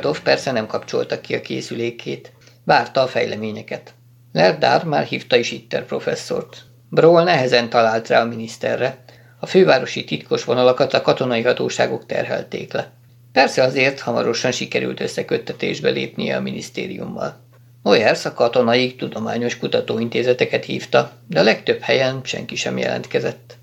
Niratov 0.00 0.22
persze 0.22 0.52
nem 0.52 0.66
kapcsolta 0.66 1.20
ki 1.20 1.34
a 1.34 1.40
készülékét. 1.40 2.32
Várta 2.64 3.00
a 3.02 3.06
fejleményeket. 3.06 3.94
Lerdár 4.32 4.84
már 4.84 5.04
hívta 5.04 5.36
is 5.36 5.50
Itter 5.50 5.84
professzort. 5.84 6.62
Broll 6.90 7.24
nehezen 7.24 7.68
talált 7.68 8.08
rá 8.08 8.20
a 8.20 8.24
miniszterre. 8.24 9.04
A 9.40 9.46
fővárosi 9.46 10.04
titkos 10.04 10.44
vonalakat 10.44 10.94
a 10.94 11.00
katonai 11.00 11.42
hatóságok 11.42 12.06
terhelték 12.06 12.72
le. 12.72 12.90
Persze 13.32 13.62
azért 13.62 14.00
hamarosan 14.00 14.52
sikerült 14.52 15.00
összeköttetésbe 15.00 15.90
lépnie 15.90 16.36
a 16.36 16.40
minisztériummal. 16.40 17.40
Oyers 17.82 18.24
a 18.24 18.32
katonai 18.32 18.94
tudományos 18.94 19.58
kutatóintézeteket 19.58 20.64
hívta, 20.64 21.12
de 21.28 21.40
a 21.40 21.42
legtöbb 21.42 21.80
helyen 21.80 22.20
senki 22.24 22.54
sem 22.54 22.78
jelentkezett. 22.78 23.56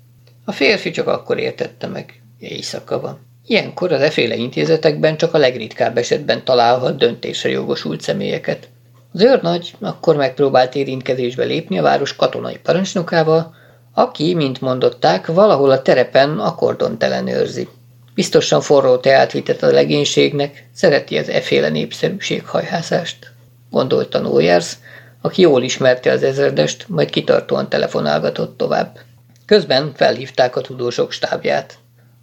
A 0.44 0.52
férfi 0.52 0.90
csak 0.90 1.06
akkor 1.06 1.38
értette 1.38 1.86
meg, 1.86 2.22
éjszaka 2.38 3.00
van. 3.00 3.27
Ilyenkor 3.48 3.92
az 3.92 4.00
eféle 4.00 4.34
intézetekben 4.34 5.16
csak 5.16 5.34
a 5.34 5.38
legritkább 5.38 5.98
esetben 5.98 6.44
találhat 6.44 6.96
döntésre 6.96 7.48
jogosult 7.48 8.00
személyeket. 8.00 8.68
Az 9.12 9.22
őrnagy 9.22 9.74
akkor 9.80 10.16
megpróbált 10.16 10.74
érintkezésbe 10.74 11.44
lépni 11.44 11.78
a 11.78 11.82
város 11.82 12.16
katonai 12.16 12.58
parancsnokával, 12.62 13.54
aki, 13.94 14.34
mint 14.34 14.60
mondották, 14.60 15.26
valahol 15.26 15.70
a 15.70 15.82
terepen 15.82 16.38
akkordon 16.38 16.98
telenőrzi. 16.98 17.68
Biztosan 18.14 18.60
forró 18.60 18.96
teát 18.96 19.32
vitett 19.32 19.62
a 19.62 19.70
legénységnek, 19.70 20.68
szereti 20.74 21.18
az 21.18 21.28
eféle 21.28 21.68
népszerűség 21.68 22.46
hajhászást, 22.46 23.32
gondolta 23.70 24.18
Nójers, 24.18 24.72
aki 25.22 25.42
jól 25.42 25.62
ismerte 25.62 26.12
az 26.12 26.22
ezredest, 26.22 26.84
majd 26.88 27.10
kitartóan 27.10 27.68
telefonálgatott 27.68 28.56
tovább. 28.56 28.98
Közben 29.46 29.92
felhívták 29.94 30.56
a 30.56 30.60
tudósok 30.60 31.12
stábját. 31.12 31.78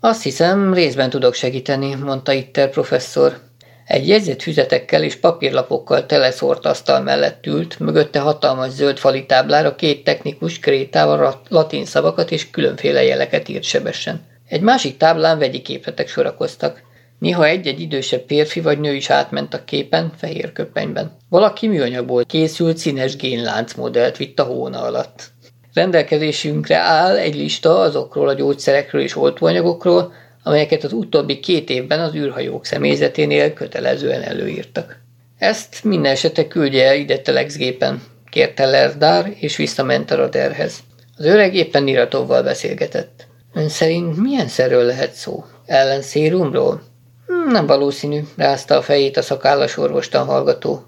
Azt 0.06 0.24
hiszem, 0.24 0.74
részben 0.74 1.10
tudok 1.10 1.34
segíteni, 1.34 1.96
mondta 1.96 2.32
Itter 2.32 2.70
professzor. 2.70 3.38
Egy 3.86 4.08
jegyzett 4.08 4.42
füzetekkel 4.42 5.04
és 5.04 5.16
papírlapokkal 5.16 6.06
teleszórt 6.06 6.66
asztal 6.66 7.02
mellett 7.02 7.46
ült, 7.46 7.80
mögötte 7.80 8.20
hatalmas 8.20 8.70
zöld 8.70 8.98
fali 8.98 9.26
táblára 9.26 9.76
két 9.76 10.04
technikus 10.04 10.60
krétával 10.60 11.42
latin 11.50 11.86
szavakat 11.86 12.32
és 12.32 12.50
különféle 12.50 13.04
jeleket 13.04 13.50
írt 13.50 13.64
sebesen. 13.64 14.22
Egy 14.48 14.62
másik 14.62 14.98
táblán 14.98 15.40
vegyi 15.40 15.62
képletek 15.62 16.08
sorakoztak. 16.08 16.82
Néha 17.20 17.46
egy-egy 17.46 17.80
idősebb 17.80 18.24
férfi 18.28 18.62
vagy 18.62 18.80
nő 18.80 18.94
is 18.94 19.10
átment 19.10 19.54
a 19.54 19.64
képen, 19.64 20.12
fehér 20.18 20.52
köpenyben. 20.52 21.18
Valaki 21.30 21.68
műanyagból 21.68 22.26
készült 22.26 22.78
színes 22.78 23.16
génláncmodellt 23.16 24.18
vitt 24.18 24.40
a 24.40 24.44
hóna 24.44 24.82
alatt. 24.82 25.32
Rendelkezésünkre 25.76 26.78
áll 26.78 27.18
egy 27.18 27.36
lista 27.36 27.80
azokról 27.80 28.28
a 28.28 28.34
gyógyszerekről 28.34 29.02
és 29.02 29.16
oltóanyagokról, 29.16 30.14
amelyeket 30.44 30.84
az 30.84 30.94
utóbbi 30.94 31.40
két 31.40 31.70
évben 31.70 32.00
az 32.00 32.16
űrhajók 32.16 32.66
személyzeténél 32.66 33.54
kötelezően 33.54 34.22
előírtak. 34.22 34.98
Ezt 35.38 35.84
minden 35.84 36.12
esetre 36.12 36.48
küldje 36.48 36.88
el 36.88 36.96
ide 36.96 37.18
telexgépen, 37.18 38.02
kérte 38.30 38.66
Lerdár, 38.66 39.34
és 39.40 39.56
visszament 39.56 40.12
a 40.12 40.16
raderhez. 40.16 40.80
Az 41.18 41.26
öreg 41.26 41.56
éppen 41.56 41.84
Niratovval 41.84 42.44
beszélgetett. 42.44 43.28
Ön 43.54 43.70
szerint 43.70 44.18
milyen 44.18 44.48
szerről 44.48 44.84
lehet 44.84 45.14
szó? 45.14 45.46
Ellenszérumról? 45.66 46.82
Hmm, 47.28 47.52
nem 47.52 47.66
valószínű, 47.66 48.20
rázta 48.38 48.78
a 48.78 48.82
fejét 48.82 49.18
a 49.18 49.22
szakállas 49.22 49.78
orvostan 49.78 50.26
hallgató. 50.26 50.84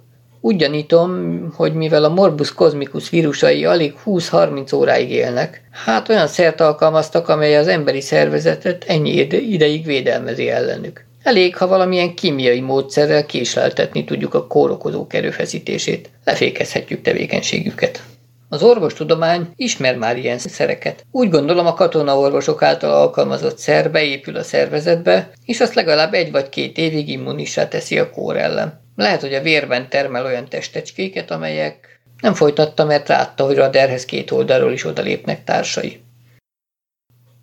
Úgy 0.47 0.55
gyanítom, 0.55 1.39
hogy 1.55 1.73
mivel 1.73 2.03
a 2.03 2.09
morbus 2.09 2.53
kozmikus 2.53 3.09
vírusai 3.09 3.65
alig 3.65 3.93
20-30 4.05 4.75
óráig 4.75 5.11
élnek, 5.11 5.61
hát 5.71 6.09
olyan 6.09 6.27
szert 6.27 6.61
alkalmaztak, 6.61 7.29
amely 7.29 7.57
az 7.57 7.67
emberi 7.67 8.01
szervezetet 8.01 8.83
ennyi 8.83 9.27
ideig 9.31 9.85
védelmezi 9.85 10.49
ellenük. 10.49 11.05
Elég, 11.23 11.57
ha 11.57 11.67
valamilyen 11.67 12.15
kémiai 12.15 12.59
módszerrel 12.59 13.25
késleltetni 13.25 14.03
tudjuk 14.03 14.33
a 14.33 14.47
kórokozók 14.47 15.13
erőfeszítését, 15.13 16.09
lefékezhetjük 16.23 17.01
tevékenységüket. 17.01 18.03
Az 18.49 18.63
orvostudomány 18.63 19.47
ismer 19.55 19.97
már 19.97 20.17
ilyen 20.17 20.37
szereket. 20.37 21.05
Úgy 21.11 21.29
gondolom 21.29 21.65
a 21.65 21.73
katonaorvosok 21.73 22.61
által 22.61 22.91
alkalmazott 22.91 23.57
szer 23.57 23.91
beépül 23.91 24.35
a 24.35 24.43
szervezetbe, 24.43 25.29
és 25.45 25.59
azt 25.59 25.73
legalább 25.73 26.13
egy 26.13 26.31
vagy 26.31 26.49
két 26.49 26.77
évig 26.77 27.09
immunissá 27.09 27.67
teszi 27.67 27.99
a 27.99 28.09
kór 28.09 28.37
ellen. 28.37 28.85
Lehet, 28.97 29.21
hogy 29.21 29.33
a 29.33 29.41
vérben 29.41 29.89
termel 29.89 30.25
olyan 30.25 30.49
testecskéket, 30.49 31.31
amelyek 31.31 31.99
nem 32.21 32.33
folytatta, 32.33 32.85
mert 32.85 33.07
látta, 33.07 33.45
hogy 33.45 33.55
Raderhez 33.55 34.05
két 34.05 34.31
oldalról 34.31 34.71
is 34.71 34.85
odalépnek 34.85 35.43
társai. 35.43 36.01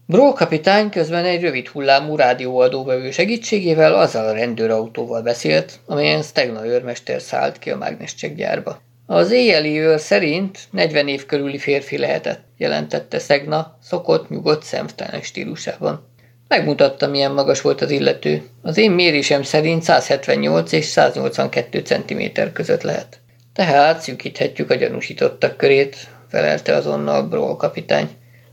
Bról 0.07 0.33
kapitány 0.33 0.91
közben 0.91 1.25
egy 1.25 1.41
rövid 1.41 1.69
hullámú 1.69 2.17
rádióadóvevő 2.17 3.11
segítségével 3.11 3.95
azzal 3.95 4.27
a 4.27 4.33
rendőrautóval 4.33 5.23
beszélt, 5.23 5.79
amelyen 5.87 6.23
Stegna 6.23 6.67
őrmester 6.67 7.21
szállt 7.21 7.59
ki 7.59 7.71
a 7.71 7.77
mágnescsek 7.77 8.35
gyárba. 8.35 8.81
Az 9.07 9.31
éjjeli 9.31 9.81
őr 9.81 10.01
szerint 10.01 10.59
40 10.71 11.09
év 11.09 11.27
körüli 11.27 11.59
férfi 11.59 11.99
lehetett, 11.99 12.45
jelentette 12.57 13.19
Szegna, 13.19 13.79
szokott, 13.83 14.29
nyugodt, 14.29 14.63
szemtelen 14.63 15.21
stílusában. 15.23 16.14
Megmutatta, 16.49 17.07
milyen 17.07 17.33
magas 17.33 17.61
volt 17.61 17.81
az 17.81 17.91
illető. 17.91 18.43
Az 18.63 18.77
én 18.77 18.91
mérésem 18.91 19.43
szerint 19.43 19.83
178 19.83 20.73
és 20.73 20.85
182 20.85 21.79
cm 21.79 22.23
között 22.53 22.83
lehet. 22.83 23.21
Tehát 23.53 24.01
szűkíthetjük 24.01 24.71
a 24.71 24.75
gyanúsítottak 24.75 25.57
körét, 25.57 25.97
felelte 26.29 26.75
azonnal 26.75 27.23
Broll 27.23 27.57
kapitány. 27.57 28.09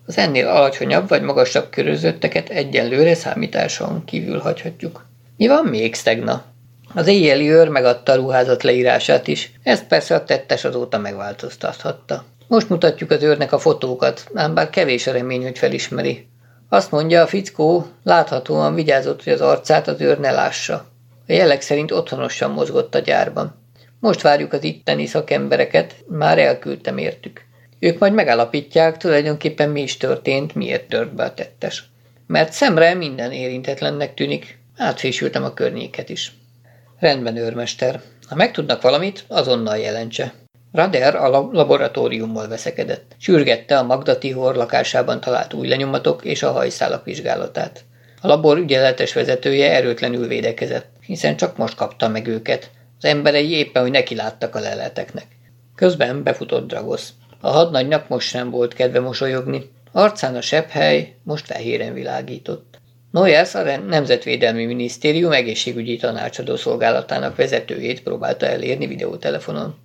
Az 0.05 0.17
ennél 0.17 0.47
alacsonyabb 0.47 1.09
vagy 1.09 1.21
magasabb 1.21 1.69
körözötteket 1.69 2.49
egyenlőre 2.49 3.15
számításon 3.15 4.05
kívül 4.05 4.39
hagyhatjuk. 4.39 5.05
Mi 5.37 5.47
van 5.47 5.65
még, 5.65 5.95
Stegna? 5.95 6.43
Az 6.93 7.07
éjjeli 7.07 7.51
őr 7.51 7.67
megadta 7.67 8.11
a 8.11 8.15
ruházat 8.15 8.63
leírását 8.63 9.27
is, 9.27 9.51
ezt 9.63 9.87
persze 9.87 10.15
a 10.15 10.23
tettes 10.23 10.63
azóta 10.63 10.97
megváltoztathatta. 10.97 12.25
Most 12.47 12.69
mutatjuk 12.69 13.11
az 13.11 13.23
őrnek 13.23 13.51
a 13.51 13.59
fotókat, 13.59 14.29
ám 14.33 14.53
bár 14.53 14.69
kevés 14.69 15.07
a 15.07 15.11
remény, 15.11 15.41
hogy 15.43 15.57
felismeri. 15.57 16.27
Azt 16.73 16.91
mondja, 16.91 17.21
a 17.21 17.27
fickó 17.27 17.87
láthatóan 18.03 18.73
vigyázott, 18.73 19.23
hogy 19.23 19.33
az 19.33 19.41
arcát 19.41 19.87
az 19.87 20.01
őr 20.01 20.19
ne 20.19 20.31
lássa. 20.31 20.73
A 21.27 21.33
jelek 21.33 21.61
szerint 21.61 21.91
otthonosan 21.91 22.51
mozgott 22.51 22.95
a 22.95 22.99
gyárban. 22.99 23.55
Most 23.99 24.21
várjuk 24.21 24.53
az 24.53 24.63
itteni 24.63 25.05
szakembereket, 25.05 25.95
már 26.07 26.39
elküldtem 26.39 26.97
értük. 26.97 27.41
Ők 27.79 27.99
majd 27.99 28.13
megállapítják, 28.13 28.97
tulajdonképpen 28.97 29.69
mi 29.69 29.81
is 29.81 29.97
történt, 29.97 30.55
miért 30.55 30.89
tört 30.89 31.15
be 31.15 31.23
a 31.23 31.33
tettes. 31.33 31.83
Mert 32.27 32.53
szemre 32.53 32.93
minden 32.93 33.31
érintetlennek 33.31 34.13
tűnik, 34.13 34.59
átfésültem 34.77 35.43
a 35.43 35.53
környéket 35.53 36.09
is. 36.09 36.31
Rendben, 36.99 37.37
őrmester. 37.37 38.01
Ha 38.27 38.35
megtudnak 38.35 38.81
valamit, 38.81 39.23
azonnal 39.27 39.77
jelentse. 39.77 40.33
Rader 40.71 41.15
a 41.15 41.49
laboratóriummal 41.51 42.47
veszekedett. 42.47 43.15
Sürgette 43.17 43.77
a 43.77 43.83
Magda 43.83 44.17
Tihor 44.17 44.55
lakásában 44.55 45.21
talált 45.21 45.53
új 45.53 45.67
lenyomatok 45.67 46.25
és 46.25 46.43
a 46.43 46.51
hajszálak 46.51 47.05
vizsgálatát. 47.05 47.83
A 48.21 48.27
labor 48.27 48.57
ügyeletes 48.57 49.13
vezetője 49.13 49.71
erőtlenül 49.71 50.27
védekezett, 50.27 50.89
hiszen 51.05 51.35
csak 51.35 51.57
most 51.57 51.75
kapta 51.75 52.07
meg 52.07 52.27
őket. 52.27 52.69
Az 52.97 53.05
emberei 53.05 53.51
éppen, 53.51 53.81
hogy 53.81 53.91
neki 53.91 54.15
láttak 54.15 54.55
a 54.55 54.59
leleteknek. 54.59 55.25
Közben 55.75 56.23
befutott 56.23 56.67
Dragosz. 56.67 57.13
A 57.41 57.49
hadnagynak 57.49 58.07
most 58.07 58.27
sem 58.27 58.49
volt 58.49 58.73
kedve 58.73 58.99
mosolyogni. 58.99 59.69
Arcán 59.91 60.35
a 60.35 60.41
sepphely 60.41 61.15
most 61.23 61.45
fehéren 61.45 61.93
világított. 61.93 62.79
Noyers 63.11 63.55
a 63.55 63.77
Nemzetvédelmi 63.77 64.65
Minisztérium 64.65 65.31
egészségügyi 65.31 65.97
tanácsadó 65.97 66.55
szolgálatának 66.55 67.35
vezetőjét 67.35 68.03
próbálta 68.03 68.45
elérni 68.45 68.87
videótelefonon. 68.87 69.75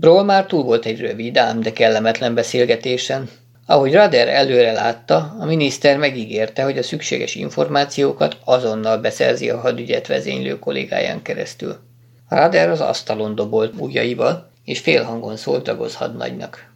Broll 0.00 0.24
már 0.24 0.46
túl 0.46 0.62
volt 0.62 0.86
egy 0.86 1.00
rövid, 1.00 1.36
ám 1.36 1.60
de 1.60 1.72
kellemetlen 1.72 2.34
beszélgetésen. 2.34 3.28
Ahogy 3.66 3.92
Rader 3.92 4.28
előre 4.28 4.72
látta, 4.72 5.36
a 5.40 5.44
miniszter 5.44 5.96
megígérte, 5.96 6.62
hogy 6.62 6.78
a 6.78 6.82
szükséges 6.82 7.34
információkat 7.34 8.36
azonnal 8.44 8.98
beszerzi 8.98 9.50
a 9.50 9.60
hadügyet 9.60 10.06
vezénylő 10.06 10.58
kollégáján 10.58 11.22
keresztül. 11.22 11.76
Rader 12.28 12.68
az 12.68 12.80
asztalon 12.80 13.34
dobolt 13.34 13.74
ujjaival, 13.78 14.50
és 14.64 14.78
félhangon 14.78 15.36
szólt 15.36 15.62
Dragoz 15.62 15.94
hadnagynak. 15.94 16.72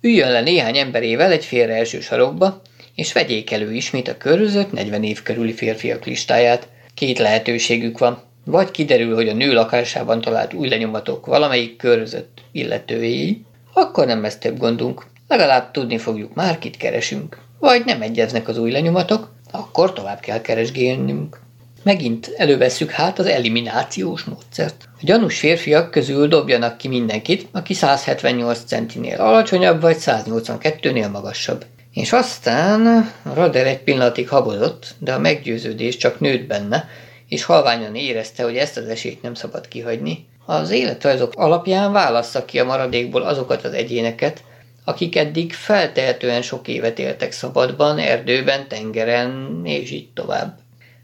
Üljön 0.00 0.30
le 0.32 0.40
néhány 0.40 0.76
emberével 0.76 1.30
egy 1.30 1.44
félre 1.44 1.74
első 1.74 2.00
sarokba, 2.00 2.60
és 2.94 3.12
vegyék 3.12 3.50
elő 3.50 3.72
ismét 3.72 4.08
a 4.08 4.16
körözött 4.16 4.72
40 4.72 5.04
év 5.04 5.22
körüli 5.22 5.52
férfiak 5.52 6.04
listáját. 6.04 6.68
Két 6.94 7.18
lehetőségük 7.18 7.98
van. 7.98 8.27
Vagy 8.50 8.70
kiderül, 8.70 9.14
hogy 9.14 9.28
a 9.28 9.34
nő 9.34 9.52
lakásában 9.52 10.20
talált 10.20 10.54
új 10.54 10.68
lenyomatok 10.68 11.26
valamelyik 11.26 11.76
körözött 11.76 12.38
illetőjé, 12.52 13.40
akkor 13.72 14.06
nem 14.06 14.22
lesz 14.22 14.38
több 14.38 14.58
gondunk. 14.58 15.06
Legalább 15.28 15.70
tudni 15.70 15.98
fogjuk 15.98 16.34
már, 16.34 16.58
kit 16.58 16.76
keresünk. 16.76 17.38
Vagy 17.58 17.84
nem 17.84 18.02
egyeznek 18.02 18.48
az 18.48 18.58
új 18.58 18.70
lenyomatok, 18.70 19.32
akkor 19.50 19.92
tovább 19.92 20.20
kell 20.20 20.40
keresgélnünk. 20.40 21.40
Megint 21.82 22.34
elővesszük 22.36 22.90
hát 22.90 23.18
az 23.18 23.26
eliminációs 23.26 24.24
módszert. 24.24 24.88
A 24.94 25.00
gyanús 25.00 25.38
férfiak 25.38 25.90
közül 25.90 26.28
dobjanak 26.28 26.76
ki 26.76 26.88
mindenkit, 26.88 27.48
aki 27.52 27.74
178 27.74 28.58
centinél 28.66 29.20
alacsonyabb, 29.20 29.80
vagy 29.80 29.96
182-nél 30.00 31.10
magasabb. 31.10 31.64
És 31.92 32.12
aztán 32.12 33.10
Rader 33.34 33.66
egy 33.66 33.82
pillanatig 33.82 34.28
habozott, 34.28 34.94
de 34.98 35.12
a 35.12 35.18
meggyőződés 35.18 35.96
csak 35.96 36.20
nőtt 36.20 36.46
benne, 36.46 36.88
és 37.28 37.44
halványan 37.44 37.94
érezte, 37.94 38.42
hogy 38.42 38.56
ezt 38.56 38.76
az 38.76 38.88
esélyt 38.88 39.22
nem 39.22 39.34
szabad 39.34 39.68
kihagyni, 39.68 40.26
az 40.46 40.70
életrajzok 40.70 41.32
alapján 41.36 41.92
válassza 41.92 42.44
ki 42.44 42.58
a 42.58 42.64
maradékból 42.64 43.22
azokat 43.22 43.64
az 43.64 43.72
egyéneket, 43.72 44.42
akik 44.84 45.16
eddig 45.16 45.52
feltehetően 45.52 46.42
sok 46.42 46.68
évet 46.68 46.98
éltek 46.98 47.32
szabadban, 47.32 47.98
erdőben, 47.98 48.68
tengeren, 48.68 49.60
és 49.64 49.90
így 49.90 50.08
tovább. 50.14 50.58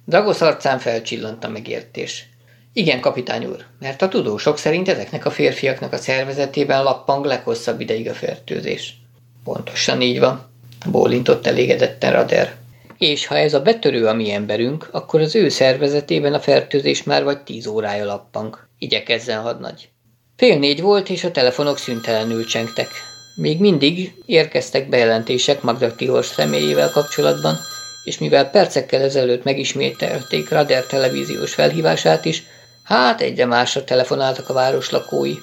Dragos 0.04 0.40
arcán 0.40 0.78
felcsillant 0.78 1.44
a 1.44 1.48
megértés. 1.48 2.28
Igen, 2.72 3.00
kapitány 3.00 3.44
úr, 3.44 3.64
mert 3.78 4.02
a 4.02 4.08
tudósok 4.08 4.58
szerint 4.58 4.88
ezeknek 4.88 5.24
a 5.26 5.30
férfiaknak 5.30 5.92
a 5.92 5.96
szervezetében 5.96 6.82
lappang 6.82 7.24
leghosszabb 7.24 7.80
ideig 7.80 8.08
a 8.08 8.14
fertőzés. 8.14 8.96
Pontosan 9.44 10.00
így 10.00 10.18
van, 10.18 10.46
bólintott 10.86 11.46
elégedetten 11.46 12.12
Rader. 12.12 12.54
És 12.98 13.26
ha 13.26 13.36
ez 13.36 13.54
a 13.54 13.62
betörő 13.62 14.06
a 14.06 14.14
mi 14.14 14.30
emberünk, 14.30 14.88
akkor 14.90 15.20
az 15.20 15.34
ő 15.34 15.48
szervezetében 15.48 16.34
a 16.34 16.40
fertőzés 16.40 17.02
már 17.02 17.24
vagy 17.24 17.42
tíz 17.42 17.66
órája 17.66 18.04
lappang. 18.04 18.68
Igyekezzen, 18.78 19.40
hadnagy. 19.40 19.88
Fél 20.36 20.58
négy 20.58 20.80
volt, 20.80 21.08
és 21.08 21.24
a 21.24 21.30
telefonok 21.30 21.78
szüntelenül 21.78 22.44
csengtek. 22.44 22.88
Még 23.34 23.60
mindig 23.60 24.14
érkeztek 24.26 24.88
bejelentések 24.88 25.62
Magda 25.62 25.94
Tihor 25.94 26.24
személyével 26.24 26.90
kapcsolatban, 26.90 27.56
és 28.04 28.18
mivel 28.18 28.50
percekkel 28.50 29.02
ezelőtt 29.02 29.44
megismételték 29.44 30.48
Rader 30.48 30.86
televíziós 30.86 31.54
felhívását 31.54 32.24
is, 32.24 32.42
hát 32.82 33.20
egyre 33.20 33.46
másra 33.46 33.84
telefonáltak 33.84 34.48
a 34.48 34.52
város 34.52 34.90
lakói. 34.90 35.34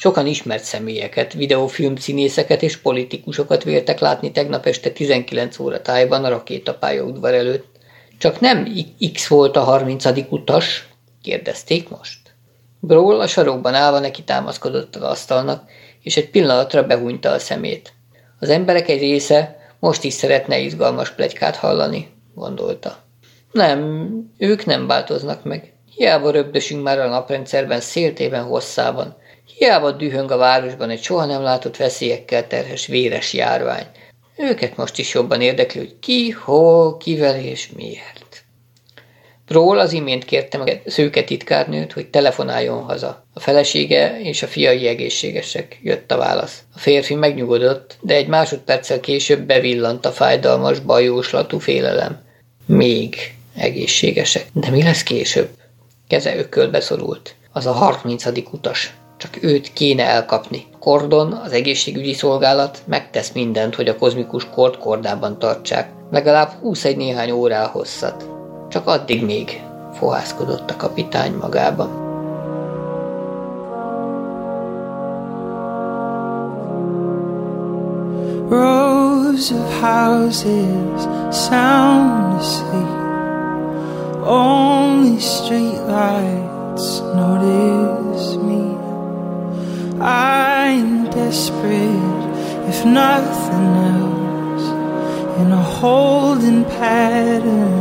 Sokan 0.00 0.26
ismert 0.26 0.64
személyeket, 0.64 1.32
videófilm 1.32 1.96
színészeket 1.96 2.62
és 2.62 2.76
politikusokat 2.76 3.64
véltek 3.64 3.98
látni 3.98 4.30
tegnap 4.30 4.66
este 4.66 4.90
19 4.90 5.58
óra 5.58 5.82
tájban 5.82 6.24
a 6.24 6.28
rakétapálya 6.28 7.02
udvar 7.02 7.34
előtt. 7.34 7.66
Csak 8.18 8.40
nem 8.40 8.68
X 9.12 9.26
volt 9.26 9.56
a 9.56 9.60
30. 9.60 10.04
utas? 10.28 10.88
kérdezték 11.22 11.88
most. 11.88 12.18
Brawl 12.80 13.20
a 13.20 13.26
sarokban 13.26 13.74
állva 13.74 13.98
neki 13.98 14.22
támaszkodott 14.22 14.96
az 14.96 15.02
asztalnak, 15.02 15.70
és 16.02 16.16
egy 16.16 16.30
pillanatra 16.30 16.86
behúnyta 16.86 17.30
a 17.30 17.38
szemét. 17.38 17.92
Az 18.40 18.48
emberek 18.48 18.88
egy 18.88 19.00
része 19.00 19.56
most 19.78 20.04
is 20.04 20.12
szeretne 20.12 20.58
izgalmas 20.58 21.10
plegykát 21.10 21.56
hallani, 21.56 22.08
gondolta. 22.34 22.96
Nem, 23.52 24.10
ők 24.36 24.64
nem 24.64 24.86
változnak 24.86 25.44
meg. 25.44 25.72
Hiába 25.94 26.30
röbdösünk 26.30 26.82
már 26.82 26.98
a 26.98 27.08
naprendszerben 27.08 27.80
széltében 27.80 28.44
hosszában. 28.44 29.16
Hiába 29.56 29.92
dühöng 29.92 30.30
a 30.30 30.36
városban 30.36 30.90
egy 30.90 31.02
soha 31.02 31.24
nem 31.24 31.42
látott 31.42 31.76
veszélyekkel 31.76 32.46
terhes 32.46 32.86
véres 32.86 33.32
járvány. 33.32 33.86
Őket 34.36 34.76
most 34.76 34.98
is 34.98 35.14
jobban 35.14 35.40
érdekli, 35.40 35.78
hogy 35.80 35.98
ki, 36.00 36.30
hol, 36.30 36.96
kivel 36.96 37.40
és 37.40 37.70
miért. 37.76 38.44
Ról 39.48 39.78
az 39.78 39.92
imént 39.92 40.24
kérte 40.24 40.58
meg 40.58 40.82
a 40.86 40.90
szőke 40.90 41.24
titkárnőt, 41.24 41.92
hogy 41.92 42.06
telefonáljon 42.06 42.82
haza. 42.82 43.24
A 43.34 43.40
felesége 43.40 44.20
és 44.20 44.42
a 44.42 44.46
fiai 44.46 44.86
egészségesek, 44.86 45.78
jött 45.82 46.10
a 46.10 46.16
válasz. 46.16 46.62
A 46.74 46.78
férfi 46.78 47.14
megnyugodott, 47.14 47.96
de 48.00 48.14
egy 48.14 48.26
másodperccel 48.26 49.00
később 49.00 49.40
bevillant 49.40 50.06
a 50.06 50.12
fájdalmas, 50.12 50.80
bajóslatú 50.80 51.58
félelem. 51.58 52.20
Még 52.66 53.34
egészségesek. 53.56 54.46
De 54.52 54.70
mi 54.70 54.82
lesz 54.82 55.02
később? 55.02 55.48
Keze 56.08 56.36
ökölbe 56.36 56.80
szorult. 56.80 57.34
Az 57.52 57.66
a 57.66 57.72
harmincadik 57.72 58.52
utas. 58.52 58.94
Csak 59.18 59.42
őt 59.42 59.72
kéne 59.72 60.04
elkapni. 60.04 60.66
Kordon, 60.78 61.32
az 61.32 61.52
egészségügyi 61.52 62.12
szolgálat 62.12 62.78
megtesz 62.84 63.32
mindent, 63.32 63.74
hogy 63.74 63.88
a 63.88 63.96
kozmikus 63.96 64.46
kord 64.54 64.78
kordában 64.78 65.38
tartsák. 65.38 65.90
Legalább 66.10 66.50
21 66.60 66.96
néhány 66.96 67.30
órá 67.30 67.66
hosszat. 67.66 68.28
Csak 68.68 68.86
addig 68.86 69.24
még 69.24 69.62
fohászkodott 69.92 70.70
a 70.70 70.76
kapitány 70.76 71.32
magában. 71.32 72.06
Rows 78.48 79.50
of 79.50 79.80
houses 79.80 81.02
sound 81.32 82.40
asleep 82.40 82.98
Only 84.26 85.18
street 85.18 85.86
lights 85.86 87.00
notice 87.14 88.36
me 88.36 88.77
I'm 90.00 91.10
desperate 91.10 92.68
if 92.68 92.84
nothing 92.84 93.76
else 93.92 94.68
In 95.40 95.50
a 95.50 95.62
holding 95.80 96.64
pattern 96.64 97.78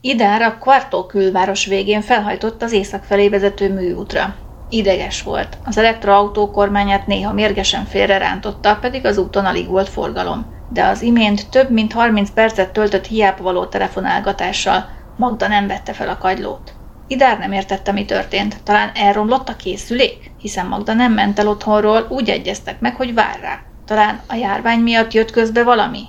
Idár 0.00 0.42
a 0.42 0.58
Quartó 0.58 1.06
külváros 1.06 1.66
végén 1.66 2.00
felhajtott 2.00 2.62
az 2.62 2.72
észak 2.72 3.04
felé 3.04 3.28
vezető 3.28 3.72
műútra. 3.72 4.34
Ideges 4.70 5.22
volt. 5.22 5.58
Az 5.64 5.78
elektroautó 5.78 6.50
kormányát 6.50 7.06
néha 7.06 7.32
mérgesen 7.32 7.84
félre 7.84 8.18
rántotta, 8.18 8.78
pedig 8.80 9.06
az 9.06 9.18
úton 9.18 9.44
alig 9.44 9.68
volt 9.68 9.88
forgalom. 9.88 10.46
De 10.68 10.84
az 10.84 11.02
imént 11.02 11.50
több 11.50 11.70
mint 11.70 11.92
30 11.92 12.30
percet 12.30 12.72
töltött 12.72 13.06
hiába 13.06 13.42
való 13.42 13.64
telefonálgatással. 13.64 14.88
Magda 15.16 15.48
nem 15.48 15.66
vette 15.66 15.92
fel 15.92 16.08
a 16.08 16.18
kagylót. 16.18 16.75
Idár 17.08 17.38
nem 17.38 17.52
értette, 17.52 17.92
mi 17.92 18.04
történt. 18.04 18.62
Talán 18.62 18.90
elromlott 18.94 19.48
a 19.48 19.56
készülék, 19.56 20.30
hiszen 20.38 20.66
Magda 20.66 20.92
nem 20.92 21.12
ment 21.12 21.38
el 21.38 21.48
otthonról, 21.48 22.06
úgy 22.08 22.28
egyeztek 22.28 22.80
meg, 22.80 22.94
hogy 22.94 23.14
vár 23.14 23.38
rá. 23.40 23.60
Talán 23.84 24.20
a 24.28 24.34
járvány 24.34 24.78
miatt 24.78 25.12
jött 25.12 25.30
közbe 25.30 25.62
valami? 25.62 26.02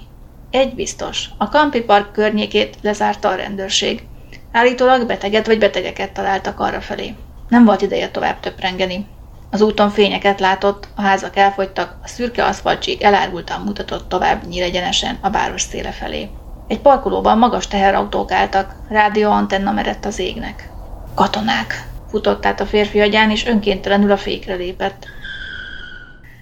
Egy 0.51 0.75
biztos, 0.75 1.29
a 1.37 1.49
Kampi 1.49 1.81
Park 1.81 2.11
környékét 2.11 2.75
lezárta 2.81 3.29
a 3.29 3.35
rendőrség. 3.35 4.03
Állítólag 4.51 5.07
beteget 5.07 5.45
vagy 5.45 5.57
betegeket 5.57 6.11
találtak 6.11 6.59
arra 6.59 6.81
felé. 6.81 7.15
Nem 7.49 7.65
volt 7.65 7.81
ideje 7.81 8.09
tovább 8.09 8.39
töprengeni. 8.39 9.05
Az 9.51 9.61
úton 9.61 9.89
fényeket 9.89 10.39
látott, 10.39 10.87
a 10.95 11.01
házak 11.01 11.35
elfogytak, 11.35 11.97
a 12.03 12.07
szürke 12.07 12.45
aszfaltség 12.45 13.01
elárultan 13.01 13.61
mutatott 13.61 14.09
tovább 14.09 14.47
nyíregyenesen 14.47 15.17
a 15.21 15.29
város 15.29 15.61
széle 15.61 15.91
felé. 15.91 16.29
Egy 16.67 16.79
parkolóban 16.79 17.37
magas 17.37 17.67
teherautók 17.67 18.31
álltak, 18.31 18.75
rádióantenna 18.89 19.71
merett 19.71 20.05
az 20.05 20.19
égnek. 20.19 20.75
Katonák! 21.17 21.87
Futott 22.09 22.45
át 22.45 22.59
a 22.59 22.65
férfi 22.65 22.99
agyán, 22.99 23.31
és 23.31 23.45
önkéntelenül 23.45 24.11
a 24.11 24.17
fékre 24.17 24.55
lépett. 24.55 25.05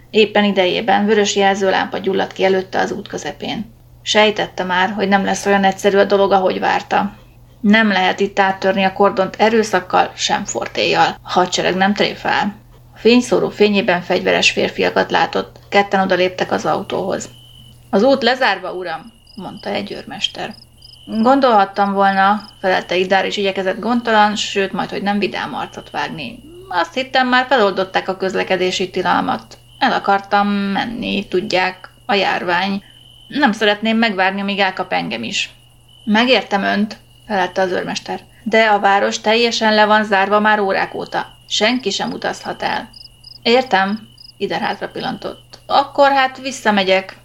Éppen 0.10 0.44
idejében 0.44 1.06
vörös 1.06 1.36
jelzőlámpa 1.36 1.98
gyulladt 1.98 2.34
ki 2.34 2.44
előtte 2.44 2.80
az 2.80 2.92
út 2.92 3.08
közepén. 3.08 3.74
Sejtette 4.02 4.64
már, 4.64 4.90
hogy 4.90 5.08
nem 5.08 5.26
lesz 5.26 5.46
olyan 5.46 5.64
egyszerű 5.64 5.98
a 5.98 6.04
dolog, 6.04 6.32
ahogy 6.32 6.60
várta. 6.60 7.16
Nem 7.62 7.88
lehet 7.88 8.20
itt 8.20 8.40
áttörni 8.40 8.84
a 8.84 8.94
kordont 8.94 9.36
erőszakkal, 9.36 10.12
sem 10.16 10.46
fortéjjal. 10.46 11.18
A 11.24 11.32
hadsereg 11.32 11.76
nem 11.76 11.94
tréfál. 11.94 12.56
A 12.94 12.98
fényszóró 12.98 13.50
fényében 13.50 14.02
fegyveres 14.02 14.52
férfiakat 14.52 15.12
látott, 15.12 15.60
ketten 15.70 16.00
odaléptek 16.00 16.52
az 16.52 16.66
autóhoz. 16.66 17.30
Az 17.90 18.04
út 18.04 18.24
lezárva, 18.24 18.74
uram, 18.74 19.02
mondta 19.36 19.70
egy 19.70 19.92
őrmester. 19.92 20.54
Gondolhattam 21.06 21.94
volna, 21.94 22.42
felelte 22.60 22.96
Idár, 22.96 23.26
és 23.26 23.38
igyekezett 23.38 23.80
gondtalan, 23.80 24.36
sőt, 24.36 24.72
majd, 24.72 24.90
hogy 24.90 25.02
nem 25.02 25.20
vidám 25.20 25.56
arcot 25.56 25.90
vágni. 25.90 26.40
Azt 26.70 26.94
hittem, 26.94 27.28
már 27.28 27.46
feloldották 27.50 28.08
a 28.08 28.18
közlekedési 28.18 28.90
tilalmat. 28.90 29.58
El 29.78 29.92
akartam 29.92 30.48
menni, 30.48 31.28
tudják, 31.28 31.90
a 32.06 32.14
járvány. 32.14 32.84
Nem 33.28 33.52
szeretném 33.52 33.98
megvárni, 33.98 34.42
amíg 34.42 34.60
elkap 34.60 34.94
engem 34.94 35.24
is. 35.24 35.50
Megértem 36.04 36.64
önt, 36.64 36.98
felette 37.28 37.62
az 37.62 37.72
őrmester, 37.72 38.20
de 38.44 38.64
a 38.66 38.80
város 38.80 39.22
teljesen 39.22 39.74
le 39.74 39.86
van 39.86 40.04
zárva 40.04 40.40
már 40.40 40.60
órák 40.60 40.94
óta. 40.94 41.28
Senki 41.48 41.90
sem 41.90 42.12
utazhat 42.12 42.62
el. 42.62 42.90
Értem, 43.42 44.08
ide 44.38 44.58
hátra 44.58 44.88
pillantott. 44.90 45.60
Akkor 45.66 46.12
hát 46.12 46.38
visszamegyek. 46.38 47.18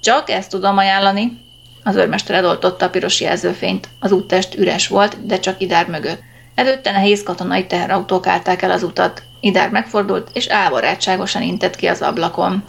Csak 0.00 0.30
ezt 0.30 0.50
tudom 0.50 0.76
ajánlani. 0.76 1.47
Az 1.88 1.96
őrmester 1.96 2.36
eloltotta 2.36 2.84
a 2.84 2.90
piros 2.90 3.20
jelzőfényt. 3.20 3.88
Az 4.00 4.12
úttest 4.12 4.54
üres 4.54 4.88
volt, 4.88 5.26
de 5.26 5.38
csak 5.38 5.60
Idár 5.60 5.86
mögött. 5.86 6.20
Előtte 6.54 6.92
nehéz 6.92 7.22
katonai 7.22 7.66
teherautók 7.66 8.26
állták 8.26 8.62
el 8.62 8.70
az 8.70 8.82
utat. 8.82 9.22
Idár 9.40 9.70
megfordult, 9.70 10.30
és 10.32 10.46
álvarátságosan 10.46 11.42
intett 11.42 11.76
ki 11.76 11.86
az 11.86 12.02
ablakon. 12.02 12.64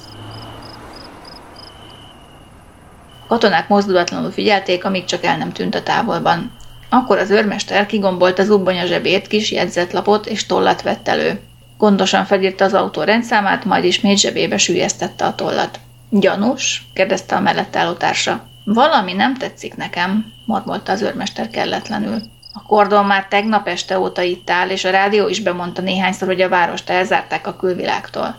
Katonák 3.27 3.67
mozdulatlanul 3.67 4.31
figyelték, 4.31 4.85
amíg 4.85 5.05
csak 5.05 5.23
el 5.23 5.37
nem 5.37 5.51
tűnt 5.51 5.75
a 5.75 5.83
távolban. 5.83 6.51
Akkor 6.89 7.17
az 7.17 7.29
őrmester 7.29 7.85
kigombolt 7.85 8.39
az 8.39 8.49
ubbonya 8.49 8.85
zsebét, 8.85 9.27
kis 9.27 9.51
jegyzetlapot 9.51 10.25
és 10.25 10.45
tollat 10.45 10.81
vett 10.81 11.07
elő. 11.07 11.39
Gondosan 11.77 12.25
felírta 12.25 12.65
az 12.65 12.73
autó 12.73 13.01
rendszámát, 13.01 13.65
majd 13.65 13.83
ismét 13.83 14.17
zsebébe 14.17 14.57
sűjesztette 14.57 15.25
a 15.25 15.35
tollat. 15.35 15.79
Gyanús? 16.09 16.85
kérdezte 16.93 17.35
a 17.35 17.39
mellett 17.39 17.75
álló 17.75 17.93
társa. 17.93 18.48
Valami 18.73 19.13
nem 19.13 19.35
tetszik 19.35 19.75
nekem, 19.75 20.25
mormolta 20.45 20.91
az 20.91 21.01
őrmester 21.01 21.49
kelletlenül. 21.49 22.21
A 22.53 22.63
kordon 22.63 23.05
már 23.05 23.27
tegnap 23.27 23.67
este 23.67 23.99
óta 23.99 24.21
itt 24.21 24.49
áll, 24.49 24.69
és 24.69 24.85
a 24.85 24.89
rádió 24.89 25.27
is 25.27 25.41
bemondta 25.41 25.81
néhányszor, 25.81 26.27
hogy 26.27 26.41
a 26.41 26.49
várost 26.49 26.89
elzárták 26.89 27.47
a 27.47 27.55
külvilágtól. 27.55 28.35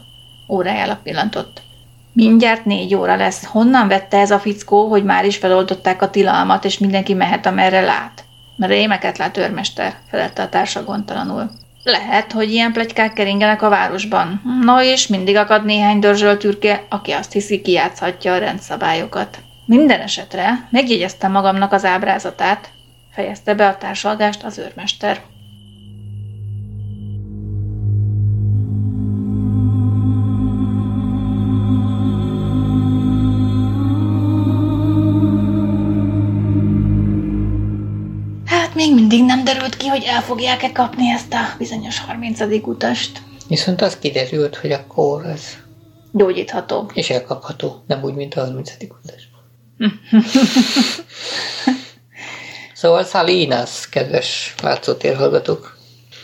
Órájára 0.49 0.99
pillantott. 1.03 1.63
Mindjárt 2.13 2.65
négy 2.65 2.95
óra 2.95 3.17
lesz. 3.17 3.45
Honnan 3.45 3.89
vette 3.89 4.19
ez 4.19 4.31
a 4.31 4.39
fickó, 4.39 4.89
hogy 4.89 5.05
már 5.05 5.25
is 5.25 5.37
feloldották 5.37 6.03
a 6.03 6.11
tilalmat, 6.11 6.65
és 6.65 6.79
mindenki 6.79 7.15
mehet, 7.15 7.47
amerre 7.47 7.81
lát? 7.81 8.25
Rémeket 8.59 9.19
lát 9.19 9.37
őrmester, 9.37 9.95
felette 10.11 10.43
a 10.43 10.49
társa 10.49 10.85
gondtalanul. 10.85 11.51
Lehet, 11.83 12.33
hogy 12.33 12.53
ilyen 12.53 12.73
plegykák 12.73 13.13
keringenek 13.13 13.63
a 13.63 13.69
városban. 13.69 14.43
No 14.65 14.83
és 14.83 15.07
mindig 15.07 15.37
akad 15.37 15.65
néhány 15.65 15.99
dörzsöltürke, 15.99 16.85
aki 16.89 17.11
azt 17.11 17.33
hiszi, 17.33 17.61
kijátszhatja 17.61 18.33
a 18.33 18.39
rendszabályokat. 18.39 19.39
Minden 19.71 20.01
esetre 20.01 20.69
megjegyeztem 20.71 21.31
magamnak 21.33 21.73
az 21.73 21.85
ábrázatát, 21.85 22.71
fejezte 23.11 23.55
be 23.55 23.69
a 23.69 23.77
társalgást 23.77 24.43
az 24.43 24.59
őrmester. 24.59 25.23
Hát 38.45 38.75
még 38.75 38.95
mindig 38.95 39.25
nem 39.25 39.45
derült 39.45 39.77
ki, 39.77 39.87
hogy 39.87 40.05
el 40.07 40.21
fogják-e 40.21 40.73
kapni 40.73 41.11
ezt 41.11 41.33
a 41.33 41.55
bizonyos 41.59 42.01
30. 42.01 42.41
utast. 42.63 43.23
Viszont 43.49 43.81
az 43.81 43.99
kiderült, 43.99 44.57
hogy 44.57 44.73
akkor 44.73 45.27
ez 45.27 45.43
Gyógyítható. 46.13 46.91
és 46.95 47.11
elkapható, 47.11 47.83
nem 47.87 48.03
úgy, 48.03 48.15
mint 48.15 48.35
a 48.35 48.41
30. 48.41 48.73
utas. 49.03 49.30
szóval 52.75 53.05
Salinas, 53.05 53.89
kedves 53.89 54.55
látszótér 54.63 55.17
hallgatók. 55.17 55.79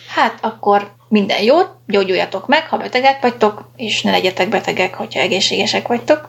Hát 0.08 0.38
akkor 0.40 0.94
minden 1.08 1.42
jót, 1.42 1.70
gyógyuljatok 1.86 2.46
meg, 2.46 2.68
ha 2.68 2.76
betegek 2.76 3.20
vagytok, 3.22 3.70
és 3.76 4.02
ne 4.02 4.10
legyetek 4.10 4.48
betegek, 4.48 4.94
hogyha 4.94 5.20
egészségesek 5.20 5.86
vagytok. 5.86 6.28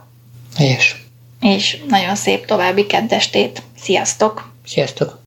Helyes. 0.56 1.06
És 1.42 1.78
nagyon 1.88 2.16
szép 2.16 2.46
további 2.46 2.86
keddestét. 2.86 3.62
Sziasztok! 3.80 4.52
Sziasztok! 4.66 5.26